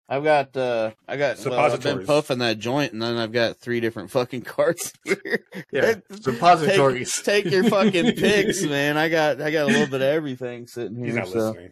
I've 0.09 0.23
got 0.25 0.57
uh 0.57 0.91
I 1.09 1.17
got 1.17 1.39
well, 1.47 1.59
I've 1.59 1.81
been 1.83 2.05
puffing 2.05 2.39
that 2.39 2.59
joint 2.59 2.93
and 2.93 3.01
then 3.01 3.17
I've 3.17 3.33
got 3.33 3.57
three 3.57 3.81
different 3.81 4.11
fucking 4.11 4.43
carts 4.43 4.93
here. 5.05 5.45
yeah, 5.73 5.95
suppositories. 6.21 7.13
Take, 7.23 7.45
take 7.45 7.53
your 7.53 7.65
fucking 7.65 8.13
picks, 8.17 8.63
man. 8.65 8.97
I 8.97 9.09
got 9.09 9.41
I 9.41 9.51
got 9.51 9.63
a 9.65 9.67
little 9.67 9.87
bit 9.87 10.03
of 10.03 10.09
everything 10.09 10.67
sitting 10.67 10.97
He's 11.03 11.15
here. 11.15 11.23
not 11.23 11.29
So 11.29 11.39
listening. 11.51 11.71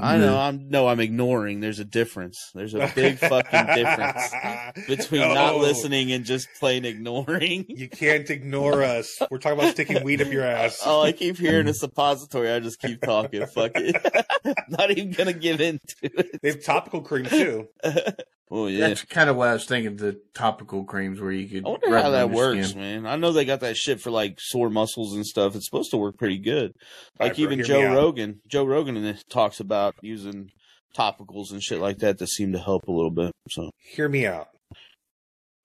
I 0.00 0.16
know 0.18 0.38
I'm 0.38 0.68
no, 0.68 0.88
I'm 0.88 1.00
ignoring. 1.00 1.60
There's 1.60 1.78
a 1.78 1.84
difference. 1.84 2.50
There's 2.54 2.74
a 2.74 2.90
big 2.94 3.18
fucking 3.18 3.66
difference 3.74 4.86
between 4.86 5.34
not 5.34 5.56
listening 5.56 6.12
and 6.12 6.24
just 6.24 6.48
plain 6.58 6.84
ignoring. 6.84 7.66
You 7.68 7.88
can't 7.88 8.28
ignore 8.30 8.82
us. 8.82 9.18
We're 9.30 9.38
talking 9.38 9.58
about 9.58 9.72
sticking 9.72 10.02
weed 10.02 10.20
up 10.20 10.32
your 10.32 10.44
ass. 10.44 10.82
Oh, 10.84 11.02
I 11.02 11.12
keep 11.12 11.38
hearing 11.38 11.68
a 11.68 11.74
suppository. 11.74 12.50
I 12.50 12.60
just 12.60 12.80
keep 12.80 13.00
talking. 13.00 13.46
Fuck 13.46 13.72
it. 13.74 13.96
not 14.68 14.90
even 14.90 15.12
gonna 15.12 15.32
get 15.32 15.60
into 15.60 15.94
it. 16.02 16.40
They 16.42 16.50
have 16.50 16.64
topical 16.64 17.02
cream 17.02 17.26
too. 17.26 17.68
oh 18.50 18.66
yeah. 18.66 18.88
That's 18.88 19.02
kind 19.02 19.30
of 19.30 19.36
what 19.36 19.48
I 19.48 19.52
was 19.52 19.66
thinking. 19.66 19.96
The 19.96 20.20
topical 20.34 20.84
creams 20.84 21.20
where 21.20 21.32
you 21.32 21.48
could. 21.48 21.66
I 21.66 21.70
wonder 21.70 21.88
rub 21.88 22.02
how 22.02 22.10
that 22.10 22.30
works, 22.30 22.70
skin. 22.70 22.80
man. 22.80 23.06
I 23.06 23.16
know 23.16 23.32
they 23.32 23.44
got 23.44 23.60
that 23.60 23.76
shit 23.76 24.00
for 24.00 24.10
like 24.10 24.38
sore 24.40 24.70
muscles 24.70 25.14
and 25.14 25.26
stuff. 25.26 25.54
It's 25.54 25.66
supposed 25.66 25.90
to 25.90 25.96
work 25.96 26.18
pretty 26.18 26.38
good. 26.38 26.72
Like 27.18 27.32
Alright, 27.32 27.36
bro, 27.36 27.44
even 27.44 27.58
hear 27.58 27.66
Joe 27.66 27.80
me 27.80 27.86
out. 27.86 27.96
Rogan, 27.96 28.40
Joe 28.48 28.64
Rogan 28.64 29.18
talks 29.28 29.60
about 29.60 29.94
using 30.02 30.50
topicals 30.96 31.52
and 31.52 31.62
shit 31.62 31.80
like 31.80 31.98
that 31.98 32.18
that 32.18 32.28
seem 32.28 32.52
to 32.52 32.58
help 32.58 32.88
a 32.88 32.92
little 32.92 33.10
bit. 33.10 33.32
So 33.50 33.70
Hear 33.78 34.08
me 34.08 34.26
out. 34.26 34.48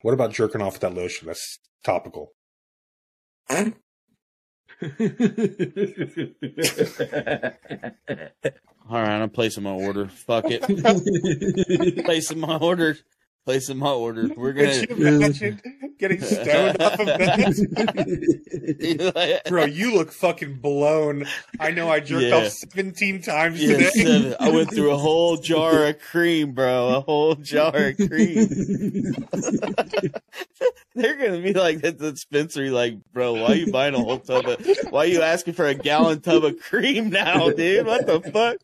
What 0.02 0.14
about 0.14 0.34
jerking 0.34 0.62
off 0.62 0.74
with 0.74 0.82
that 0.82 0.94
lotion? 0.94 1.28
That's 1.28 1.60
topical. 1.84 2.32
all 8.90 9.02
right, 9.02 9.22
I'm 9.22 9.30
placing 9.30 9.64
my 9.64 9.72
order. 9.72 10.08
Fuck 10.08 10.46
it, 10.48 10.62
placing 12.06 12.40
my 12.40 12.58
order. 12.58 12.98
placing 13.46 13.78
my 13.78 13.92
order. 13.92 14.30
We're 14.36 14.54
gonna. 14.54 14.86
Could 14.88 14.98
you 15.00 15.08
imagine 15.08 15.62
getting 16.00 16.22
stoned 16.22 16.82
off 16.82 17.00
of 17.00 17.06
that? 17.06 18.32
Bro, 19.50 19.66
you 19.66 19.94
look 19.96 20.12
fucking 20.12 20.60
blown. 20.60 21.26
I 21.60 21.72
know 21.72 21.90
I 21.90 22.00
jerked 22.00 22.26
Yeah. 22.26 22.36
off 22.38 22.48
17 22.52 23.22
times 23.22 23.62
Yeah, 23.62 23.78
today. 23.78 23.90
seven. 23.90 24.36
I 24.40 24.50
went 24.50 24.70
through 24.74 24.92
a 24.92 24.98
whole 24.98 25.38
jar 25.38 25.86
of 25.88 26.00
cream, 26.12 26.54
bro. 26.54 26.90
A 26.96 27.02
whole 27.02 27.36
jar 27.36 27.76
of 27.76 27.98
cream. 27.98 28.48
They're 31.34 31.42
gonna 31.42 31.54
be 31.54 31.60
like 31.60 31.84
at 31.84 31.98
the 31.98 32.12
dispensary, 32.12 32.70
like, 32.70 33.00
bro, 33.12 33.34
why 33.34 33.48
are 33.48 33.56
you 33.56 33.72
buying 33.72 33.96
a 33.96 34.00
whole 34.00 34.20
tub 34.20 34.46
of? 34.48 34.64
Why 34.92 35.06
you 35.06 35.24
asking 35.24 35.56
for 35.56 35.66
a 35.66 35.74
gallon 35.74 36.22
tub 36.22 36.44
of 36.46 36.60
cream 36.60 37.10
now, 37.10 37.50
dude? 37.50 37.88
What 37.88 38.06
the 38.06 38.22
fuck? 38.22 38.58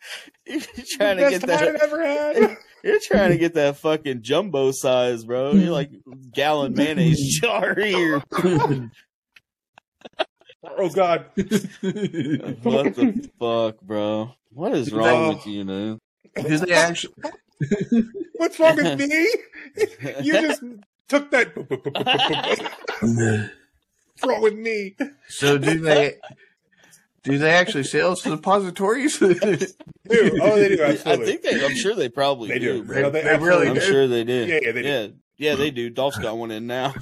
You're 0.45 0.85
trying 0.87 1.17
to 1.17 1.29
get 1.31 1.41
time 1.41 1.49
I've 1.49 1.59
that. 1.59 1.81
ever 1.81 2.05
had. 2.05 2.57
You're 2.83 2.99
trying 2.99 3.31
to 3.31 3.37
get 3.39 3.55
that 3.55 3.77
fucking 3.77 4.21
jumbo 4.21 4.71
size, 4.71 5.23
bro. 5.23 5.53
You're 5.53 5.71
like 5.71 5.89
gallon 6.31 6.75
mayonnaise 6.75 7.39
jar 7.41 7.73
here. 7.73 8.21
Oh 10.63 10.89
god. 10.89 11.25
What 11.35 12.93
the 12.93 13.29
fuck, 13.39 13.81
bro? 13.81 14.33
What 14.51 14.73
is 14.73 14.93
wrong 14.93 15.35
with 15.35 15.47
you, 15.47 15.65
man? 15.65 15.99
Because 16.35 16.61
they 16.61 16.73
actually, 16.73 17.15
What's 18.35 18.59
wrong 18.59 18.75
with 18.75 18.99
me? 18.99 19.27
You 20.21 20.33
just 20.33 20.61
took 21.09 21.29
that. 21.31 21.55
What's 23.01 24.25
wrong 24.25 24.41
with 24.41 24.55
me? 24.55 24.95
so 25.27 25.57
do 25.57 25.79
they? 25.79 26.15
Do 27.23 27.37
they 27.37 27.51
actually 27.51 27.83
sell 27.83 28.15
suppositories? 28.15 29.17
Dude, 29.19 29.73
oh, 30.09 30.55
they 30.55 30.69
do. 30.75 30.83
I 30.85 30.95
think 31.17 31.41
they. 31.41 31.65
I'm 31.65 31.75
sure 31.75 31.93
they 31.93 32.07
probably 32.09 32.47
they 32.49 32.59
do. 32.59 32.83
bro. 32.83 33.01
No, 33.03 33.09
they, 33.09 33.21
They 33.23 33.37
really 33.37 33.67
I'm 33.67 33.73
do. 33.75 33.81
sure 33.81 34.07
they 34.07 34.23
did. 34.23 34.47
Yeah, 34.47 34.59
yeah, 34.63 34.71
they 34.71 34.81
do. 34.81 34.87
yeah, 34.87 35.07
yeah, 35.37 35.55
they 35.55 35.69
do. 35.71 35.89
Dolph's 35.89 36.17
got 36.17 36.37
one 36.37 36.51
in 36.51 36.65
now. 36.67 36.93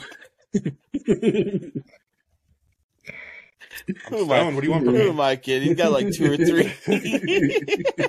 Who 4.10 4.18
am 4.24 4.32
I? 4.32 4.38
Stone, 4.39 4.55
what 4.55 4.62
do 4.62 4.68
you 4.68 4.72
want 4.72 4.86
from 4.86 4.95
Who 4.95 5.03
me? 5.03 5.10
am 5.10 5.20
I 5.22 5.36
kidding? 5.36 5.68
He's 5.70 5.78
got 5.78 5.91
like 5.91 6.12
two 6.12 6.32
or 6.34 6.38
three. 6.38 6.74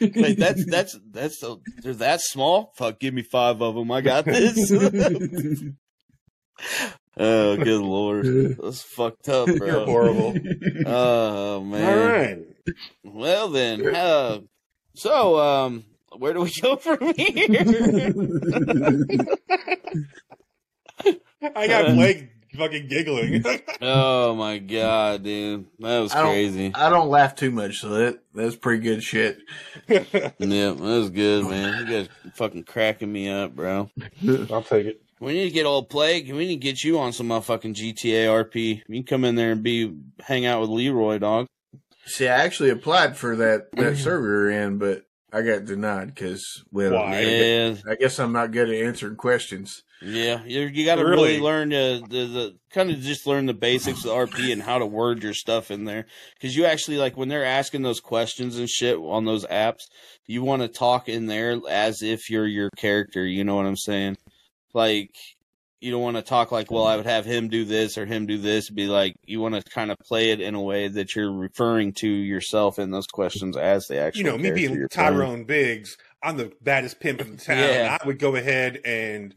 like 0.00 0.36
that's 0.36 0.64
that's 0.66 0.98
that's 1.10 1.40
so 1.40 1.60
they're 1.82 1.94
that 1.94 2.20
small. 2.20 2.72
Fuck, 2.76 3.00
give 3.00 3.14
me 3.14 3.22
five 3.22 3.62
of 3.62 3.74
them. 3.74 3.90
I 3.90 4.00
got 4.00 4.24
this. 4.24 4.72
oh, 7.16 7.56
good 7.56 7.80
lord, 7.80 8.56
that's 8.58 8.82
fucked 8.82 9.28
up, 9.28 9.46
bro. 9.46 9.66
You're 9.66 9.84
horrible. 9.86 10.34
Oh 10.86 11.60
man. 11.62 11.84
All 11.84 12.06
right. 12.06 12.38
Well 13.02 13.48
then, 13.48 13.94
uh, 13.94 14.40
so 14.94 15.38
um, 15.38 15.84
where 16.18 16.32
do 16.32 16.40
we 16.40 16.52
go 16.60 16.76
from 16.76 17.14
here? 17.14 18.12
I 21.54 21.66
got 21.66 21.94
Blake 21.94 22.30
fucking 22.56 22.86
giggling. 22.88 23.44
oh 23.82 24.34
my 24.34 24.58
god, 24.58 25.22
dude, 25.22 25.66
that 25.80 25.98
was 26.00 26.14
I 26.14 26.22
don't- 26.22 26.30
crazy. 26.32 26.72
I 26.74 26.88
don't 26.90 27.08
laugh 27.08 27.34
too 27.34 27.50
much, 27.50 27.80
so 27.80 27.88
that 27.90 28.20
that's 28.34 28.56
pretty 28.56 28.82
good 28.82 29.02
shit. 29.02 29.38
Yeah, 29.88 30.04
that 30.38 30.76
was 30.78 31.10
good, 31.10 31.46
man. 31.46 31.86
You 31.86 31.92
guys 31.92 32.08
fucking 32.34 32.64
cracking 32.64 33.12
me 33.12 33.28
up, 33.28 33.54
bro. 33.54 33.90
I'll 34.50 34.62
take 34.62 34.86
it. 34.86 35.00
We 35.20 35.32
need 35.34 35.44
to 35.44 35.54
get 35.54 35.66
old 35.66 35.88
plague. 35.90 36.30
We 36.30 36.38
need 36.46 36.56
to 36.56 36.56
get 36.56 36.82
you 36.84 36.98
on 36.98 37.12
some 37.12 37.28
motherfucking 37.28 37.74
GTA 37.74 38.26
RP. 38.26 38.82
You 38.88 38.94
can 38.96 39.04
come 39.04 39.24
in 39.24 39.36
there 39.36 39.52
and 39.52 39.62
be 39.62 39.94
hang 40.20 40.44
out 40.46 40.60
with 40.60 40.70
Leroy, 40.70 41.18
dog. 41.18 41.46
See, 42.06 42.28
I 42.28 42.44
actually 42.44 42.70
applied 42.70 43.16
for 43.16 43.36
that 43.36 43.70
that 43.72 43.96
server 43.98 44.50
in, 44.50 44.78
but 44.78 45.04
I 45.34 45.42
got 45.42 45.64
denied 45.64 46.14
because 46.14 46.62
well, 46.70 46.92
Yeah, 46.92 47.74
I 47.90 47.94
guess 47.96 48.18
I'm 48.20 48.32
not 48.32 48.52
good 48.52 48.68
at 48.70 48.86
answering 48.86 49.16
questions. 49.16 49.82
yeah. 50.00 50.44
You 50.44 50.60
you 50.62 50.84
got 50.84 50.96
to 50.96 51.04
Really? 51.04 51.28
really 51.32 51.40
learn 51.40 51.70
to 51.70 52.02
the, 52.08 52.24
the 52.26 52.56
kind 52.70 52.90
of 52.90 53.00
just 53.00 53.26
learn 53.26 53.46
the 53.46 53.54
basics 53.54 54.04
of 54.04 54.12
RP 54.12 54.52
and 54.52 54.62
how 54.62 54.78
to 54.78 54.86
word 54.86 55.22
your 55.22 55.34
stuff 55.34 55.70
in 55.70 55.84
there. 55.84 56.06
Because 56.34 56.56
you 56.56 56.66
actually 56.66 56.98
like 56.98 57.16
when 57.16 57.28
they're 57.28 57.44
asking 57.44 57.82
those 57.82 58.00
questions 58.00 58.58
and 58.58 58.68
shit 58.70 58.96
on 58.96 59.24
those 59.24 59.44
apps, 59.46 59.82
you 60.26 60.42
want 60.42 60.62
to 60.62 60.68
talk 60.68 61.08
in 61.08 61.26
there 61.26 61.58
as 61.68 62.00
if 62.02 62.30
you're 62.30 62.46
your 62.46 62.70
character. 62.76 63.26
You 63.26 63.42
know 63.44 63.56
what 63.56 63.66
I'm 63.66 63.76
saying? 63.76 64.16
Like 64.72 65.10
you 65.84 65.90
don't 65.90 66.02
want 66.02 66.16
to 66.16 66.22
talk 66.22 66.50
like, 66.50 66.70
well, 66.70 66.86
I 66.86 66.96
would 66.96 67.04
have 67.04 67.26
him 67.26 67.48
do 67.48 67.66
this 67.66 67.98
or 67.98 68.06
him 68.06 68.24
do 68.24 68.38
this. 68.38 68.70
Be 68.70 68.86
like, 68.86 69.16
you 69.26 69.40
want 69.40 69.54
to 69.54 69.62
kind 69.62 69.90
of 69.90 69.98
play 69.98 70.30
it 70.30 70.40
in 70.40 70.54
a 70.54 70.60
way 70.60 70.88
that 70.88 71.14
you're 71.14 71.30
referring 71.30 71.92
to 71.94 72.08
yourself 72.08 72.78
in 72.78 72.90
those 72.90 73.06
questions 73.06 73.54
as 73.54 73.86
the 73.86 73.98
actual. 73.98 74.18
You 74.18 74.24
know, 74.24 74.38
me 74.38 74.50
being 74.50 74.74
you're 74.74 74.88
playing. 74.88 75.12
Tyrone 75.12 75.44
Biggs, 75.44 75.98
I'm 76.22 76.38
the 76.38 76.52
baddest 76.62 77.00
pimp 77.00 77.20
in 77.20 77.36
the 77.36 77.36
town. 77.44 77.58
Yeah. 77.58 77.98
I 78.00 78.06
would 78.06 78.18
go 78.18 78.34
ahead 78.34 78.80
and 78.84 79.34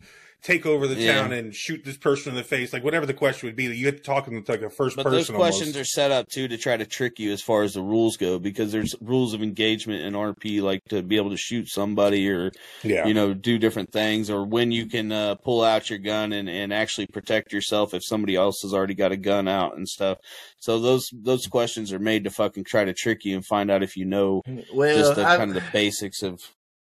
take 0.48 0.66
over 0.66 0.88
the 0.88 0.95
Yeah. 0.95 1.22
town 1.22 1.34
and 1.34 1.54
shoot 1.54 1.84
this 1.84 1.98
person 1.98 2.30
in 2.32 2.38
the 2.38 2.43
face, 2.43 2.72
like 2.72 2.82
whatever 2.84 3.06
the 3.06 3.14
question 3.14 3.48
would 3.48 3.56
be. 3.58 3.66
You 3.66 3.84
get 3.84 3.98
to 3.98 4.04
talking 4.04 4.41
to 4.41 4.52
like 4.52 4.62
a 4.62 4.70
first 4.70 4.95
But 4.95 5.04
those 5.10 5.30
questions 5.30 5.76
almost. 5.76 5.78
are 5.78 5.84
set 5.84 6.12
up 6.12 6.30
too 6.30 6.48
to 6.48 6.58
try 6.58 6.78
to 6.78 6.86
trick 6.86 7.20
you 7.20 7.34
as 7.34 7.41
far 7.41 7.64
as 7.64 7.74
the 7.74 7.82
rules 7.82 8.16
go, 8.16 8.39
because 8.39 8.72
there's 8.72 8.95
rules 9.02 9.34
of 9.34 9.41
engagement 9.43 10.04
in 10.04 10.14
RP, 10.14 10.62
like 10.62 10.84
to 10.86 11.04
be 11.04 11.18
able 11.18 11.32
to 11.32 11.38
shoot 11.38 11.68
somebody 11.68 12.30
or 12.30 12.52
yeah. 12.82 13.06
you 13.06 13.14
know 13.14 13.34
do 13.34 13.58
different 13.60 13.91
things, 13.91 14.30
or 14.30 14.45
when 14.45 14.72
you 14.72 14.86
can 14.86 15.12
uh, 15.12 15.36
pull 15.36 15.64
out 15.64 15.89
your 15.89 16.00
gun 16.00 16.32
and, 16.32 16.50
and 16.50 16.74
actually 16.74 17.08
protect 17.08 17.52
yourself 17.52 17.93
if 17.93 18.04
somebody 18.06 18.36
else 18.38 18.62
has 18.62 18.74
already 18.74 18.95
got 18.95 19.12
a 19.12 19.18
gun 19.18 19.50
out 19.50 19.76
and 19.76 19.88
stuff. 19.88 20.18
So 20.60 20.80
those 20.80 21.10
those 21.12 21.45
questions 21.48 21.91
are 21.91 22.00
made 22.00 22.24
to 22.24 22.30
fucking 22.30 22.64
try 22.64 22.86
to 22.86 22.93
trick 22.93 23.26
you 23.26 23.36
and 23.36 23.45
find 23.45 23.70
out 23.70 23.84
if 23.84 23.98
you 23.98 24.06
know 24.06 24.41
Well, 24.74 24.98
just 24.98 25.16
the 25.16 25.26
I, 25.28 25.36
kind 25.38 25.50
of 25.52 25.56
the 25.56 25.70
basics 25.74 26.24
of 26.24 26.39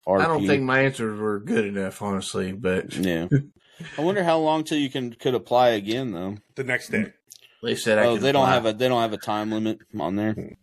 RP. 0.07 0.21
I 0.21 0.27
don't 0.27 0.47
think 0.47 0.63
my 0.63 0.81
answers 0.83 1.19
were 1.19 1.41
good 1.41 1.65
enough, 1.65 2.03
honestly. 2.03 2.53
But 2.53 2.95
Yeah. 2.95 3.29
I 3.99 4.03
wonder 4.03 4.23
how 4.23 4.39
long 4.39 4.63
till 4.65 4.79
you 4.79 4.89
can 4.91 5.13
could 5.15 5.35
apply 5.35 5.71
again 5.71 6.13
though. 6.13 6.37
the 6.55 6.65
next 6.65 6.91
day. 6.91 7.13
they 7.63 7.75
said 7.75 7.99
I 7.99 8.05
Oh, 8.07 8.15
could 8.15 8.23
they 8.23 8.33
don't 8.33 8.43
apply. 8.43 8.55
have 8.55 8.67
a 8.67 8.73
they 8.73 8.89
don't 8.89 9.01
have 9.03 9.13
a 9.13 9.19
time 9.19 9.51
limit 9.51 9.79
on 9.99 10.17
there. 10.17 10.57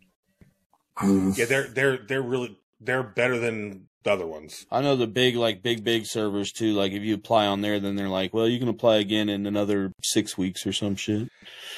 Yeah, 1.04 1.46
they're 1.46 1.68
they're 1.68 1.98
they're 1.98 2.22
really 2.22 2.58
they're 2.80 3.04
better 3.04 3.40
than 3.40 3.88
the 4.04 4.12
other 4.12 4.28
ones. 4.28 4.66
I 4.72 4.82
know 4.82 4.96
the 4.96 5.08
big 5.08 5.36
like 5.36 5.62
big 5.64 5.84
big 5.84 6.06
servers 6.06 6.52
too. 6.52 6.74
Like 6.74 6.92
if 6.92 7.02
you 7.02 7.16
apply 7.16 7.48
on 7.48 7.62
there, 7.62 7.80
then 7.80 7.96
they're 7.96 8.10
like, 8.10 8.34
well, 8.34 8.48
you 8.48 8.60
can 8.60 8.68
apply 8.68 8.98
again 8.98 9.30
in 9.30 9.46
another 9.48 9.92
six 10.04 10.38
weeks 10.38 10.66
or 10.66 10.74
some 10.74 10.96
shit. 10.96 11.28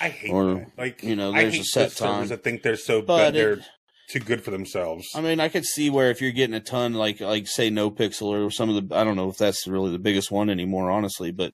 I 0.02 0.10
hate 0.10 0.32
Or, 0.32 0.56
that. 0.56 0.68
Like 0.78 1.04
you 1.04 1.16
know, 1.16 1.34
I 1.34 1.44
there's 1.44 1.60
a 1.60 1.64
set 1.64 1.84
those 1.90 1.94
servers 1.98 2.16
time. 2.20 2.28
that 2.30 2.44
think 2.44 2.64
they're 2.64 2.76
so 2.76 3.02
But 3.02 3.18
bad, 3.18 3.34
they're 3.34 3.54
it- 3.54 3.64
too 4.10 4.20
good 4.20 4.44
for 4.44 4.52
themselves. 4.52 5.08
I 5.16 5.22
mean, 5.22 5.40
I 5.40 5.50
could 5.50 5.66
see 5.66 5.90
where 5.90 6.10
if 6.10 6.22
you're 6.22 6.32
getting 6.32 6.56
a 6.56 6.60
ton, 6.60 6.94
like 6.94 7.20
like 7.20 7.48
say 7.48 7.70
No 7.70 7.90
Pixel 7.90 8.28
or 8.28 8.52
some 8.52 8.70
of 8.70 8.90
the, 8.90 8.96
I 8.96 9.04
don't 9.04 9.16
know 9.16 9.30
if 9.30 9.38
that's 9.38 9.68
really 9.68 9.92
the 9.92 10.00
biggest 10.00 10.32
one 10.32 10.50
anymore, 10.50 10.92
honestly, 10.92 11.32
but 11.32 11.54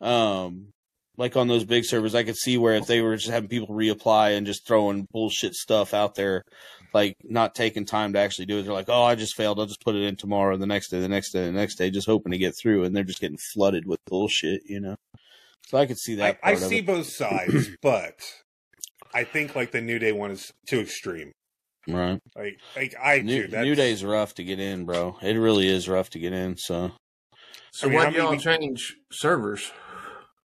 um, 0.00 0.72
like 1.16 1.36
on 1.36 1.48
those 1.48 1.64
big 1.64 1.84
servers, 1.84 2.14
I 2.14 2.24
could 2.24 2.36
see 2.36 2.58
where 2.58 2.74
if 2.74 2.86
they 2.86 3.00
were 3.00 3.16
just 3.16 3.30
having 3.30 3.48
people 3.48 3.74
reapply 3.74 4.36
and 4.36 4.46
just 4.46 4.66
throwing 4.66 5.06
bullshit 5.12 5.54
stuff 5.54 5.94
out 5.94 6.14
there, 6.14 6.42
like 6.92 7.14
not 7.22 7.54
taking 7.54 7.86
time 7.86 8.12
to 8.12 8.18
actually 8.18 8.46
do 8.46 8.58
it. 8.58 8.62
They're 8.62 8.72
like, 8.72 8.88
oh, 8.88 9.02
I 9.02 9.14
just 9.14 9.36
failed. 9.36 9.60
I'll 9.60 9.66
just 9.66 9.84
put 9.84 9.94
it 9.94 10.02
in 10.02 10.16
tomorrow, 10.16 10.56
the 10.56 10.66
next 10.66 10.88
day, 10.88 11.00
the 11.00 11.08
next 11.08 11.32
day, 11.32 11.46
the 11.46 11.52
next 11.52 11.76
day, 11.76 11.90
just 11.90 12.08
hoping 12.08 12.32
to 12.32 12.38
get 12.38 12.54
through, 12.60 12.84
and 12.84 12.94
they're 12.94 13.04
just 13.04 13.20
getting 13.20 13.38
flooded 13.52 13.86
with 13.86 14.00
bullshit, 14.06 14.62
you 14.66 14.80
know. 14.80 14.96
So 15.68 15.78
I 15.78 15.86
could 15.86 15.98
see 15.98 16.16
that. 16.16 16.38
I, 16.42 16.52
I 16.52 16.54
see 16.56 16.78
it. 16.78 16.86
both 16.86 17.06
sides, 17.06 17.70
but 17.82 18.20
I 19.14 19.24
think 19.24 19.54
like 19.54 19.70
the 19.70 19.80
New 19.80 19.98
Day 19.98 20.12
one 20.12 20.32
is 20.32 20.52
too 20.66 20.80
extreme. 20.80 21.32
Right. 21.88 22.20
Like 22.36 22.60
like 22.76 22.94
I 23.02 23.20
New, 23.20 23.42
do. 23.42 23.48
That's, 23.48 23.64
New 23.64 23.74
Day's 23.74 24.04
rough 24.04 24.34
to 24.34 24.44
get 24.44 24.60
in, 24.60 24.84
bro. 24.84 25.16
It 25.22 25.34
really 25.34 25.68
is 25.68 25.88
rough 25.88 26.10
to 26.10 26.18
get 26.18 26.32
in. 26.32 26.56
So 26.56 26.92
So 27.72 27.86
I 27.86 27.90
mean, 27.90 27.98
why 27.98 28.10
do 28.10 28.16
y'all 28.16 28.30
many- 28.30 28.42
change 28.42 28.96
servers? 29.12 29.70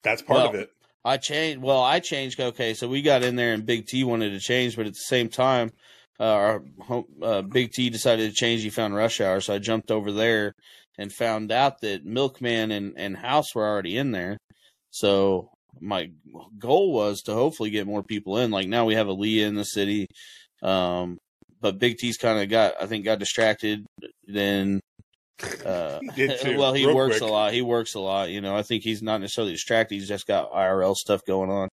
That's 0.03 0.21
part 0.21 0.47
of 0.47 0.55
it. 0.55 0.69
I 1.05 1.17
changed. 1.17 1.61
Well, 1.61 1.81
I 1.81 1.99
changed. 1.99 2.39
Okay, 2.39 2.73
so 2.73 2.87
we 2.87 3.01
got 3.01 3.23
in 3.23 3.35
there, 3.35 3.53
and 3.53 3.65
Big 3.65 3.85
T 3.87 4.03
wanted 4.03 4.31
to 4.31 4.39
change, 4.39 4.75
but 4.75 4.85
at 4.85 4.93
the 4.93 4.99
same 4.99 5.29
time, 5.29 5.71
uh, 6.19 6.23
our 6.23 6.63
home, 6.79 7.05
uh, 7.23 7.41
Big 7.41 7.71
T 7.71 7.89
decided 7.89 8.29
to 8.29 8.35
change. 8.35 8.61
He 8.61 8.69
found 8.69 8.93
Rush 8.95 9.19
Hour, 9.21 9.41
so 9.41 9.53
I 9.55 9.57
jumped 9.59 9.89
over 9.91 10.11
there 10.11 10.53
and 10.99 11.11
found 11.11 11.51
out 11.51 11.81
that 11.81 12.05
Milkman 12.05 12.71
and 12.71 12.93
and 12.97 13.17
House 13.17 13.55
were 13.55 13.65
already 13.67 13.97
in 13.97 14.11
there. 14.11 14.37
So 14.91 15.49
my 15.79 16.11
goal 16.59 16.91
was 16.93 17.21
to 17.23 17.33
hopefully 17.33 17.69
get 17.71 17.87
more 17.87 18.03
people 18.03 18.37
in. 18.37 18.51
Like 18.51 18.67
now 18.67 18.85
we 18.85 18.93
have 18.95 19.07
a 19.07 19.15
Aaliyah 19.15 19.47
in 19.47 19.55
the 19.55 19.63
city, 19.63 20.07
um, 20.61 21.17
but 21.59 21.79
Big 21.79 21.97
T's 21.97 22.17
kind 22.17 22.41
of 22.41 22.49
got 22.49 22.73
I 22.81 22.87
think 22.87 23.05
got 23.05 23.19
distracted. 23.19 23.85
Then 24.25 24.79
uh, 25.65 25.99
He 26.15 26.27
well, 26.55 26.73
he 26.73 26.85
real 26.85 26.95
works 26.95 27.19
quick. 27.19 27.29
a 27.29 27.31
lot. 27.31 27.53
He 27.53 27.61
works 27.61 27.95
a 27.95 27.99
lot. 27.99 28.29
You 28.29 28.41
know, 28.41 28.55
I 28.55 28.63
think 28.63 28.83
he's 28.83 29.01
not 29.01 29.21
necessarily 29.21 29.53
distracted. 29.53 29.95
He's 29.95 30.07
just 30.07 30.27
got 30.27 30.51
IRL 30.51 30.95
stuff 30.95 31.21
going 31.25 31.49
on. 31.49 31.69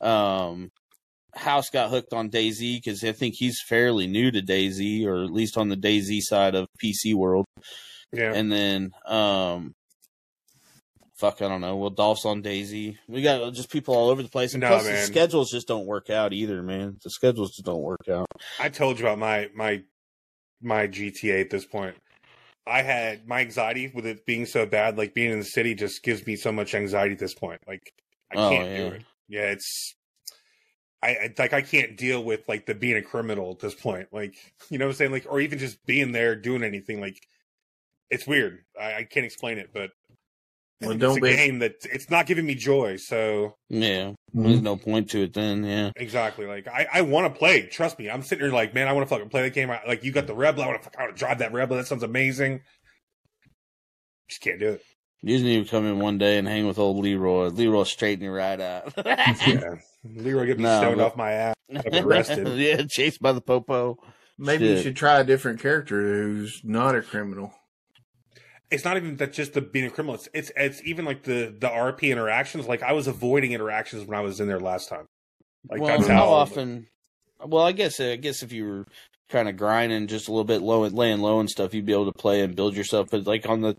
Um, 0.00 0.70
House 1.34 1.70
got 1.70 1.90
hooked 1.90 2.12
on 2.12 2.30
DayZ 2.30 2.76
because 2.76 3.02
I 3.02 3.12
think 3.12 3.34
he's 3.36 3.60
fairly 3.68 4.06
new 4.06 4.30
to 4.30 4.40
DayZ, 4.40 5.04
or 5.06 5.24
at 5.24 5.32
least 5.32 5.56
on 5.56 5.68
the 5.68 5.76
DayZ 5.76 6.20
side 6.22 6.54
of 6.54 6.66
PC 6.82 7.14
world. 7.14 7.46
Yeah. 8.12 8.32
And 8.32 8.52
then, 8.52 8.90
um, 9.06 9.72
fuck, 11.14 11.42
I 11.42 11.48
don't 11.48 11.60
know. 11.60 11.76
Well, 11.76 11.90
Dolph's 11.90 12.24
on 12.24 12.42
DayZ. 12.42 12.96
We 13.08 13.22
got 13.22 13.52
just 13.54 13.70
people 13.70 13.94
all 13.94 14.10
over 14.10 14.22
the 14.22 14.28
place, 14.28 14.54
and 14.54 14.60
Nah, 14.60 14.68
plus 14.68 14.86
the 14.86 14.96
schedules 14.98 15.50
just 15.50 15.68
don't 15.68 15.86
work 15.86 16.10
out 16.10 16.32
either, 16.32 16.62
man. 16.62 16.98
The 17.02 17.10
schedules 17.10 17.52
just 17.52 17.64
don't 17.64 17.82
work 17.82 18.08
out. 18.08 18.26
I 18.60 18.68
told 18.68 18.98
you 18.98 19.06
about 19.06 19.18
my 19.18 19.50
my 19.54 19.82
my 20.60 20.86
GTA 20.86 21.40
at 21.40 21.50
this 21.50 21.64
point. 21.66 21.96
I 22.66 22.82
had 22.82 23.28
my 23.28 23.40
anxiety 23.40 23.92
with 23.94 24.06
it 24.06 24.24
being 24.24 24.46
so 24.46 24.64
bad, 24.64 24.96
like 24.96 25.14
being 25.14 25.30
in 25.30 25.38
the 25.38 25.44
city 25.44 25.74
just 25.74 26.02
gives 26.02 26.26
me 26.26 26.34
so 26.36 26.50
much 26.50 26.74
anxiety 26.74 27.12
at 27.12 27.18
this 27.18 27.34
point. 27.34 27.60
Like 27.66 27.92
I 28.32 28.36
Oh, 28.36 28.48
can't 28.50 28.70
yeah. 28.70 28.76
do 28.76 28.86
it. 28.88 29.02
Yeah, 29.28 29.50
it's 29.50 29.94
I, 31.02 31.08
I 31.08 31.34
like 31.38 31.52
I 31.52 31.60
can't 31.60 31.96
deal 31.98 32.24
with 32.24 32.48
like 32.48 32.64
the 32.64 32.74
being 32.74 32.96
a 32.96 33.02
criminal 33.02 33.50
at 33.50 33.58
this 33.58 33.74
point. 33.74 34.08
Like 34.12 34.34
you 34.70 34.78
know 34.78 34.86
what 34.86 34.92
I'm 34.92 34.96
saying? 34.96 35.12
Like 35.12 35.26
or 35.28 35.40
even 35.40 35.58
just 35.58 35.84
being 35.84 36.12
there 36.12 36.34
doing 36.34 36.62
anything. 36.64 37.00
Like 37.00 37.18
it's 38.10 38.26
weird. 38.26 38.64
I, 38.80 38.94
I 38.94 39.04
can't 39.04 39.26
explain 39.26 39.58
it, 39.58 39.70
but 39.74 39.90
Well, 40.86 40.94
it's 40.96 41.00
don't 41.00 41.18
a 41.18 41.20
be- 41.20 41.36
game 41.36 41.58
that 41.60 41.74
it's 41.84 42.10
not 42.10 42.26
giving 42.26 42.46
me 42.46 42.54
joy. 42.54 42.96
So 42.96 43.56
Yeah, 43.68 44.12
Mm-hmm. 44.34 44.42
there's 44.48 44.62
no 44.62 44.76
point 44.76 45.10
to 45.10 45.22
it 45.22 45.32
then. 45.32 45.62
Yeah, 45.64 45.90
exactly, 45.96 46.46
like 46.46 46.66
I, 46.66 46.86
I 46.92 47.00
want 47.02 47.32
to 47.32 47.38
play. 47.38 47.62
Trust 47.66 47.98
me, 47.98 48.10
I'm 48.10 48.22
sitting 48.22 48.44
here 48.44 48.52
like, 48.52 48.74
man, 48.74 48.88
I 48.88 48.92
want 48.92 49.08
to 49.08 49.14
fucking 49.14 49.28
play 49.28 49.42
the 49.42 49.50
game. 49.50 49.70
I, 49.70 49.80
like 49.86 50.02
you 50.04 50.10
got 50.12 50.26
the 50.26 50.34
Rebel, 50.34 50.62
I 50.64 50.66
want 50.66 50.82
to 50.82 50.90
I 50.98 51.02
want 51.04 51.14
to 51.14 51.18
drive 51.18 51.38
that 51.38 51.52
Rebel. 51.52 51.76
That 51.76 51.86
sounds 51.86 52.02
amazing. 52.02 52.60
Just 54.28 54.40
can't 54.40 54.58
do 54.58 54.70
it. 54.72 54.82
you 55.22 55.34
just 55.36 55.44
need 55.44 55.64
to 55.64 55.70
come 55.70 55.84
in 55.86 55.98
one 56.00 56.18
day 56.18 56.38
and 56.38 56.48
hang 56.48 56.66
with 56.66 56.78
old 56.78 56.96
Leroy. 57.04 57.48
Leroy 57.48 57.84
straighten 57.84 58.24
you 58.24 58.30
right 58.32 58.60
out. 58.60 58.92
Yeah, 59.06 59.76
Leroy 60.04 60.46
get 60.46 60.58
me 60.58 60.64
No, 60.64 60.80
stoned 60.80 60.96
but- 60.98 61.06
off 61.06 61.16
my 61.16 61.32
ass. 61.32 61.54
Fucking 61.74 62.04
arrested. 62.04 62.48
yeah, 62.58 62.82
chased 62.88 63.22
by 63.22 63.32
the 63.32 63.40
popo. 63.40 63.96
Maybe 64.38 64.66
you 64.66 64.82
should 64.82 64.96
try 64.96 65.20
a 65.20 65.24
different 65.24 65.60
character 65.60 66.00
who's 66.02 66.60
not 66.64 66.94
a 66.96 67.02
criminal. 67.02 67.54
It's 68.70 68.84
not 68.84 68.96
even 68.96 69.16
that 69.16 69.32
just 69.32 69.52
the 69.52 69.60
being 69.60 69.86
a 69.86 69.90
criminal. 69.90 70.14
It's, 70.14 70.28
it's 70.32 70.52
it's 70.56 70.82
even 70.84 71.04
like 71.04 71.22
the 71.22 71.54
the 71.56 71.68
RP 71.68 72.10
interactions. 72.10 72.66
Like 72.66 72.82
I 72.82 72.92
was 72.92 73.06
avoiding 73.06 73.52
interactions 73.52 74.06
when 74.06 74.18
I 74.18 74.22
was 74.22 74.40
in 74.40 74.48
there 74.48 74.60
last 74.60 74.88
time. 74.88 75.06
Like 75.68 75.80
well, 75.80 75.96
that's 75.96 76.08
how, 76.08 76.16
how 76.16 76.28
often? 76.28 76.86
Well, 77.44 77.64
I 77.64 77.72
guess 77.72 78.00
I 78.00 78.16
guess 78.16 78.42
if 78.42 78.52
you 78.52 78.66
were 78.66 78.86
kind 79.28 79.48
of 79.48 79.56
grinding 79.56 80.06
just 80.06 80.28
a 80.28 80.30
little 80.30 80.44
bit 80.44 80.62
low 80.62 80.84
and 80.84 80.94
laying 80.94 81.20
low 81.20 81.40
and 81.40 81.48
stuff, 81.48 81.74
you'd 81.74 81.86
be 81.86 81.92
able 81.92 82.10
to 82.10 82.18
play 82.18 82.40
and 82.40 82.56
build 82.56 82.76
yourself. 82.76 83.08
But 83.10 83.26
like 83.26 83.48
on 83.48 83.60
the, 83.60 83.76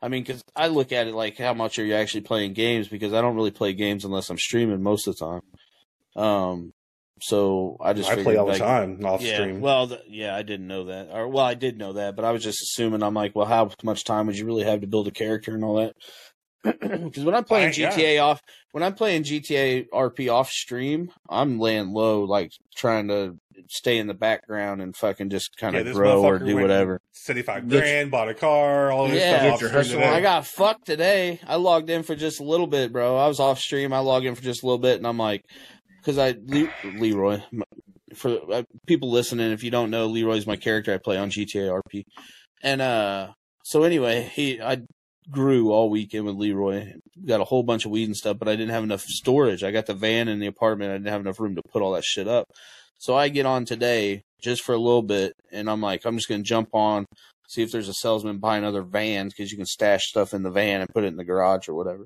I 0.00 0.08
mean, 0.08 0.22
because 0.22 0.42
I 0.54 0.68
look 0.68 0.92
at 0.92 1.06
it 1.06 1.14
like 1.14 1.38
how 1.38 1.54
much 1.54 1.78
are 1.78 1.84
you 1.84 1.94
actually 1.94 2.22
playing 2.22 2.54
games? 2.54 2.88
Because 2.88 3.12
I 3.12 3.20
don't 3.20 3.36
really 3.36 3.50
play 3.50 3.72
games 3.72 4.04
unless 4.04 4.30
I'm 4.30 4.38
streaming 4.38 4.82
most 4.82 5.06
of 5.06 5.16
the 5.16 5.24
time. 5.24 6.22
Um, 6.22 6.72
so 7.20 7.76
I 7.80 7.92
just 7.92 8.08
I 8.10 8.14
play 8.14 8.24
figured, 8.24 8.38
all 8.38 8.46
the 8.46 8.58
time 8.58 9.04
off 9.06 9.22
Yeah, 9.22 9.34
stream. 9.36 9.60
well, 9.60 9.88
th 9.88 10.00
yeah, 10.08 10.34
I 10.36 10.42
didn't 10.42 10.66
know 10.66 10.84
that, 10.84 11.08
or 11.12 11.28
well, 11.28 11.44
I 11.44 11.54
did 11.54 11.78
know 11.78 11.94
that, 11.94 12.16
but 12.16 12.24
I 12.24 12.32
was 12.32 12.42
just 12.42 12.60
assuming. 12.62 13.02
I'm 13.02 13.14
like, 13.14 13.34
well, 13.36 13.46
how 13.46 13.70
much 13.82 14.04
time 14.04 14.26
would 14.26 14.36
you 14.38 14.46
really 14.46 14.64
have 14.64 14.80
to 14.80 14.86
build 14.86 15.08
a 15.08 15.12
character 15.12 15.54
and 15.54 15.64
all 15.64 15.76
that? 15.76 15.94
Because 16.80 17.24
when 17.24 17.34
I'm 17.34 17.44
playing 17.44 17.68
I- 17.68 17.76
yeah. 17.76 17.90
GTA 17.90 18.22
off, 18.22 18.40
when 18.72 18.82
I'm 18.82 18.94
playing 18.94 19.24
GTA 19.24 19.86
RP 19.92 20.32
off 20.32 20.48
stream, 20.50 21.10
I'm 21.28 21.58
laying 21.58 21.92
low, 21.92 22.22
like 22.24 22.52
trying 22.74 23.08
to 23.08 23.36
stay 23.68 23.98
in 23.98 24.06
the 24.06 24.14
background 24.14 24.80
and 24.82 24.96
fucking 24.96 25.28
just 25.30 25.56
kind 25.56 25.76
of 25.76 25.84
this 25.84 25.94
grow 25.94 26.22
or 26.24 26.38
do 26.38 26.56
whatever. 26.56 27.00
Seventy 27.12 27.42
five 27.42 27.68
Get- 27.68 27.80
grand, 27.80 28.10
bought 28.10 28.28
a 28.30 28.34
car, 28.34 28.90
all 28.90 29.08
this 29.08 29.20
Yeah. 29.20 29.30
stuff. 29.30 29.42
Get 29.42 29.52
off 29.52 29.60
your 29.60 29.68
stream 29.68 29.78
hustle 29.78 29.94
today. 30.00 30.08
on. 30.08 30.14
I 30.14 30.20
got 30.22 30.46
fucked 30.46 30.86
today. 30.86 31.40
I 31.46 31.56
logged 31.56 31.90
in 31.90 32.02
for 32.02 32.16
just 32.16 32.40
a 32.40 32.44
little 32.44 32.66
bit, 32.66 32.92
bro. 32.92 33.16
I 33.18 33.28
was 33.28 33.40
off 33.40 33.60
stream. 33.60 33.92
I 33.92 33.98
logged 33.98 34.24
in 34.26 34.34
for 34.34 34.42
just 34.42 34.62
a 34.62 34.66
little 34.66 34.78
bit, 34.78 34.96
and 34.96 35.06
I'm 35.06 35.18
like, 35.18 35.44
because 36.04 36.18
I 36.18 36.36
Le- 36.46 36.98
Leroy 36.98 37.40
for 38.14 38.38
uh, 38.52 38.62
people 38.86 39.10
listening, 39.10 39.50
if 39.52 39.64
you 39.64 39.70
don't 39.70 39.90
know, 39.90 40.06
Leroy's 40.06 40.46
my 40.46 40.56
character 40.56 40.92
I 40.92 40.98
play 40.98 41.16
on 41.16 41.30
GTA 41.30 41.80
RP, 41.82 42.04
and 42.62 42.82
uh, 42.82 43.28
so 43.62 43.82
anyway, 43.82 44.30
he 44.34 44.60
I 44.60 44.82
grew 45.30 45.72
all 45.72 45.90
weekend 45.90 46.26
with 46.26 46.36
Leroy. 46.36 46.92
Got 47.24 47.40
a 47.40 47.44
whole 47.44 47.62
bunch 47.62 47.84
of 47.84 47.90
weed 47.90 48.04
and 48.04 48.16
stuff, 48.16 48.38
but 48.38 48.48
I 48.48 48.56
didn't 48.56 48.72
have 48.72 48.84
enough 48.84 49.02
storage. 49.02 49.64
I 49.64 49.70
got 49.70 49.86
the 49.86 49.94
van 49.94 50.28
in 50.28 50.38
the 50.38 50.46
apartment. 50.46 50.90
I 50.90 50.94
didn't 50.94 51.08
have 51.08 51.20
enough 51.22 51.40
room 51.40 51.56
to 51.56 51.62
put 51.72 51.82
all 51.82 51.92
that 51.92 52.04
shit 52.04 52.28
up. 52.28 52.46
So 52.98 53.16
I 53.16 53.28
get 53.28 53.46
on 53.46 53.64
today 53.64 54.22
just 54.40 54.62
for 54.62 54.74
a 54.74 54.78
little 54.78 55.02
bit, 55.02 55.32
and 55.50 55.70
I'm 55.70 55.80
like, 55.80 56.04
I'm 56.04 56.16
just 56.16 56.28
gonna 56.28 56.42
jump 56.42 56.68
on, 56.72 57.06
see 57.48 57.62
if 57.62 57.72
there's 57.72 57.88
a 57.88 57.94
salesman 57.94 58.38
buying 58.38 58.64
other 58.64 58.82
vans 58.82 59.32
because 59.32 59.50
you 59.50 59.56
can 59.56 59.66
stash 59.66 60.02
stuff 60.04 60.34
in 60.34 60.42
the 60.42 60.50
van 60.50 60.80
and 60.80 60.90
put 60.90 61.04
it 61.04 61.08
in 61.08 61.16
the 61.16 61.24
garage 61.24 61.68
or 61.68 61.74
whatever. 61.74 62.04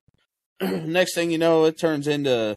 Next 0.61 1.15
thing 1.15 1.31
you 1.31 1.39
know, 1.39 1.65
it 1.65 1.79
turns 1.79 2.09
into 2.09 2.57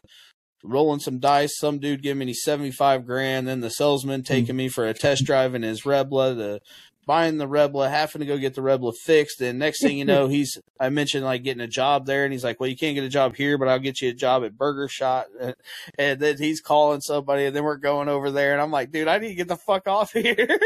rolling 0.62 1.00
some 1.00 1.18
dice. 1.18 1.58
Some 1.58 1.78
dude 1.78 2.02
giving 2.02 2.26
me 2.26 2.34
75 2.34 3.06
grand, 3.06 3.48
then 3.48 3.60
the 3.60 3.70
salesman 3.70 4.20
hmm. 4.20 4.24
taking 4.24 4.56
me 4.56 4.68
for 4.68 4.86
a 4.86 4.94
test 4.94 5.24
drive 5.24 5.54
in 5.54 5.62
his 5.62 5.82
Rebla, 5.82 6.36
the 6.36 6.60
buying 7.04 7.38
the 7.38 7.48
Rebla, 7.48 7.90
having 7.90 8.20
to 8.20 8.26
go 8.26 8.38
get 8.38 8.54
the 8.54 8.60
Rebla 8.60 8.94
fixed. 8.96 9.40
And 9.40 9.58
next 9.58 9.82
thing 9.82 9.98
you 9.98 10.04
know, 10.04 10.28
he's 10.28 10.58
I 10.78 10.88
mentioned 10.88 11.24
like 11.24 11.42
getting 11.42 11.62
a 11.62 11.68
job 11.68 12.06
there, 12.06 12.24
and 12.24 12.32
he's 12.32 12.44
like, 12.44 12.60
"Well, 12.60 12.68
you 12.68 12.76
can't 12.76 12.94
get 12.94 13.04
a 13.04 13.08
job 13.08 13.34
here, 13.34 13.58
but 13.58 13.68
I'll 13.68 13.78
get 13.78 14.00
you 14.00 14.10
a 14.10 14.14
job 14.14 14.44
at 14.44 14.56
Burger 14.56 14.88
Shot." 14.88 15.26
And, 15.40 15.54
and 15.98 16.20
then 16.20 16.38
he's 16.38 16.60
calling 16.60 17.00
somebody, 17.00 17.46
and 17.46 17.54
then 17.54 17.64
we're 17.64 17.76
going 17.76 18.08
over 18.08 18.30
there, 18.30 18.52
and 18.52 18.60
I'm 18.60 18.70
like, 18.70 18.92
"Dude, 18.92 19.08
I 19.08 19.18
need 19.18 19.28
to 19.28 19.34
get 19.34 19.48
the 19.48 19.56
fuck 19.56 19.88
off 19.88 20.12
here." 20.14 20.58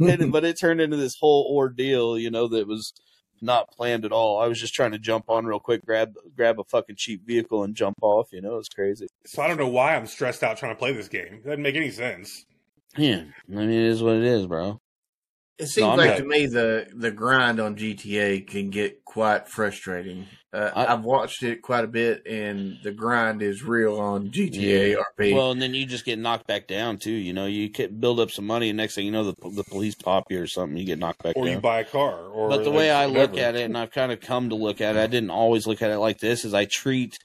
and, 0.00 0.32
but 0.32 0.44
it 0.44 0.58
turned 0.58 0.80
into 0.80 0.96
this 0.96 1.16
whole 1.18 1.52
ordeal, 1.54 2.18
you 2.18 2.30
know, 2.30 2.48
that 2.48 2.66
was 2.66 2.92
not 3.44 3.70
planned 3.70 4.04
at 4.04 4.12
all. 4.12 4.40
I 4.40 4.46
was 4.46 4.60
just 4.60 4.74
trying 4.74 4.92
to 4.92 4.98
jump 4.98 5.26
on 5.28 5.46
real 5.46 5.60
quick, 5.60 5.84
grab 5.84 6.14
grab 6.36 6.58
a 6.58 6.64
fucking 6.64 6.96
cheap 6.96 7.26
vehicle, 7.26 7.62
and 7.62 7.74
jump 7.74 7.98
off. 8.02 8.32
You 8.32 8.40
know, 8.40 8.56
it's 8.58 8.68
crazy. 8.68 9.06
So 9.26 9.42
I 9.42 9.48
don't 9.48 9.58
know 9.58 9.68
why 9.68 9.94
I'm 9.94 10.06
stressed 10.06 10.42
out 10.42 10.56
trying 10.56 10.72
to 10.72 10.78
play 10.78 10.92
this 10.92 11.08
game. 11.08 11.34
It 11.34 11.44
doesn't 11.44 11.62
make 11.62 11.76
any 11.76 11.90
sense. 11.90 12.46
Yeah, 12.96 13.24
I 13.50 13.52
mean, 13.52 13.70
it 13.70 13.82
is 13.82 14.02
what 14.02 14.16
it 14.16 14.24
is, 14.24 14.46
bro. 14.46 14.80
It 15.58 15.66
seems 15.66 15.86
No, 15.86 15.94
like 15.94 16.10
not- 16.10 16.16
to 16.18 16.24
me 16.24 16.46
the 16.46 16.86
the 16.94 17.10
grind 17.12 17.60
on 17.60 17.76
GTA 17.76 18.40
can 18.46 18.70
get 18.70 19.04
quite 19.04 19.46
frustrating. 19.48 20.26
Uh, 20.52 20.70
I- 20.74 20.92
I've 20.92 21.02
watched 21.04 21.42
it 21.42 21.62
quite 21.62 21.84
a 21.84 21.88
bit, 21.88 22.24
and 22.26 22.76
the 22.84 22.90
grind 22.92 23.42
is 23.42 23.62
real 23.62 23.98
on 23.98 24.30
GTA 24.30 24.90
Yeah. 24.90 24.96
RP. 25.18 25.32
Well, 25.34 25.50
and 25.52 25.60
then 25.62 25.74
you 25.74 25.84
just 25.86 26.04
get 26.04 26.18
knocked 26.18 26.46
back 26.46 26.66
down 26.68 26.98
too. 26.98 27.10
You 27.12 27.32
know, 27.32 27.46
you 27.46 27.70
can 27.70 27.98
build 28.00 28.18
up 28.20 28.30
some 28.32 28.46
money, 28.46 28.68
and 28.68 28.76
next 28.76 28.94
thing 28.96 29.04
you 29.06 29.12
know, 29.12 29.24
the 29.30 29.34
the 29.50 29.64
police 29.64 29.94
pop 29.94 30.30
you 30.30 30.40
or 30.42 30.46
something. 30.48 30.76
You 30.76 30.84
get 30.86 30.98
knocked 30.98 31.22
back 31.22 31.36
Or 31.36 31.44
down. 31.44 31.54
you 31.54 31.60
buy 31.60 31.80
a 31.80 31.84
car. 31.84 32.26
Or 32.26 32.48
but 32.48 32.64
the 32.64 32.70
like, 32.70 32.78
way 32.78 32.90
I 32.90 33.06
look 33.06 33.36
at 33.36 33.54
it, 33.54 33.62
and 33.62 33.78
I've 33.78 33.90
kind 33.92 34.10
of 34.12 34.20
come 34.20 34.48
to 34.50 34.56
look 34.56 34.80
at 34.80 34.96
it, 34.96 35.00
I 35.00 35.06
didn't 35.06 35.30
always 35.30 35.66
look 35.68 35.82
at 35.82 35.90
it 35.90 35.98
like 35.98 36.18
this. 36.18 36.44
Is 36.44 36.52
I 36.54 36.64
treat 36.64 37.16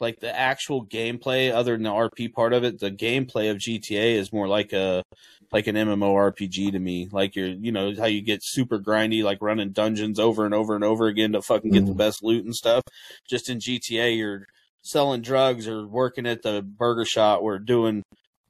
like 0.00 0.20
the 0.20 0.36
actual 0.36 0.86
gameplay, 0.86 1.52
other 1.52 1.72
than 1.72 1.82
the 1.82 1.90
RP 1.90 2.32
part 2.32 2.52
of 2.52 2.64
it, 2.64 2.78
the 2.78 2.90
gameplay 2.90 3.50
of 3.50 3.58
GTA 3.58 4.14
is 4.14 4.32
more 4.32 4.48
like 4.48 4.72
a 4.72 5.02
like 5.50 5.66
an 5.66 5.76
MMORPG 5.76 6.72
to 6.72 6.78
me. 6.78 7.08
Like 7.10 7.34
you're, 7.34 7.48
you 7.48 7.72
know, 7.72 7.94
how 7.96 8.06
you 8.06 8.20
get 8.20 8.40
super 8.42 8.78
grindy, 8.78 9.22
like 9.22 9.38
running 9.40 9.72
dungeons 9.72 10.20
over 10.20 10.44
and 10.44 10.54
over 10.54 10.74
and 10.74 10.84
over 10.84 11.06
again 11.06 11.32
to 11.32 11.42
fucking 11.42 11.72
get 11.72 11.86
the 11.86 11.92
mm. 11.92 11.96
best 11.96 12.22
loot 12.22 12.44
and 12.44 12.54
stuff. 12.54 12.82
Just 13.28 13.48
in 13.48 13.58
GTA, 13.58 14.16
you're 14.16 14.46
selling 14.82 15.22
drugs 15.22 15.66
or 15.66 15.86
working 15.86 16.26
at 16.26 16.42
the 16.42 16.62
burger 16.62 17.04
shop 17.04 17.40
or 17.42 17.58
doing 17.58 18.02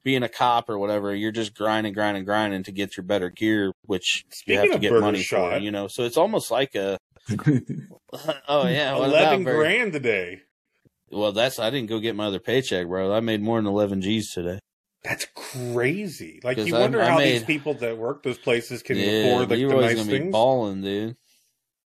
being 0.03 0.23
a 0.23 0.29
cop 0.29 0.69
or 0.69 0.77
whatever. 0.77 1.13
You're 1.15 1.31
just 1.31 1.55
grinding, 1.55 1.93
grinding, 1.93 2.25
grinding 2.25 2.63
to 2.63 2.71
get 2.71 2.97
your 2.97 3.03
better 3.03 3.29
gear, 3.29 3.71
which 3.85 4.25
you 4.45 4.57
have 4.57 4.71
to 4.71 4.79
get 4.79 4.91
Burger 4.91 5.01
money 5.01 5.23
for. 5.23 5.57
You 5.57 5.71
know, 5.71 5.87
so 5.87 6.03
it's 6.03 6.17
almost 6.17 6.51
like 6.51 6.75
a 6.75 6.97
oh 8.47 8.67
yeah, 8.67 8.97
what 8.97 9.09
eleven 9.09 9.41
about 9.41 9.43
Burger- 9.43 9.57
grand 9.57 9.93
today. 9.93 10.41
Well, 11.11 11.31
that's 11.31 11.59
I 11.59 11.69
didn't 11.69 11.89
go 11.89 11.99
get 11.99 12.15
my 12.15 12.25
other 12.27 12.39
paycheck, 12.39 12.87
bro. 12.87 13.13
I 13.13 13.19
made 13.19 13.41
more 13.41 13.57
than 13.57 13.65
eleven 13.67 14.01
G's 14.01 14.31
today. 14.33 14.59
That's 15.03 15.25
crazy. 15.35 16.39
Like 16.43 16.57
you 16.57 16.75
I- 16.75 16.79
wonder 16.81 17.01
I 17.01 17.09
how 17.09 17.17
made- 17.17 17.33
these 17.33 17.43
people 17.43 17.73
that 17.75 17.97
work 17.97 18.23
those 18.23 18.37
places 18.37 18.83
can 18.83 18.97
yeah, 18.97 19.05
afford 19.07 19.39
like 19.41 19.49
the 19.49 19.55
Leroy's 19.55 19.85
nice 19.85 19.95
gonna 19.97 20.11
be 20.11 20.17
things. 20.19 20.31
balling, 20.31 20.81
dude. 20.81 21.15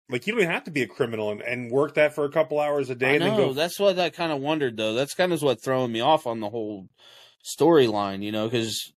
Like 0.09 0.27
you 0.27 0.33
don't 0.33 0.41
even 0.41 0.53
have 0.53 0.65
to 0.65 0.71
be 0.71 0.81
a 0.83 0.87
criminal 0.87 1.31
and, 1.31 1.41
and 1.41 1.71
work 1.71 1.95
that 1.95 2.13
for 2.13 2.25
a 2.25 2.29
couple 2.31 2.59
hours 2.59 2.89
a 2.91 2.95
day 2.95 3.11
I 3.11 3.13
and 3.13 3.21
then 3.23 3.31
know. 3.31 3.47
go. 3.47 3.53
That's 3.53 3.79
what 3.79 3.97
I 3.97 4.09
kind 4.11 4.31
of 4.31 4.39
wondered, 4.39 4.77
though. 4.77 4.93
That's 4.93 5.13
kind 5.15 5.33
of 5.33 5.41
what 5.41 5.61
throwing 5.61 5.91
me 5.91 6.01
off 6.01 6.27
on 6.27 6.39
the 6.41 6.49
whole 6.49 6.87
storyline, 7.43 8.21
you 8.23 8.31
know, 8.31 8.45
because 8.47 8.91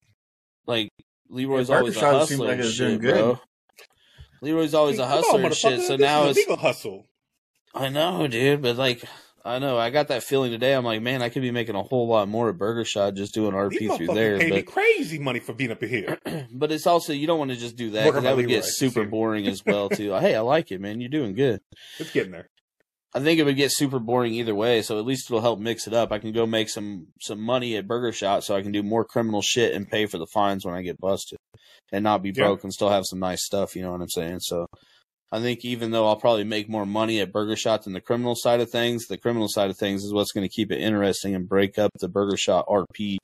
like 0.66 0.90
Leroy's 1.30 1.68
Yeah, 1.68 1.78
always 1.78 1.96
a 1.96 2.00
Burger 2.00 2.12
Shot 2.18 2.28
seemed 2.28 2.40
hustler, 2.40 2.56
like 2.56 2.64
and 2.64 2.74
shit, 2.74 3.00
good. 3.00 3.14
bro. 3.14 3.40
Leroy's 4.42 4.74
always 4.74 4.98
a 4.98 5.02
Come 5.02 5.10
on, 5.10 5.16
hustler 5.18 5.44
and 5.44 5.54
shit. 5.54 5.80
So 5.82 5.96
now 5.96 6.24
is 6.24 6.36
it's 6.36 6.46
a 6.46 6.50
legal 6.50 6.56
hustle. 6.56 7.06
I 7.74 7.88
know, 7.88 8.26
dude, 8.28 8.62
but 8.62 8.76
like 8.76 9.02
I 9.44 9.58
know 9.58 9.78
I 9.78 9.90
got 9.90 10.08
that 10.08 10.22
feeling 10.22 10.50
today. 10.50 10.74
I'm 10.74 10.84
like, 10.84 11.00
man, 11.00 11.22
I 11.22 11.28
could 11.28 11.42
be 11.42 11.50
making 11.50 11.74
a 11.74 11.82
whole 11.82 12.08
lot 12.08 12.28
more 12.28 12.48
at 12.50 12.58
Burger 12.58 12.84
Shot 12.84 13.14
just 13.14 13.34
doing 13.34 13.52
These 13.70 13.90
RP 13.90 13.96
through 13.96 14.06
motherfuckers 14.08 14.14
there, 14.14 14.38
pay 14.38 14.50
me 14.50 14.62
crazy 14.62 15.18
money 15.18 15.40
for 15.40 15.52
being 15.54 15.70
up 15.70 15.82
here. 15.82 16.18
but 16.52 16.72
it's 16.72 16.86
also 16.86 17.12
you 17.12 17.26
don't 17.26 17.38
want 17.38 17.50
to 17.50 17.56
just 17.56 17.76
do 17.76 17.90
that 17.90 18.04
because 18.06 18.22
that 18.24 18.36
would 18.36 18.48
get 18.48 18.64
Leroy, 18.64 18.66
super 18.68 19.04
boring 19.04 19.46
as 19.46 19.64
well 19.64 19.88
too. 19.90 20.12
hey, 20.14 20.34
I 20.34 20.40
like 20.40 20.70
it, 20.70 20.80
man. 20.80 21.00
You're 21.00 21.08
doing 21.10 21.34
good. 21.34 21.60
It's 21.98 22.10
getting 22.10 22.32
there. 22.32 22.48
I 23.14 23.20
think 23.20 23.40
it 23.40 23.44
would 23.44 23.56
get 23.56 23.72
super 23.72 23.98
boring 23.98 24.34
either 24.34 24.54
way. 24.54 24.82
So 24.82 24.98
at 24.98 25.06
least 25.06 25.30
it'll 25.30 25.40
help 25.40 25.58
mix 25.58 25.86
it 25.86 25.94
up. 25.94 26.12
I 26.12 26.18
can 26.18 26.32
go 26.32 26.44
make 26.46 26.68
some 26.68 27.06
some 27.22 27.40
money 27.40 27.76
at 27.76 27.86
Burger 27.88 28.12
Shot, 28.12 28.44
so 28.44 28.54
I 28.54 28.62
can 28.62 28.72
do 28.72 28.82
more 28.82 29.04
criminal 29.04 29.40
shit 29.40 29.72
and 29.74 29.88
pay 29.88 30.06
for 30.06 30.18
the 30.18 30.26
fines 30.26 30.64
when 30.66 30.74
I 30.74 30.82
get 30.82 31.00
busted, 31.00 31.38
and 31.90 32.04
not 32.04 32.22
be 32.22 32.32
Yeah. 32.34 32.44
broke 32.44 32.64
and 32.64 32.72
still 32.72 32.90
have 32.90 33.04
some 33.06 33.20
nice 33.20 33.44
stuff. 33.44 33.74
You 33.76 33.82
know 33.82 33.92
what 33.92 34.02
I'm 34.02 34.08
saying? 34.10 34.40
So. 34.40 34.66
I 35.30 35.40
think 35.40 35.64
even 35.64 35.90
though 35.90 36.06
I'll 36.06 36.16
probably 36.16 36.44
make 36.44 36.68
more 36.68 36.86
money 36.86 37.20
at 37.20 37.32
Burger 37.32 37.56
Shot 37.56 37.84
than 37.84 37.92
the 37.92 38.00
criminal 38.00 38.34
side 38.34 38.60
of 38.60 38.70
things, 38.70 39.06
the 39.06 39.18
criminal 39.18 39.48
side 39.48 39.70
of 39.70 39.76
things 39.76 40.02
is 40.02 40.12
what's 40.12 40.32
going 40.32 40.48
to 40.48 40.54
keep 40.54 40.72
it 40.72 40.80
interesting 40.80 41.34
and 41.34 41.48
break 41.48 41.78
up 41.78 41.90
the 42.00 42.08
Burger 42.08 42.36
Shot 42.36 42.66
RP. 42.66 43.18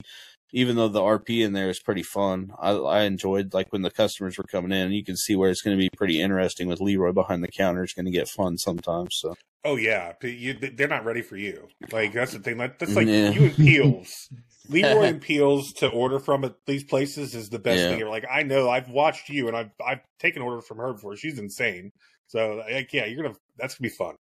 Even 0.52 0.76
though 0.76 0.88
the 0.88 1.00
RP 1.00 1.44
in 1.44 1.52
there 1.52 1.68
is 1.70 1.80
pretty 1.80 2.02
fun, 2.04 2.52
I, 2.60 2.70
I 2.72 3.02
enjoyed 3.02 3.54
like 3.54 3.72
when 3.72 3.82
the 3.82 3.90
customers 3.90 4.38
were 4.38 4.44
coming 4.44 4.70
in. 4.70 4.92
You 4.92 5.02
can 5.02 5.16
see 5.16 5.34
where 5.34 5.50
it's 5.50 5.62
going 5.62 5.76
to 5.76 5.80
be 5.80 5.90
pretty 5.96 6.20
interesting 6.20 6.68
with 6.68 6.80
Leroy 6.80 7.12
behind 7.12 7.42
the 7.42 7.48
counter. 7.48 7.82
It's 7.82 7.94
going 7.94 8.04
to 8.04 8.12
get 8.12 8.28
fun 8.28 8.58
sometimes. 8.58 9.16
So 9.18 9.34
Oh 9.64 9.76
yeah, 9.76 10.12
you, 10.22 10.52
they're 10.52 10.88
not 10.88 11.06
ready 11.06 11.22
for 11.22 11.36
you. 11.38 11.68
Like 11.90 12.12
that's 12.12 12.32
the 12.32 12.38
thing. 12.38 12.58
Like, 12.58 12.78
That's 12.78 12.94
like 12.94 13.08
Yeah. 13.08 13.30
you 13.30 13.44
and 13.46 13.56
Peels. 13.56 14.28
Leroy 14.68 15.02
and 15.08 15.20
Peels 15.20 15.72
to 15.74 15.88
order 15.88 16.18
from 16.18 16.44
at 16.44 16.54
these 16.66 16.84
places 16.84 17.34
is 17.34 17.48
the 17.50 17.58
best 17.58 17.80
Yeah. 17.80 17.88
thing 17.90 18.00
ever. 18.02 18.10
Like 18.10 18.24
I 18.30 18.42
know 18.42 18.68
I've 18.70 18.88
watched 18.88 19.28
you 19.28 19.48
and 19.48 19.56
I've 19.56 19.70
I've 19.84 20.00
taken 20.18 20.42
order 20.42 20.60
from 20.62 20.78
her 20.78 20.92
before. 20.92 21.16
She's 21.16 21.38
insane. 21.38 21.92
So 22.28 22.62
like 22.70 22.92
yeah, 22.92 23.04
you're 23.06 23.22
gonna 23.22 23.36
that's 23.56 23.74
gonna 23.76 23.88
be 23.90 23.94
fun. 23.94 24.16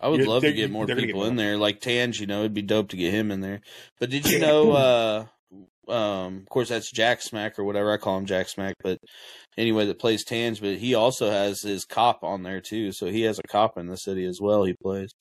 I 0.00 0.08
would 0.08 0.18
You're- 0.18 0.30
love 0.30 0.42
to 0.42 0.52
get 0.52 0.70
more 0.70 0.86
people 0.86 1.22
get 1.22 1.28
in 1.28 1.36
there, 1.36 1.56
like 1.56 1.80
Tange. 1.80 2.20
You 2.20 2.26
know, 2.26 2.40
it'd 2.40 2.52
be 2.54 2.62
dope 2.62 2.88
to 2.90 2.96
get 2.96 3.14
him 3.14 3.30
in 3.30 3.40
there. 3.40 3.60
But 4.00 4.10
did 4.10 4.28
you 4.30 4.38
know? 4.38 4.72
uh 4.72 5.24
Um, 5.86 6.38
of 6.38 6.48
course, 6.48 6.70
that's 6.70 6.90
Jack 6.90 7.20
Smack 7.20 7.58
or 7.58 7.64
whatever 7.64 7.92
I 7.92 7.98
call 7.98 8.16
him, 8.16 8.24
Jack 8.26 8.48
Smack. 8.48 8.74
But 8.82 8.98
anyway, 9.58 9.84
that 9.86 9.98
plays 9.98 10.24
Tange, 10.24 10.60
but 10.60 10.76
he 10.78 10.94
also 10.94 11.30
has 11.30 11.60
his 11.60 11.84
cop 11.84 12.24
on 12.24 12.42
there 12.42 12.60
too. 12.62 12.90
So 12.92 13.06
he 13.06 13.22
has 13.22 13.38
a 13.38 13.42
cop 13.42 13.76
in 13.76 13.86
the 13.88 13.96
city 13.98 14.24
as 14.24 14.40
well. 14.40 14.64
He 14.64 14.72
plays 14.82 15.12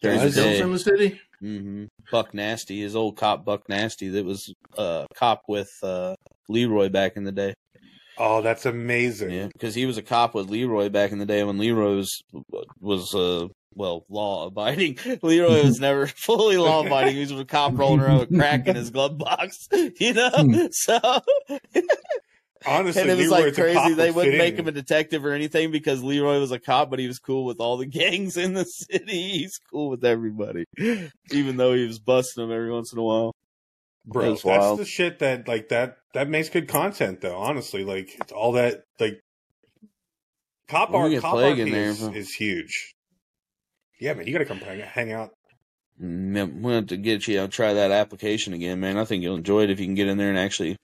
during 0.00 0.18
Is 0.20 0.34
the 0.36 0.62
in 0.62 0.72
the 0.72 0.78
city? 0.78 1.20
Hmm 1.40 1.84
Buck 2.10 2.34
Nasty, 2.34 2.80
his 2.80 2.96
old 2.96 3.16
cop 3.16 3.44
Buck 3.44 3.68
Nasty, 3.68 4.08
that 4.10 4.24
was 4.24 4.52
uh 4.76 5.06
cop 5.14 5.42
with 5.48 5.70
uh 5.82 6.14
Leroy 6.48 6.88
back 6.88 7.16
in 7.16 7.24
the 7.24 7.32
day. 7.32 7.54
Oh, 8.16 8.42
that's 8.42 8.66
amazing. 8.66 9.30
Yeah, 9.30 9.46
because 9.46 9.74
he 9.74 9.86
was 9.86 9.96
a 9.96 10.02
cop 10.02 10.34
with 10.34 10.50
Leroy 10.50 10.88
back 10.88 11.12
in 11.12 11.18
the 11.18 11.26
day 11.26 11.44
when 11.44 11.58
Leroy 11.58 11.96
was 11.96 12.20
was 12.80 13.14
uh 13.14 13.46
well 13.74 14.04
law 14.08 14.46
abiding. 14.46 14.98
Leroy 15.22 15.62
was 15.62 15.78
never 15.80 16.06
fully 16.06 16.56
law 16.56 16.84
abiding. 16.84 17.14
He 17.14 17.20
was 17.20 17.30
a 17.30 17.44
cop 17.44 17.78
rolling 17.78 18.00
around 18.00 18.20
with 18.20 18.34
crack 18.36 18.66
in 18.66 18.74
his 18.74 18.90
glove 18.90 19.18
box, 19.18 19.68
you 19.72 20.14
know. 20.14 20.68
So 20.72 20.98
Honestly, 22.66 23.02
and 23.02 23.10
it 23.10 23.16
was 23.16 23.30
Leroy 23.30 23.44
like 23.44 23.46
as 23.46 23.58
a 23.58 23.72
cop 23.74 23.82
crazy. 23.82 23.94
They 23.94 24.10
would 24.10 24.16
wouldn't 24.16 24.38
make 24.38 24.54
in. 24.54 24.60
him 24.60 24.68
a 24.68 24.72
detective 24.72 25.24
or 25.24 25.32
anything 25.32 25.70
because 25.70 26.02
Leroy 26.02 26.38
was 26.38 26.50
a 26.50 26.58
cop, 26.58 26.90
but 26.90 26.98
he 26.98 27.06
was 27.06 27.18
cool 27.18 27.44
with 27.44 27.60
all 27.60 27.76
the 27.76 27.86
gangs 27.86 28.36
in 28.36 28.54
the 28.54 28.64
city. 28.64 29.28
He's 29.38 29.58
cool 29.70 29.90
with 29.90 30.04
everybody, 30.04 30.64
even 31.30 31.56
though 31.56 31.74
he 31.74 31.86
was 31.86 31.98
busting 31.98 32.42
them 32.42 32.52
every 32.52 32.72
once 32.72 32.92
in 32.92 32.98
a 32.98 33.02
while. 33.02 33.32
Bro, 34.04 34.36
That's 34.36 34.78
the 34.78 34.86
shit 34.86 35.18
that 35.18 35.46
like 35.46 35.68
that 35.68 35.98
that 36.14 36.28
makes 36.28 36.48
good 36.48 36.66
content 36.66 37.20
though. 37.20 37.36
Honestly, 37.36 37.84
like 37.84 38.16
it's 38.20 38.32
all 38.32 38.52
that 38.52 38.84
like 38.98 39.20
cop 40.66 40.94
art, 40.94 41.12
cop 41.20 41.34
art 41.34 41.58
in 41.58 41.70
there, 41.70 41.90
is, 41.90 42.02
is 42.02 42.34
huge. 42.34 42.94
Yeah, 44.00 44.14
man, 44.14 44.26
you 44.26 44.32
gotta 44.32 44.46
come 44.46 44.58
hang, 44.58 44.80
hang 44.80 45.12
out. 45.12 45.30
Mm, 46.02 46.36
yeah, 46.36 46.44
We'll 46.44 46.74
have 46.76 46.86
to 46.86 46.96
get 46.96 47.28
you. 47.28 47.38
I'll 47.40 47.48
try 47.48 47.74
that 47.74 47.90
application 47.90 48.54
again, 48.54 48.80
man. 48.80 48.96
I 48.96 49.04
think 49.04 49.22
you'll 49.22 49.36
enjoy 49.36 49.64
it 49.64 49.70
if 49.70 49.80
you 49.80 49.86
can 49.86 49.94
get 49.94 50.08
in 50.08 50.16
there 50.16 50.30
and 50.30 50.38
actually 50.38 50.76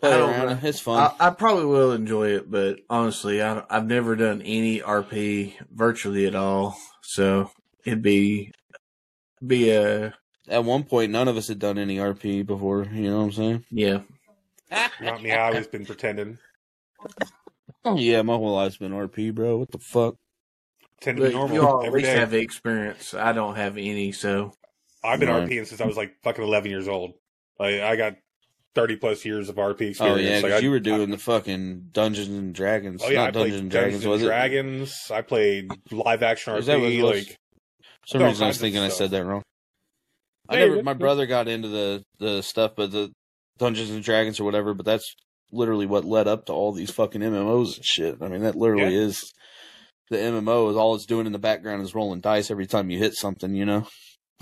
play 0.00 0.12
I 0.12 0.18
don't 0.18 0.38
around. 0.38 0.46
know. 0.46 0.58
It's 0.62 0.80
fun. 0.80 1.10
I, 1.20 1.28
I 1.28 1.30
probably 1.30 1.66
will 1.66 1.92
enjoy 1.92 2.28
it, 2.36 2.50
but 2.50 2.80
honestly, 2.90 3.42
I, 3.42 3.64
I've 3.70 3.86
never 3.86 4.16
done 4.16 4.42
any 4.42 4.80
RP 4.80 5.54
virtually 5.70 6.26
at 6.26 6.34
all, 6.34 6.76
so 7.02 7.50
it'd 7.84 8.02
be 8.02 8.52
be 9.46 9.70
a 9.70 10.14
At 10.48 10.64
one 10.64 10.84
point, 10.84 11.12
none 11.12 11.28
of 11.28 11.38
us 11.38 11.48
had 11.48 11.58
done 11.58 11.78
any 11.78 11.96
RP 11.98 12.42
before. 12.42 12.84
You 12.84 13.10
know 13.10 13.18
what 13.20 13.24
I'm 13.24 13.32
saying? 13.32 13.64
yeah. 13.70 14.02
Not 15.00 15.20
me. 15.20 15.34
I 15.34 15.48
always 15.48 15.66
been 15.66 15.84
pretending, 15.84 16.38
Oh 17.84 17.96
yeah, 17.98 18.22
my 18.22 18.34
whole 18.34 18.54
life's 18.54 18.76
been 18.78 18.92
RP, 18.92 19.30
bro. 19.34 19.58
What 19.58 19.70
the 19.70 19.78
fuck? 19.78 20.16
pretending 20.98 21.24
to 21.24 21.30
But 21.30 21.42
be 21.48 21.58
you 21.58 21.60
all 21.60 21.84
at 21.86 21.88
every 21.88 22.00
least 22.00 22.12
day. 22.12 22.12
have 22.12 22.30
the 22.30 22.38
experience. 22.38 23.14
I 23.14 23.32
don't 23.32 23.56
have 23.56 23.76
any, 23.76 24.12
so 24.12 24.52
I've 25.02 25.20
been 25.20 25.28
Right. 25.28 25.28
RPing 25.28 25.66
since 25.66 25.80
I 25.80 25.86
was 25.86 25.96
like 25.96 26.16
fucking 26.22 26.44
eleven 26.44 26.70
years 26.70 26.88
old. 26.88 27.14
Like 27.58 27.80
I 27.80 27.96
got 27.96 28.14
thirty 28.74 28.96
plus 28.96 29.24
years 29.24 29.48
of 29.48 29.56
RP 29.56 29.90
experience. 29.90 30.00
Oh 30.00 30.16
yeah, 30.16 30.40
Like, 30.40 30.52
I- 30.52 30.58
you 30.58 30.70
were 30.70 30.80
doing 30.80 31.02
I- 31.08 31.12
the 31.16 31.18
fucking 31.18 31.88
Dungeons 31.92 32.28
and 32.28 32.54
Dragons. 32.54 33.02
Oh 33.04 33.08
yeah, 33.10 33.22
I 33.22 33.24
not 33.26 33.32
played 33.34 33.42
Dungeons 33.50 33.60
and 33.62 33.70
Dungeons 33.70 34.02
Dragons, 34.02 34.06
was 34.06 34.22
and 34.22 34.30
it? 35.10 35.14
I 35.14 35.22
played 35.22 35.70
live 35.92 36.22
action 36.22 36.52
RP. 36.54 37.02
was? 37.02 37.16
Like 37.16 37.36
For 38.02 38.06
some 38.06 38.22
reason, 38.22 38.44
I 38.44 38.48
was 38.48 38.58
thinking 38.60 38.80
I 38.80 38.88
said 38.88 39.10
that 39.10 39.24
wrong. 39.24 39.42
I 40.48 40.56
never. 40.56 40.82
My 40.82 40.94
brother 40.94 41.26
got 41.26 41.48
into 41.48 41.68
the 41.68 42.02
the 42.18 42.42
stuff, 42.42 42.72
but 42.76 42.90
the 42.90 43.10
Dungeons 43.58 43.90
and 43.90 44.02
Dragons 44.02 44.40
or 44.40 44.44
whatever. 44.44 44.74
But 44.74 44.86
that's 44.86 45.14
literally 45.52 45.86
what 45.86 46.04
led 46.04 46.26
up 46.28 46.46
to 46.46 46.52
all 46.52 46.72
these 46.72 46.90
fucking 46.90 47.20
MMOs 47.20 47.76
and 47.76 47.84
shit. 47.84 48.16
I 48.20 48.28
mean, 48.28 48.42
that 48.42 48.56
literally 48.56 48.94
Yeah. 48.94 49.02
is 49.02 49.32
the 50.10 50.16
MMO. 50.16 50.70
Is 50.70 50.76
all 50.76 50.94
it's 50.94 51.06
doing 51.06 51.26
in 51.26 51.32
the 51.32 51.38
background 51.38 51.82
is 51.82 51.94
rolling 51.94 52.20
dice 52.20 52.50
every 52.50 52.66
time 52.66 52.90
you 52.90 52.98
hit 52.98 53.14
something. 53.14 53.54
You 53.54 53.64
know, 53.64 53.86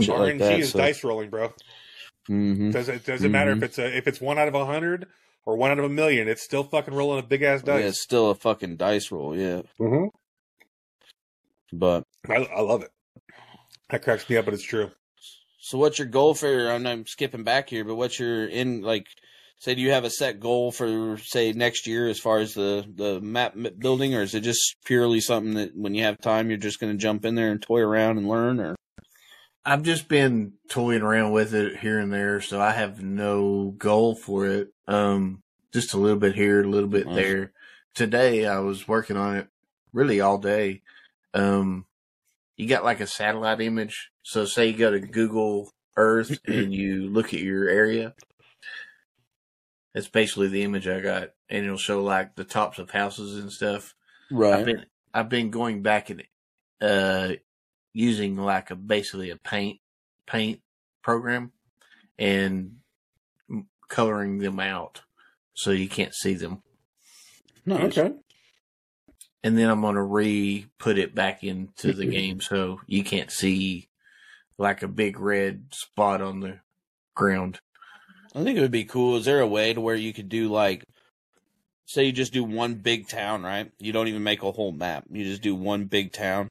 shit 0.01 0.09
like 0.11 0.35
RNG 0.37 0.39
that. 0.39 0.61
is 0.61 0.71
So, 0.73 0.79
dice 0.79 1.03
rolling, 1.05 1.29
bro. 1.31 1.53
Hmm 2.29 2.71
Does 2.71 2.89
it 2.89 3.05
doesn't 3.05 3.33
matter 3.33 3.53
Mhm. 3.55 3.57
if 3.59 3.63
it's 3.65 3.79
a 3.79 3.97
if 3.97 4.07
it's 4.07 4.21
one 4.21 4.39
out 4.39 4.47
of 4.49 4.55
a 4.55 4.65
hundred 4.67 5.07
or 5.45 5.57
one 5.57 5.71
out 5.71 5.79
of 5.79 5.85
a 5.85 5.89
million. 5.89 6.29
It's 6.29 6.43
still 6.43 6.63
fucking 6.63 6.95
rolling 6.95 7.19
a 7.19 7.27
big 7.27 7.43
ass 7.43 7.63
Yeah, 7.67 7.79
dice. 7.79 7.89
it's 7.91 8.03
still 8.03 8.31
a 8.31 8.35
fucking 8.35 8.77
dice 8.77 9.11
roll. 9.11 9.37
Yeah, 9.37 9.63
Mm-hmm. 9.81 10.07
but 11.73 12.05
I, 12.29 12.35
I 12.35 12.61
love 12.61 12.83
it. 12.83 12.91
That 13.91 14.03
cracks 14.03 14.29
me 14.29 14.37
up, 14.37 14.45
but 14.45 14.55
it's 14.55 14.63
true. 14.63 14.91
So 15.61 15.79
what's 15.79 15.99
your 15.99 16.09
goal 16.09 16.35
for? 16.35 16.71
I'm, 16.71 16.87
I'm 16.87 17.07
skipping 17.07 17.43
back 17.43 17.69
here, 17.71 17.85
but 17.85 17.97
what's 17.97 18.19
your 18.21 18.47
in 18.47 18.83
like? 18.83 19.07
Say, 19.61 19.75
do 19.75 19.81
you 19.81 19.91
have 19.91 20.05
a 20.05 20.11
set 20.11 20.39
goal 20.39 20.71
for 20.71 21.19
say 21.19 21.53
next 21.53 21.89
year 21.89 22.07
as 22.09 22.21
far 22.21 22.39
as 22.39 22.55
the 22.55 22.85
the 22.95 23.21
map 23.21 23.57
building, 23.79 24.15
or 24.15 24.23
is 24.23 24.35
it 24.35 24.43
just 24.43 24.77
purely 24.85 25.21
something 25.21 25.55
that 25.55 25.75
when 25.77 25.95
you 25.95 26.05
have 26.05 26.17
time 26.21 26.49
you're 26.49 26.59
just 26.59 26.79
going 26.79 26.93
to 26.93 26.99
jump 26.99 27.25
in 27.25 27.35
there 27.35 27.51
and 27.51 27.61
toy 27.61 27.81
around 27.81 28.19
and 28.19 28.29
learn? 28.29 28.61
Or 28.61 28.77
I've 29.69 29.83
just 29.83 30.09
been 30.09 30.55
toying 30.71 31.03
around 31.03 31.33
with 31.33 31.53
it 31.53 31.77
here 31.77 31.99
and 31.99 32.11
there, 32.11 32.41
so 32.41 32.59
I 32.59 32.71
have 32.71 33.03
no 33.03 33.75
goal 33.77 34.15
for 34.15 34.47
it. 34.47 34.69
Um, 34.87 35.43
just 35.75 35.93
a 35.93 35.99
little 35.99 36.19
bit 36.19 36.35
here, 36.35 36.63
a 36.63 36.67
little 36.67 36.89
bit 36.89 37.07
Nice. 37.07 37.17
there. 37.17 37.53
Today 37.95 38.47
I 38.47 38.61
was 38.61 38.89
working 38.89 39.19
on 39.19 39.37
it 39.37 39.49
really 39.93 40.23
all 40.23 40.39
day. 40.39 40.81
Um, 41.35 41.85
you 42.57 42.67
got 42.67 42.83
like 42.83 43.01
a 43.01 43.07
satellite 43.07 43.61
image. 43.61 44.11
So 44.23 44.47
say 44.47 44.69
you 44.69 44.79
go 44.79 44.91
to 44.91 45.01
Google 45.01 45.71
Earth 45.99 46.39
and 46.47 46.73
you 46.73 47.11
look 47.11 47.35
at 47.35 47.41
your 47.41 47.69
area. 47.69 48.15
That's 49.93 50.09
basically 50.09 50.49
the 50.49 50.63
image 50.63 50.89
I 50.89 51.01
got, 51.01 51.33
and 51.51 51.67
it'll 51.67 51.77
show 51.77 52.03
like 52.03 52.37
the 52.37 52.45
tops 52.45 52.79
of 52.79 52.91
houses 52.91 53.37
and 53.37 53.53
stuff. 53.53 53.95
Right. 54.31 54.61
I've 54.61 54.65
been 54.65 54.87
I've 55.13 55.29
been 55.29 55.51
going 55.51 55.83
back 55.83 56.09
and 56.09 56.23
uh 56.81 57.35
using 57.93 58.37
like 58.37 58.71
a 58.71 58.77
basically 58.77 59.31
a 59.31 59.37
paint 59.37 59.81
paint 60.27 60.61
program 61.03 61.53
and 62.19 62.77
coloring 63.89 64.39
them 64.39 64.61
out 64.61 65.03
so 65.55 65.71
you 65.71 65.89
can't 65.89 66.15
see 66.15 66.35
them. 66.35 66.63
No, 67.65 67.79
okay. 67.79 68.13
And 69.43 69.57
then 69.57 69.69
I'm 69.69 69.81
gonna 69.81 70.05
re 70.05 70.67
put 70.79 70.99
it 70.99 71.15
back 71.15 71.43
into 71.43 71.93
the 71.93 72.07
game 72.19 72.41
so 72.41 72.81
you 72.87 73.05
can't 73.05 73.31
see 73.31 73.89
like 74.59 74.83
a 74.83 74.89
big 74.89 75.19
red 75.19 75.65
spot 75.73 76.21
on 76.21 76.41
the 76.41 76.61
ground. 77.15 77.61
I 78.35 78.45
think 78.45 78.59
it 78.59 78.61
would 78.61 78.71
be 78.71 78.85
cool. 78.85 79.17
Is 79.17 79.25
there 79.25 79.41
a 79.41 79.47
way 79.47 79.73
to 79.73 79.81
where 79.81 79.95
you 79.95 80.13
could 80.13 80.29
do 80.29 80.49
like, 80.49 80.85
say, 81.87 82.05
you 82.05 82.13
just 82.13 82.33
do 82.33 82.45
one 82.45 82.75
big 82.75 83.09
town, 83.09 83.43
right? 83.43 83.71
You 83.79 83.93
don't 83.93 84.09
even 84.09 84.23
make 84.23 84.43
a 84.43 84.53
whole 84.53 84.73
map. 84.73 85.05
You 85.11 85.25
just 85.25 85.43
do 85.43 85.55
one 85.55 85.87
big 85.87 86.13
town, 86.13 86.49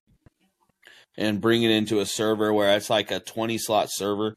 and 1.18 1.42
bring 1.42 1.64
it 1.64 1.72
into 1.72 2.00
a 2.00 2.06
server 2.06 2.54
where 2.54 2.76
it's 2.76 2.90
like 2.90 3.12
a 3.12 3.20
twenty 3.20 3.58
slot 3.58 3.88
server 3.90 4.36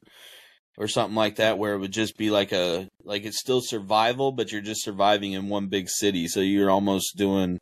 or 0.77 0.87
something 0.87 1.15
like 1.15 1.35
that, 1.35 1.57
where 1.57 1.73
it 1.73 1.79
would 1.79 1.91
just 1.91 2.17
be 2.17 2.29
like 2.29 2.51
a 2.51 2.87
like 3.03 3.23
it's 3.23 3.39
still 3.39 3.61
survival, 3.61 4.31
but 4.31 4.51
you're 4.51 4.61
just 4.61 4.83
surviving 4.83 5.33
in 5.33 5.49
one 5.49 5.67
big 5.67 5.89
city. 5.89 6.27
So 6.27 6.39
you're 6.39 6.71
almost 6.71 7.17
doing 7.17 7.59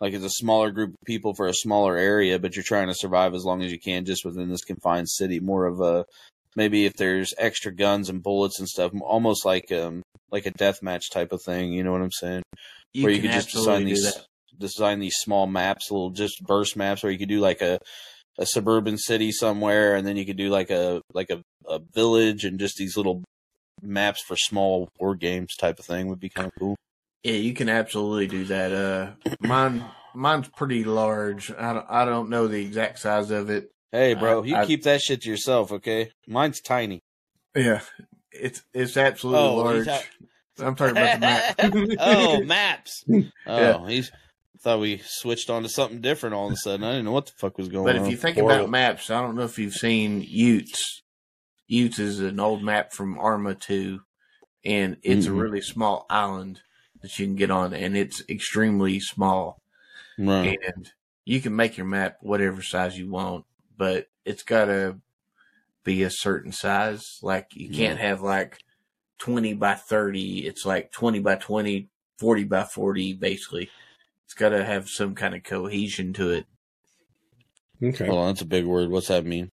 like 0.00 0.12
it's 0.12 0.24
a 0.24 0.30
smaller 0.30 0.70
group 0.70 0.90
of 0.90 1.06
people 1.06 1.34
for 1.34 1.46
a 1.46 1.54
smaller 1.54 1.96
area, 1.96 2.38
but 2.38 2.56
you're 2.56 2.62
trying 2.62 2.88
to 2.88 2.94
survive 2.94 3.34
as 3.34 3.44
long 3.44 3.62
as 3.62 3.72
you 3.72 3.78
can 3.78 4.04
just 4.04 4.24
within 4.24 4.50
this 4.50 4.64
confined 4.64 5.08
city. 5.08 5.40
More 5.40 5.66
of 5.66 5.80
a 5.80 6.04
maybe 6.54 6.86
if 6.86 6.94
there's 6.94 7.34
extra 7.38 7.74
guns 7.74 8.08
and 8.08 8.22
bullets 8.22 8.58
and 8.58 8.68
stuff, 8.68 8.92
almost 9.00 9.44
like 9.44 9.70
um 9.72 10.02
like 10.30 10.46
a 10.46 10.52
deathmatch 10.52 11.10
type 11.10 11.32
of 11.32 11.42
thing. 11.42 11.72
You 11.72 11.84
know 11.84 11.92
what 11.92 12.02
I'm 12.02 12.12
saying? 12.12 12.42
where 13.02 13.12
you 13.12 13.22
could 13.22 13.32
just 13.32 13.50
design 13.50 13.84
these 13.84 14.18
design 14.58 15.00
these 15.00 15.16
small 15.16 15.46
maps, 15.46 15.90
little 15.90 16.10
just 16.10 16.42
burst 16.42 16.76
maps, 16.76 17.02
where 17.02 17.12
you 17.12 17.18
could 17.18 17.28
do 17.28 17.40
like 17.40 17.60
a 17.60 17.78
a 18.38 18.46
suburban 18.46 18.98
city 18.98 19.32
somewhere, 19.32 19.94
and 19.94 20.06
then 20.06 20.16
you 20.16 20.26
could 20.26 20.36
do 20.36 20.48
like 20.48 20.70
a 20.70 21.02
like 21.12 21.30
a, 21.30 21.42
a 21.68 21.78
village 21.94 22.44
and 22.44 22.58
just 22.58 22.76
these 22.76 22.96
little 22.96 23.22
maps 23.82 24.22
for 24.22 24.36
small 24.36 24.88
board 24.98 25.20
games 25.20 25.54
type 25.56 25.78
of 25.78 25.84
thing 25.84 26.08
would 26.08 26.20
be 26.20 26.28
kind 26.28 26.46
of 26.46 26.52
cool. 26.58 26.76
Yeah, 27.22 27.32
you 27.34 27.54
can 27.54 27.68
absolutely 27.68 28.26
do 28.28 28.44
that. 28.44 28.72
Uh, 28.72 29.10
mine, 29.40 29.84
mine's 30.14 30.48
pretty 30.48 30.84
large. 30.84 31.50
I 31.50 31.72
don't, 31.72 31.86
I 31.88 32.04
don't 32.04 32.30
know 32.30 32.46
the 32.46 32.60
exact 32.64 32.98
size 33.00 33.30
of 33.30 33.50
it. 33.50 33.70
Hey, 33.92 34.14
bro, 34.14 34.42
you 34.44 34.56
I- 34.56 34.66
keep 34.66 34.82
that 34.84 35.00
shit 35.00 35.22
to 35.22 35.30
yourself, 35.30 35.72
okay? 35.72 36.10
Mine's 36.28 36.60
tiny. 36.60 37.00
Yeah, 37.54 37.80
it's 38.32 38.62
it's 38.74 38.96
absolutely 38.96 39.42
Oh, 39.48 39.54
large. 39.56 39.88
I'm 40.58 40.74
talking 40.74 40.96
about 40.96 41.14
the 41.14 41.20
map. 41.20 41.54
oh, 42.00 42.42
maps. 42.44 43.04
Oh, 43.08 43.22
Yeah. 43.46 43.88
he's. 43.88 44.12
Thought 44.60 44.80
we 44.80 45.00
switched 45.04 45.50
on 45.50 45.62
to 45.62 45.68
something 45.68 46.00
different 46.00 46.34
all 46.34 46.46
of 46.46 46.52
a 46.52 46.56
sudden. 46.56 46.84
I 46.84 46.92
didn't 46.92 47.04
know 47.04 47.12
what 47.12 47.26
the 47.26 47.32
fuck 47.32 47.58
was 47.58 47.68
going 47.68 47.84
but 47.84 47.96
on. 47.96 48.02
But 48.02 48.06
if 48.06 48.10
you 48.10 48.16
think 48.16 48.36
Horrible. 48.36 48.56
about 48.60 48.70
maps, 48.70 49.10
I 49.10 49.20
don't 49.20 49.36
know 49.36 49.42
if 49.44 49.58
you've 49.58 49.74
seen 49.74 50.22
Utes. 50.26 51.02
Utes 51.68 51.98
is 51.98 52.20
an 52.20 52.40
old 52.40 52.62
map 52.62 52.92
from 52.92 53.18
Arma 53.18 53.54
2, 53.54 54.00
and 54.64 54.96
it's 55.02 55.26
Mhm. 55.26 55.30
a 55.30 55.32
really 55.34 55.60
small 55.60 56.06
island 56.08 56.60
that 57.02 57.18
you 57.18 57.26
can 57.26 57.36
get 57.36 57.50
on, 57.50 57.74
and 57.74 57.96
it's 57.96 58.22
extremely 58.28 59.00
small. 59.00 59.60
right. 60.18 60.58
and 60.74 60.90
you 61.26 61.42
can 61.42 61.54
make 61.54 61.76
your 61.76 61.86
map 61.86 62.16
whatever 62.22 62.62
size 62.62 62.96
you 62.98 63.10
want, 63.10 63.44
but 63.76 64.06
it's 64.24 64.42
got 64.42 64.64
to 64.66 64.98
be 65.84 66.02
a 66.04 66.10
certain 66.10 66.52
size. 66.52 67.18
Like 67.20 67.48
you 67.54 67.68
can't 67.68 67.98
have 68.00 68.22
like 68.22 68.58
20 69.18 69.52
by 69.52 69.74
30. 69.74 70.46
It's 70.46 70.64
like 70.64 70.90
20 70.92 71.18
by 71.20 71.34
20, 71.36 71.90
40 72.18 72.44
by 72.44 72.64
40, 72.64 73.12
basically. 73.12 73.68
It's 74.26 74.34
got 74.34 74.50
to 74.50 74.64
have 74.64 74.88
some 74.88 75.14
kind 75.14 75.34
of 75.34 75.42
cohesion 75.44 76.12
to 76.14 76.30
it. 76.30 76.46
Okay. 77.82 78.06
Hold 78.06 78.18
on, 78.18 78.26
that's 78.28 78.40
a 78.42 78.46
big 78.46 78.64
word. 78.64 78.90
What's 78.90 79.08
that 79.08 79.24
mean? 79.24 79.50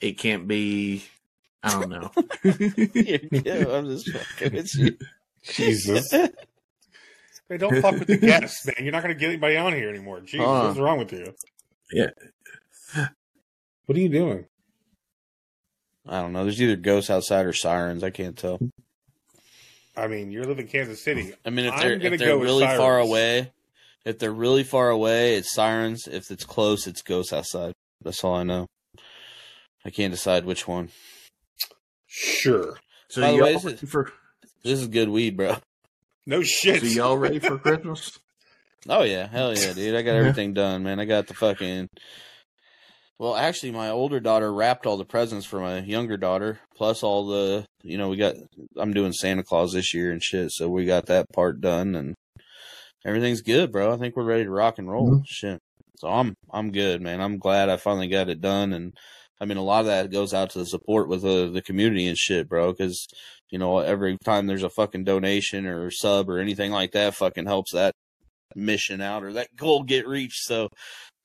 It 0.00 0.18
can't 0.18 0.46
be, 0.46 1.04
I 1.62 1.72
don't 1.72 1.88
know. 1.90 2.10
yeah, 2.44 3.64
I'm 3.68 3.86
just 3.86 4.10
fucking 4.10 4.52
with 4.54 4.74
you. 4.76 4.96
Jesus. 5.42 6.10
Hey, 6.12 6.28
don't 7.56 7.80
fuck 7.80 7.94
with 7.98 8.06
the 8.08 8.18
guests, 8.18 8.66
man. 8.66 8.76
You're 8.80 8.92
not 8.92 9.02
going 9.02 9.14
to 9.14 9.18
get 9.18 9.30
anybody 9.30 9.56
on 9.56 9.72
here 9.72 9.88
anymore. 9.88 10.20
Jesus, 10.20 10.40
Uh. 10.46 10.64
what's 10.66 10.78
wrong 10.78 10.98
with 10.98 11.12
you? 11.12 11.34
Yeah. 11.90 12.10
What 13.86 13.96
are 13.96 14.00
you 14.00 14.10
doing? 14.10 14.46
I 16.06 16.20
don't 16.20 16.32
know. 16.32 16.44
There's 16.44 16.60
either 16.60 16.76
ghosts 16.76 17.10
outside 17.10 17.46
or 17.46 17.52
sirens. 17.52 18.04
I 18.04 18.10
can't 18.10 18.36
tell. 18.36 18.58
I 19.96 20.06
mean, 20.06 20.30
you 20.30 20.42
live 20.42 20.58
in 20.58 20.68
Kansas 20.68 21.02
City. 21.02 21.34
I 21.44 21.50
mean, 21.50 21.66
if 21.66 21.76
they're 21.80 21.92
if 21.94 22.18
they're 22.18 22.28
go 22.28 22.38
really 22.38 22.66
far 22.66 22.98
away, 22.98 23.50
if 24.08 24.18
they're 24.18 24.32
really 24.32 24.64
far 24.64 24.90
away, 24.90 25.34
it's 25.36 25.52
sirens. 25.54 26.06
If 26.06 26.30
it's 26.30 26.44
close, 26.44 26.86
it's 26.86 27.02
ghosts 27.02 27.32
outside. 27.32 27.72
That's 28.02 28.22
all 28.24 28.34
I 28.34 28.42
know. 28.44 28.66
I 29.84 29.90
can't 29.90 30.12
decide 30.12 30.44
which 30.44 30.66
one. 30.66 30.88
Sure. 32.06 32.78
So 33.08 33.20
By 33.20 33.30
the 33.30 33.36
y'all 33.36 33.44
way, 33.46 33.52
this 33.54 33.64
is- 33.64 33.90
for 33.90 34.12
This 34.64 34.80
is 34.80 34.88
good 34.88 35.08
weed, 35.08 35.36
bro. 35.36 35.56
No 36.26 36.42
shit. 36.42 36.80
so 36.80 36.86
y'all 36.86 37.16
ready 37.16 37.38
for 37.38 37.58
Christmas? 37.58 38.18
Oh 38.88 39.02
yeah, 39.02 39.26
hell 39.28 39.56
yeah, 39.56 39.72
dude! 39.72 39.94
I 39.94 40.02
got 40.02 40.14
everything 40.16 40.52
done, 40.54 40.82
man. 40.82 41.00
I 41.00 41.04
got 41.04 41.26
the 41.26 41.34
fucking. 41.34 41.88
Well, 43.18 43.34
actually, 43.34 43.72
my 43.72 43.88
older 43.90 44.20
daughter 44.20 44.52
wrapped 44.52 44.86
all 44.86 44.96
the 44.96 45.04
presents 45.04 45.44
for 45.46 45.58
my 45.58 45.78
younger 45.80 46.16
daughter, 46.16 46.60
plus 46.76 47.02
all 47.02 47.26
the, 47.26 47.66
you 47.82 47.98
know, 47.98 48.08
we 48.08 48.16
got. 48.16 48.36
I'm 48.76 48.92
doing 48.92 49.12
Santa 49.12 49.42
Claus 49.42 49.72
this 49.72 49.92
year 49.94 50.12
and 50.12 50.22
shit, 50.22 50.52
so 50.52 50.68
we 50.68 50.84
got 50.84 51.06
that 51.06 51.26
part 51.32 51.60
done, 51.60 51.94
and 51.96 52.14
everything's 53.04 53.42
good, 53.42 53.72
bro. 53.72 53.92
I 53.92 53.96
think 53.96 54.16
we're 54.16 54.24
ready 54.24 54.44
to 54.44 54.50
rock 54.50 54.78
and 54.78 54.90
roll. 54.90 55.22
Shit, 55.26 55.60
so 55.96 56.08
I'm 56.08 56.34
I'm 56.50 56.72
good, 56.72 57.00
man. 57.00 57.20
I'm 57.20 57.38
glad 57.38 57.68
I 57.68 57.76
finally 57.76 58.08
got 58.08 58.28
it 58.28 58.40
done, 58.40 58.72
and 58.72 58.94
I 59.40 59.44
mean, 59.44 59.56
a 59.56 59.62
lot 59.62 59.80
of 59.80 59.86
that 59.86 60.10
goes 60.10 60.34
out 60.34 60.50
to 60.50 60.58
the 60.58 60.66
support 60.66 61.08
with 61.08 61.22
the 61.22 61.50
the 61.50 61.62
community 61.62 62.06
and 62.06 62.18
shit, 62.18 62.48
bro, 62.48 62.72
because 62.72 63.06
you 63.50 63.58
know 63.58 63.78
every 63.78 64.16
time 64.24 64.46
there's 64.46 64.62
a 64.62 64.70
fucking 64.70 65.04
donation 65.04 65.66
or 65.66 65.90
sub 65.90 66.28
or 66.28 66.38
anything 66.38 66.72
like 66.72 66.92
that, 66.92 67.14
fucking 67.14 67.46
helps 67.46 67.72
that 67.72 67.92
mission 68.54 69.00
out 69.00 69.24
or 69.24 69.32
that 69.34 69.54
goal 69.56 69.82
get 69.82 70.06
reached. 70.06 70.44
So 70.44 70.68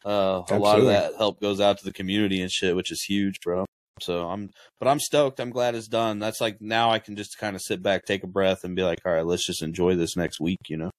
uh, 0.05 0.43
a 0.49 0.57
lot 0.57 0.79
of 0.79 0.85
that 0.85 1.15
help 1.17 1.39
goes 1.39 1.59
out 1.59 1.77
to 1.79 1.85
the 1.85 1.93
community 1.93 2.41
and 2.41 2.51
shit, 2.51 2.75
which 2.75 2.91
is 2.91 3.03
huge, 3.03 3.39
bro. 3.41 3.65
So 4.01 4.27
I'm, 4.27 4.49
but 4.79 4.87
I'm 4.87 4.99
stoked. 4.99 5.39
I'm 5.39 5.51
glad 5.51 5.75
it's 5.75 5.87
done. 5.87 6.19
That's 6.19 6.41
like 6.41 6.59
now 6.59 6.91
I 6.91 6.99
can 6.99 7.15
just 7.15 7.37
kind 7.37 7.55
of 7.55 7.61
sit 7.61 7.81
back, 7.81 8.05
take 8.05 8.23
a 8.23 8.27
breath, 8.27 8.63
and 8.63 8.75
be 8.75 8.83
like, 8.83 8.99
all 9.05 9.13
right, 9.13 9.25
let's 9.25 9.45
just 9.45 9.61
enjoy 9.61 9.95
this 9.95 10.17
next 10.17 10.39
week, 10.39 10.59
you 10.67 10.77
know? 10.77 10.91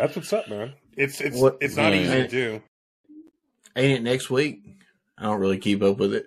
That's 0.00 0.16
what's 0.16 0.32
up, 0.32 0.48
man. 0.48 0.72
It's 0.96 1.20
it's 1.20 1.36
What- 1.36 1.58
it's 1.60 1.76
not 1.76 1.92
Yeah. 1.92 2.00
easy 2.00 2.12
to 2.22 2.28
do. 2.28 2.62
Ain't 3.76 3.98
it 3.98 4.02
next 4.02 4.30
week? 4.30 4.62
I 5.18 5.24
don't 5.24 5.38
really 5.40 5.58
keep 5.58 5.82
up 5.82 5.98
with 5.98 6.14
it. 6.14 6.26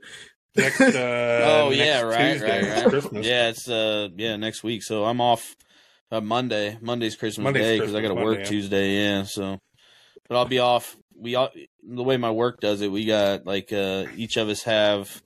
Next, 0.55 0.79
uh, 0.81 1.63
oh 1.63 1.69
next 1.69 1.79
yeah, 1.79 2.01
right, 2.01 2.33
Tuesday 2.33 2.61
right, 2.71 2.83
right. 2.83 2.89
Christmas. 2.89 3.25
Yeah, 3.25 3.49
it's 3.49 3.67
uh, 3.67 4.09
yeah, 4.15 4.35
next 4.35 4.63
week. 4.63 4.83
So 4.83 5.05
I'm 5.05 5.19
off 5.19 5.55
uh, 6.11 6.21
Monday. 6.21 6.77
Monday's 6.81 7.15
Christmas 7.15 7.43
Monday's 7.43 7.63
Day 7.63 7.79
because 7.79 7.95
I 7.95 8.01
got 8.01 8.09
to 8.09 8.23
work 8.23 8.39
yeah. 8.39 8.45
Tuesday. 8.45 8.95
Yeah, 8.95 9.23
so 9.23 9.57
but 10.29 10.37
I'll 10.37 10.45
be 10.45 10.59
off. 10.59 10.95
We 11.17 11.33
all 11.33 11.49
the 11.81 12.03
way 12.03 12.17
my 12.17 12.29
work 12.29 12.59
does 12.59 12.81
it. 12.81 12.91
We 12.91 13.05
got 13.05 13.47
like 13.47 13.73
uh, 13.73 14.05
each 14.15 14.37
of 14.37 14.49
us 14.49 14.61
have 14.63 15.23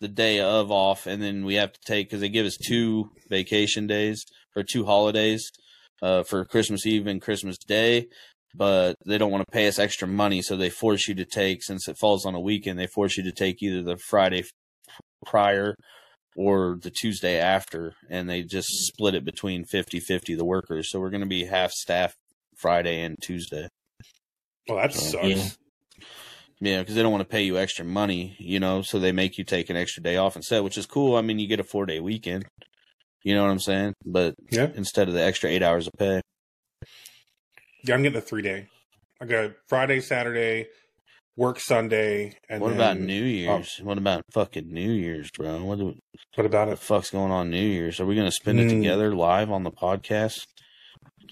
the 0.00 0.08
day 0.08 0.40
of 0.40 0.72
off, 0.72 1.06
and 1.06 1.22
then 1.22 1.44
we 1.44 1.54
have 1.54 1.72
to 1.72 1.80
take 1.86 2.08
because 2.08 2.20
they 2.22 2.28
give 2.28 2.44
us 2.44 2.56
two 2.56 3.10
vacation 3.30 3.86
days 3.86 4.26
or 4.56 4.64
two 4.64 4.84
holidays 4.84 5.52
uh, 6.02 6.22
for 6.22 6.44
Christmas 6.44 6.86
Eve 6.86 7.06
and 7.06 7.20
Christmas 7.22 7.56
Day. 7.58 8.06
But 8.56 8.94
they 9.04 9.18
don't 9.18 9.32
want 9.32 9.44
to 9.44 9.52
pay 9.52 9.66
us 9.66 9.80
extra 9.80 10.06
money, 10.06 10.40
so 10.40 10.56
they 10.56 10.70
force 10.70 11.08
you 11.08 11.14
to 11.16 11.24
take 11.24 11.62
since 11.64 11.88
it 11.88 11.98
falls 11.98 12.24
on 12.24 12.36
a 12.36 12.40
weekend. 12.40 12.78
They 12.78 12.86
force 12.86 13.16
you 13.16 13.24
to 13.24 13.32
take 13.32 13.60
either 13.60 13.82
the 13.82 13.96
Friday 13.96 14.44
prior 15.26 15.74
or 16.36 16.78
the 16.80 16.90
Tuesday 16.90 17.38
after, 17.38 17.94
and 18.08 18.28
they 18.30 18.42
just 18.42 18.68
split 18.86 19.14
it 19.16 19.24
between 19.24 19.64
50 19.64 19.98
50 19.98 20.34
the 20.36 20.44
workers. 20.44 20.90
So 20.90 21.00
we're 21.00 21.10
going 21.10 21.22
to 21.22 21.26
be 21.26 21.46
half 21.46 21.72
staff 21.72 22.14
Friday 22.56 23.02
and 23.02 23.16
Tuesday. 23.20 23.68
Well, 24.68 24.78
that 24.78 24.92
So, 24.92 25.20
sucks. 25.20 25.24
yeah. 25.26 25.48
Yeah, 26.60 26.78
because 26.80 26.94
they 26.94 27.02
don't 27.02 27.12
want 27.12 27.22
to 27.22 27.28
pay 27.28 27.42
you 27.42 27.58
extra 27.58 27.84
money, 27.84 28.36
you 28.38 28.60
know, 28.60 28.80
so 28.82 28.98
they 28.98 29.12
make 29.12 29.36
you 29.36 29.44
take 29.44 29.68
an 29.68 29.76
extra 29.76 30.02
day 30.02 30.16
off 30.16 30.36
instead, 30.36 30.62
which 30.62 30.78
is 30.78 30.86
cool. 30.86 31.16
I 31.16 31.20
mean, 31.20 31.38
you 31.38 31.48
get 31.48 31.60
a 31.60 31.64
four 31.64 31.84
day 31.84 32.00
weekend. 32.00 32.46
You 33.24 33.34
know 33.34 33.42
what 33.42 33.50
I'm 33.50 33.58
saying? 33.60 33.94
But 34.04 34.34
Yeah. 34.50 34.70
instead 34.76 35.08
of 35.08 35.14
the 35.14 35.22
extra 35.22 35.50
eight 35.50 35.62
hours 35.62 35.86
of 35.86 35.92
pay. 35.98 36.20
Yeah, 37.84 37.94
I'm 37.94 38.02
getting 38.02 38.18
a 38.18 38.20
three 38.20 38.42
day. 38.42 38.68
I 39.20 39.24
got 39.26 39.52
Friday, 39.68 40.00
Saturday, 40.00 40.66
work 41.36 41.58
Sunday, 41.60 42.36
and 42.48 42.60
what 42.60 42.68
then- 42.70 42.76
about 42.76 42.98
New 43.00 43.24
Year's? 43.24 43.78
What 43.82 43.98
about 43.98 44.22
fucking 44.32 44.72
New 44.72 44.92
Year's, 44.92 45.30
bro? 45.30 45.64
What 45.64 45.78
the, 45.78 45.94
What 46.34 46.46
about 46.46 46.66
the 46.66 46.72
it? 46.72 46.78
fuck's 46.78 47.10
going 47.10 47.32
on 47.32 47.50
New 47.50 47.64
Year's? 47.66 47.98
Are 48.00 48.06
we 48.06 48.14
going 48.14 48.26
to 48.28 48.32
spend 48.32 48.60
it 48.60 48.66
Mm. 48.66 48.78
together 48.78 49.14
live 49.14 49.50
on 49.50 49.62
the 49.64 49.70
podcast? 49.70 50.46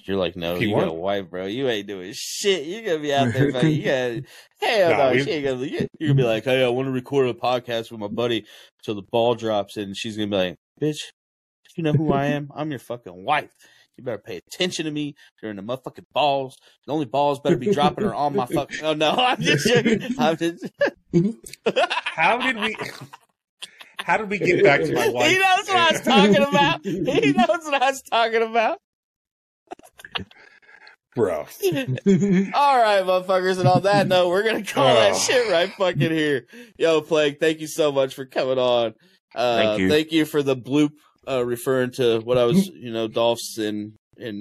You're 0.04 0.16
like, 0.16 0.34
no, 0.34 0.56
you 0.56 0.74
got 0.74 0.88
a 0.88 0.92
wife, 0.92 1.30
bro. 1.30 1.46
You 1.46 1.68
ain't 1.68 1.86
doing 1.86 2.12
shit. 2.14 2.66
You're 2.66 2.82
gonna 2.82 2.98
be 2.98 3.14
out 3.14 3.32
there, 3.32 3.52
fucking, 3.52 3.70
you 3.70 3.84
got 3.84 4.24
hell 4.60 4.90
Nah, 4.90 4.96
no. 4.96 5.12
we- 5.12 5.22
She 5.22 5.30
ain't 5.30 5.44
gonna. 5.44 5.64
You're 5.66 5.88
gonna 6.08 6.14
be 6.14 6.22
like, 6.24 6.44
hey, 6.44 6.64
I 6.64 6.68
want 6.70 6.86
to 6.86 6.90
record 6.92 7.28
a 7.28 7.34
podcast 7.34 7.92
with 7.92 8.00
my 8.00 8.08
buddy 8.08 8.44
till 8.84 8.96
the 8.96 9.02
ball 9.12 9.36
drops, 9.36 9.76
and 9.76 9.96
she's 9.96 10.16
gonna 10.16 10.26
be 10.28 10.36
like, 10.36 10.56
bitch, 10.80 10.98
you 11.76 11.82
know 11.82 11.92
who 11.92 12.12
I 12.12 12.26
am? 12.26 12.50
I'm 12.54 12.70
your 12.70 12.78
fucking 12.80 13.24
wife. 13.24 13.50
You 13.96 14.04
better 14.04 14.18
pay 14.18 14.36
attention 14.38 14.86
to 14.86 14.90
me 14.90 15.14
during 15.40 15.56
the 15.56 15.62
motherfucking 15.62 16.06
balls. 16.14 16.56
The 16.86 16.92
only 16.92 17.04
balls 17.04 17.40
better 17.40 17.56
be 17.56 17.72
dropping 17.72 18.04
are 18.04 18.14
on 18.14 18.34
my 18.34 18.46
fucking. 18.46 18.78
Oh 18.82 18.94
no, 18.94 19.10
I'm 19.10 19.40
just 19.40 19.68
joking. 19.68 20.02
I'm 20.18 20.36
just. 20.36 20.64
How 22.04 22.38
did 22.38 22.56
we? 22.58 22.76
How 23.98 24.16
did 24.16 24.30
we 24.30 24.38
get 24.38 24.64
back 24.64 24.80
to 24.82 24.92
my 24.94 25.08
wife? 25.10 25.30
He 25.30 25.38
knows 25.38 25.68
what 25.68 25.76
I 25.76 25.92
was 25.92 26.00
talking 26.00 26.36
about. 26.36 26.84
He 26.84 27.32
knows 27.32 27.64
what 27.64 27.82
I 27.82 27.90
was 27.90 28.02
talking 28.02 28.42
about. 28.42 28.78
bro. 31.14 31.38
All 31.40 31.44
right, 31.46 33.02
motherfuckers. 33.04 33.58
And 33.58 33.68
on 33.68 33.82
that 33.82 34.08
note, 34.08 34.28
we're 34.30 34.42
gonna 34.42 34.64
call 34.64 34.94
that 34.94 35.12
Oh. 35.14 35.18
shit 35.18 35.50
right 35.50 35.70
fucking 35.74 36.10
here. 36.10 36.46
Yo, 36.78 37.00
Plague, 37.02 37.38
thank 37.40 37.60
you 37.60 37.66
so 37.66 37.92
much 37.92 38.14
for 38.14 38.24
coming 38.24 38.58
on. 38.58 38.94
Uh, 39.34 39.56
Thank 39.56 39.80
you. 39.80 39.88
Thank 39.88 40.12
you 40.12 40.24
for 40.24 40.42
the 40.42 40.56
bloop 40.56 40.90
uh, 41.28 41.44
referring 41.44 41.90
to 41.92 42.20
what 42.20 42.38
I 42.38 42.44
was, 42.44 42.68
you 42.68 42.92
know, 42.92 43.08
Dolphs 43.08 43.58
and 43.58 43.92
and 44.18 44.40